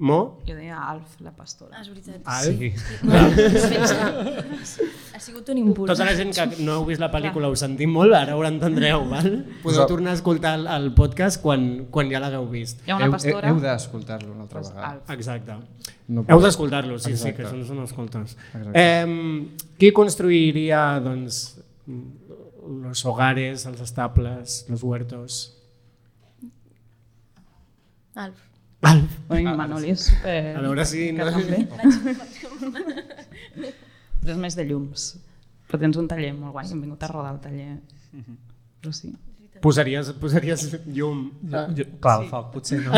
Mo. 0.00 0.40
Jo 0.48 0.54
deia 0.56 0.78
Alf, 0.80 1.18
la 1.20 1.28
pastora. 1.36 1.74
Ah, 1.76 1.82
és 1.84 1.88
veritat. 1.92 2.22
Alf? 2.24 2.56
Sí. 2.56 2.70
Clar. 3.02 4.44
ha 5.12 5.20
sigut 5.20 5.48
un 5.52 5.58
impuls. 5.60 5.90
Tota 5.90 6.06
la 6.08 6.14
gent 6.16 6.32
que 6.32 6.46
no 6.64 6.78
heu 6.78 6.86
vist 6.88 7.02
la 7.02 7.10
pel·lícula 7.12 7.50
ho 7.52 7.56
sentim 7.60 7.92
molt, 7.92 8.14
ara 8.16 8.32
ho 8.38 8.40
entendreu. 8.48 9.04
Val? 9.10 9.28
Podeu 9.64 9.82
Us- 9.84 9.90
tornar 9.92 10.14
a 10.14 10.16
escoltar 10.16 10.54
el, 10.56 10.64
el 10.72 10.88
podcast 10.96 11.42
quan, 11.44 11.66
quan 11.92 12.08
ja 12.08 12.22
l'hagueu 12.24 12.48
vist. 12.48 12.80
Hi 12.86 12.94
ha 12.94 12.96
una 12.96 13.10
Heu, 13.10 13.14
pastora. 13.18 13.52
heu 13.52 13.60
d'escoltar-lo 13.60 14.32
una 14.32 14.46
altra 14.48 14.62
Pues 14.62 14.72
vegada. 14.72 14.90
Alf. 14.94 15.12
Exacte. 15.18 15.58
No 16.08 16.24
Heu 16.26 16.40
d'escoltar-lo, 16.46 16.96
sí, 16.98 17.12
sí, 17.12 17.28
Exacte. 17.28 17.36
que 17.42 17.48
això 17.50 17.60
no 17.60 17.68
són 17.68 17.84
escoltes. 17.84 18.38
Exacte. 18.54 18.72
Eh, 18.80 19.70
qui 19.78 19.92
construiria 19.92 20.84
doncs, 21.04 21.42
los 21.86 23.04
hogares, 23.04 23.66
els 23.68 23.80
estables, 23.84 24.62
los 24.72 24.82
huertos? 24.82 25.42
Alf. 28.14 28.46
Alf. 28.82 29.16
Bueno, 29.28 29.52
i 29.52 29.56
Manoli 29.58 29.90
és 29.92 30.06
super... 30.08 30.36
A 30.56 30.60
veure 30.64 30.84
si 30.88 31.10
no-. 31.12 31.26
Però 34.20 34.32
és 34.34 34.38
més 34.44 34.56
de 34.56 34.64
llums. 34.68 35.10
Però 35.70 35.80
tens 35.82 35.98
un 36.00 36.08
taller 36.10 36.32
molt 36.34 36.52
guai, 36.56 36.66
hem 36.72 36.80
vingut 36.82 37.02
a 37.04 37.10
rodar 37.12 37.34
el 37.36 37.40
taller. 37.44 37.74
Però 38.80 38.92
sí. 38.96 39.12
Posaries, 39.60 40.12
posaries 40.16 40.64
llum. 40.88 41.26
Jo- 41.52 41.66
jo- 41.76 41.88
clar, 42.00 42.22
el 42.24 42.30
foc 42.32 42.48
potser 42.54 42.78
no. 42.80 42.92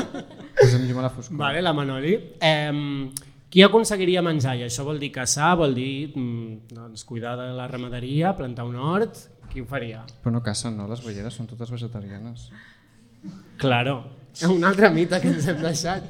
Posem 0.60 0.84
llum 0.86 0.98
a 1.00 1.06
la 1.06 1.10
foscor. 1.14 1.38
Vale, 1.40 1.62
la 1.64 1.72
Manoli. 1.76 2.12
Eh, 2.44 3.08
qui 3.50 3.62
aconseguiria 3.64 4.20
menjar? 4.22 4.56
I 4.60 4.66
això 4.68 4.84
vol 4.84 5.00
dir 5.00 5.10
caçar, 5.14 5.54
vol 5.56 5.72
dir 5.76 6.10
mm, 6.12 6.74
doncs, 6.74 7.04
cuidar 7.08 7.36
de 7.40 7.48
la 7.56 7.66
ramaderia, 7.70 8.34
plantar 8.36 8.66
un 8.68 8.76
hort... 8.76 9.30
Qui 9.54 9.60
ho 9.62 9.66
faria? 9.70 10.00
Però 10.22 10.32
no 10.34 10.40
cacen, 10.42 10.74
no? 10.76 10.88
Les 10.90 10.98
bolleres 11.04 11.34
són 11.38 11.46
totes 11.46 11.70
vegetarianes. 11.70 12.48
Claro. 13.62 14.00
Un 14.42 14.64
altre 14.66 14.90
mite 14.90 15.20
que 15.22 15.30
ens 15.30 15.46
hem 15.46 15.60
deixat. 15.62 16.08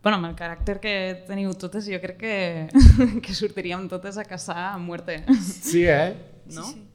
Bueno, 0.00 0.16
amb 0.16 0.30
el 0.30 0.36
caràcter 0.38 0.78
que 0.80 0.92
teniu 1.28 1.50
totes, 1.60 1.88
jo 1.90 1.98
crec 2.00 2.20
que, 2.22 2.36
que 3.24 3.34
sortiríem 3.36 3.88
totes 3.90 4.16
a 4.16 4.24
caçar 4.24 4.70
a 4.70 4.78
muerte. 4.78 5.18
Sí, 5.44 5.84
eh? 5.84 6.14
No? 6.54 6.64
Sí, 6.64 6.86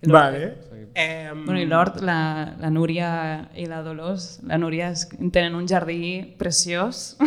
I 0.00 0.08
Vale. 0.08 0.54
Eh, 0.94 1.32
Bueno, 1.34 1.58
i 1.60 1.66
l'Hort, 1.68 2.00
la, 2.00 2.54
la 2.56 2.70
Núria 2.72 3.50
i 3.58 3.66
la 3.68 3.82
Dolors, 3.84 4.38
la 4.48 4.56
Núria 4.56 4.88
és, 4.94 5.04
tenen 5.34 5.54
un 5.58 5.66
jardí 5.68 6.36
preciós 6.38 7.18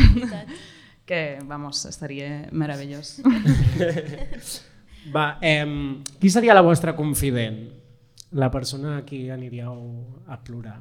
que, 1.10 1.38
vamos, 1.46 1.84
estaria 1.86 2.48
meravellós. 2.52 3.20
Va, 5.14 5.38
eh, 5.42 6.02
qui 6.20 6.30
seria 6.34 6.58
la 6.58 6.66
vostra 6.66 6.96
confident? 6.98 7.79
La 8.32 8.52
persona 8.54 8.98
a 9.00 9.06
qui 9.06 9.30
aniríeu 9.34 9.74
a 10.28 10.38
plorar? 10.44 10.80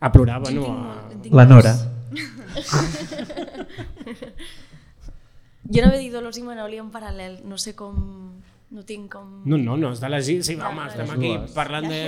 A 0.00 0.12
plorar, 0.12 0.40
bueno... 0.40 0.66
A... 0.70 1.08
La 1.32 1.44
Nora. 1.46 1.74
jo 5.64 5.80
anava 5.80 5.96
a 5.96 5.98
dir 5.98 6.10
Dolors 6.12 6.38
i 6.38 6.42
Manoli 6.46 6.78
en 6.78 6.90
paral·lel, 6.94 7.40
no 7.48 7.58
sé 7.58 7.74
com... 7.78 7.96
No 8.74 8.82
tinc 8.82 9.12
com... 9.12 9.42
No, 9.46 9.56
no, 9.60 9.76
no, 9.78 9.90
has 9.94 10.00
d'elegir. 10.02 10.40
Sí, 10.42 10.56
Ja, 10.58 10.68
home, 10.68 10.82
ja, 10.82 10.88
estem 10.90 11.10
aquí 11.14 11.30
dues. 11.36 11.52
parlant 11.54 11.86
de 11.86 12.00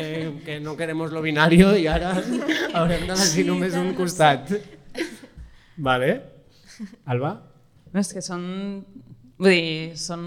que 0.44 0.58
no 0.58 0.74
queremos 0.76 1.12
lo 1.14 1.22
binario 1.22 1.76
i 1.78 1.86
ara 1.86 2.10
haurem 2.74 3.04
d'elegir 3.06 3.44
Sí, 3.44 3.44
només 3.46 3.76
un 3.78 3.92
no 3.92 3.96
costat. 3.98 4.50
Vale? 5.76 6.10
Alba? 7.12 7.36
No, 7.92 8.00
és 8.02 8.10
que 8.12 8.22
són... 8.24 8.42
Vull 9.38 9.52
dir, 9.52 9.96
són 10.00 10.22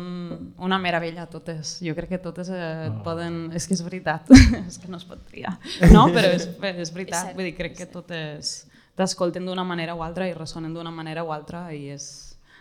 una 0.61 0.77
meravella 0.77 1.25
totes. 1.31 1.79
Jo 1.81 1.95
crec 1.97 2.11
que 2.13 2.19
totes 2.21 2.49
eh, 2.53 2.59
et 2.87 2.93
Oh. 2.93 3.03
poden... 3.03 3.49
És 3.57 3.65
que 3.67 3.73
és 3.73 3.81
veritat, 3.81 4.29
és 4.67 4.77
que 4.77 4.87
no 4.91 4.97
es 5.01 5.05
pot 5.09 5.23
triar. 5.25 5.55
No, 5.91 6.07
però 6.13 6.29
és, 6.35 6.45
és 6.83 6.93
veritat. 6.93 7.31
cert, 7.31 7.35
Vull 7.39 7.47
dir, 7.49 7.55
crec 7.57 7.77
que 7.77 7.87
totes 7.89 8.67
t'escolten 8.99 9.45
d'una 9.47 9.63
manera 9.63 9.95
o 9.95 10.03
altra 10.03 10.27
i 10.29 10.33
ressonen 10.35 10.73
d'una 10.75 10.91
manera 10.91 11.23
o 11.23 11.31
altra 11.33 11.69
i 11.73 11.87
és... 11.95 12.09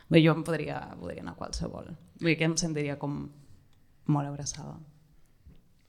Bé, 0.09 0.23
jo 0.25 0.33
em 0.33 0.41
podria, 0.47 0.79
podria 0.97 1.21
anar 1.21 1.35
a 1.35 1.41
qualsevol. 1.43 1.91
Vull 2.23 2.31
dir 2.33 2.39
que 2.41 2.47
em 2.49 2.55
sentiria 2.57 2.95
com 2.97 3.27
molt 4.09 4.29
abraçada. 4.31 4.79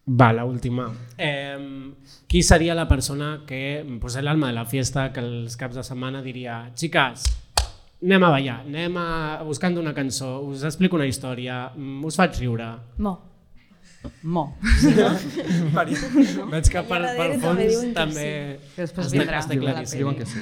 Va, 0.10 0.32
la 0.34 0.44
última. 0.44 0.90
Eh, 1.18 1.94
qui 2.28 2.42
seria 2.44 2.74
la 2.76 2.88
persona 2.90 3.44
que 3.48 3.86
pues, 4.02 4.16
el 4.18 4.28
alma 4.28 4.48
de 4.48 4.54
la 4.58 4.66
fiesta 4.66 5.14
que 5.14 5.22
els 5.22 5.56
caps 5.56 5.78
de 5.78 5.84
setmana 5.86 6.24
diria 6.26 6.66
xicas, 6.76 7.30
anem 8.04 8.24
a 8.24 8.30
ballar, 8.32 8.60
anem 8.66 8.98
a 8.98 9.08
buscant 9.48 9.78
una 9.78 9.94
cançó, 9.94 10.40
us 10.48 10.64
explico 10.68 10.96
una 11.00 11.08
història, 11.10 11.70
mm, 11.76 12.06
us 12.06 12.20
faig 12.20 12.40
riure. 12.40 12.70
Mo. 12.98 13.18
Mo. 14.24 14.46
Veig 16.54 16.70
que 16.72 16.84
per, 16.88 17.00
a 17.04 17.16
per 17.18 17.34
fons 17.42 17.82
també 17.96 18.30
Que 18.76 18.86
després 18.86 19.12
vindrà 19.12 19.42
està 19.42 19.58
la 19.58 19.66
claríssim. 19.66 20.00
Diuen 20.00 20.16
que 20.16 20.28
sí. 20.30 20.40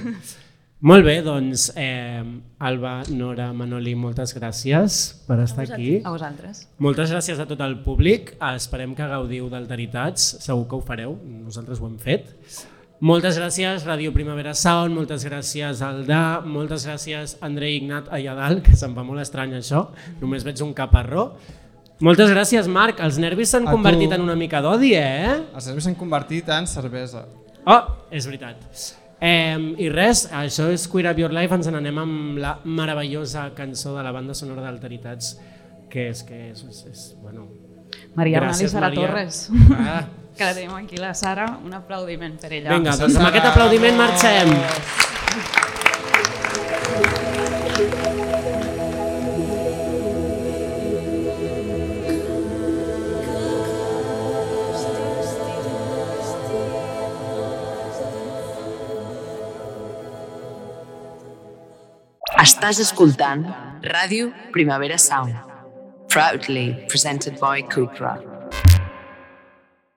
Molt 0.86 1.08
bé, 1.08 1.16
doncs 1.26 1.72
eh, 1.74 2.22
Alba, 2.62 3.00
Nora, 3.10 3.48
Manoli, 3.58 3.96
moltes 3.98 4.36
gràcies 4.38 5.00
per 5.26 5.40
estar 5.42 5.66
aquí. 5.66 5.96
A 6.06 6.14
vosaltres. 6.14 6.68
Moltes 6.78 7.10
gràcies 7.10 7.42
a 7.42 7.48
tot 7.50 7.64
el 7.66 7.80
públic. 7.82 8.36
Esperem 8.52 8.94
que 8.94 9.08
gaudiu 9.10 9.50
d'alteritats. 9.50 10.36
Segur 10.46 10.68
que 10.70 10.78
ho 10.78 10.84
fareu. 10.86 11.18
Nosaltres 11.48 11.82
ho 11.82 11.90
hem 11.90 11.98
fet. 11.98 12.30
Moltes 12.98 13.36
gràcies, 13.38 13.84
Ràdio 13.86 14.10
Primavera 14.10 14.56
Sound, 14.58 14.96
moltes 14.98 15.22
gràcies, 15.28 15.84
Aldà, 15.86 16.42
moltes 16.42 16.88
gràcies, 16.88 17.36
Andrei 17.46 17.76
Ignat 17.78 18.08
allà 18.10 18.34
dalt, 18.40 18.64
que 18.66 18.74
se'm 18.74 18.96
fa 18.98 19.04
molt 19.06 19.22
estrany 19.22 19.54
això, 19.54 19.84
només 20.18 20.42
veig 20.48 20.64
un 20.66 20.74
caparró. 20.74 21.28
Moltes 22.02 22.34
gràcies, 22.34 22.66
Marc. 22.66 23.04
Els 23.06 23.22
nervis 23.22 23.54
s'han 23.54 23.70
convertit 23.70 24.10
tu. 24.10 24.18
en 24.18 24.26
una 24.26 24.34
mica 24.38 24.64
d'odi, 24.66 24.96
eh? 24.98 25.30
Els 25.54 25.70
serveis 25.70 25.86
s'han 25.86 25.98
convertit 25.98 26.50
en 26.50 26.66
cervesa. 26.66 27.28
Oh, 27.70 27.80
és 28.10 28.26
veritat. 28.26 28.66
Eh, 29.22 29.58
I 29.78 29.94
res, 29.94 30.26
això 30.34 30.72
és 30.74 30.90
Queer 30.90 31.12
Up 31.12 31.22
Your 31.22 31.38
Life, 31.38 31.54
ens 31.54 31.70
n'anem 31.70 32.02
amb 32.02 32.38
la 32.42 32.58
meravellosa 32.66 33.52
cançó 33.58 33.94
de 33.94 34.10
la 34.10 34.14
banda 34.14 34.34
sonora 34.34 34.66
d'Alteritats, 34.66 35.36
que 35.94 36.10
és, 36.10 36.26
que 36.26 36.48
és, 36.50 36.66
és, 36.66 36.86
és 36.90 37.10
bueno... 37.22 37.46
Maria 38.18 38.42
Gràcies, 38.42 38.74
Sara 38.74 38.90
Maria. 38.90 39.06
Torres. 39.06 39.52
Ah. 39.78 40.06
Que 40.38 40.46
la 40.46 40.54
tenim 40.54 40.74
aquí, 40.78 40.98
la 41.02 41.16
Sara. 41.18 41.48
Un 41.66 41.74
aplaudiment 41.74 42.36
per 42.38 42.52
ella. 42.54 42.70
Vinga, 42.70 42.94
doncs 43.00 43.18
amb 43.18 43.32
aquest 43.32 43.48
aplaudiment 43.50 43.98
marxem. 43.98 44.54
Estàs 62.46 62.78
escoltant 62.86 63.50
Ràdio 63.90 64.30
Primavera 64.54 65.02
Sound. 65.02 65.34
Proudly 66.14 66.70
presented 66.94 67.42
by 67.42 67.66
Cupra. 67.66 68.18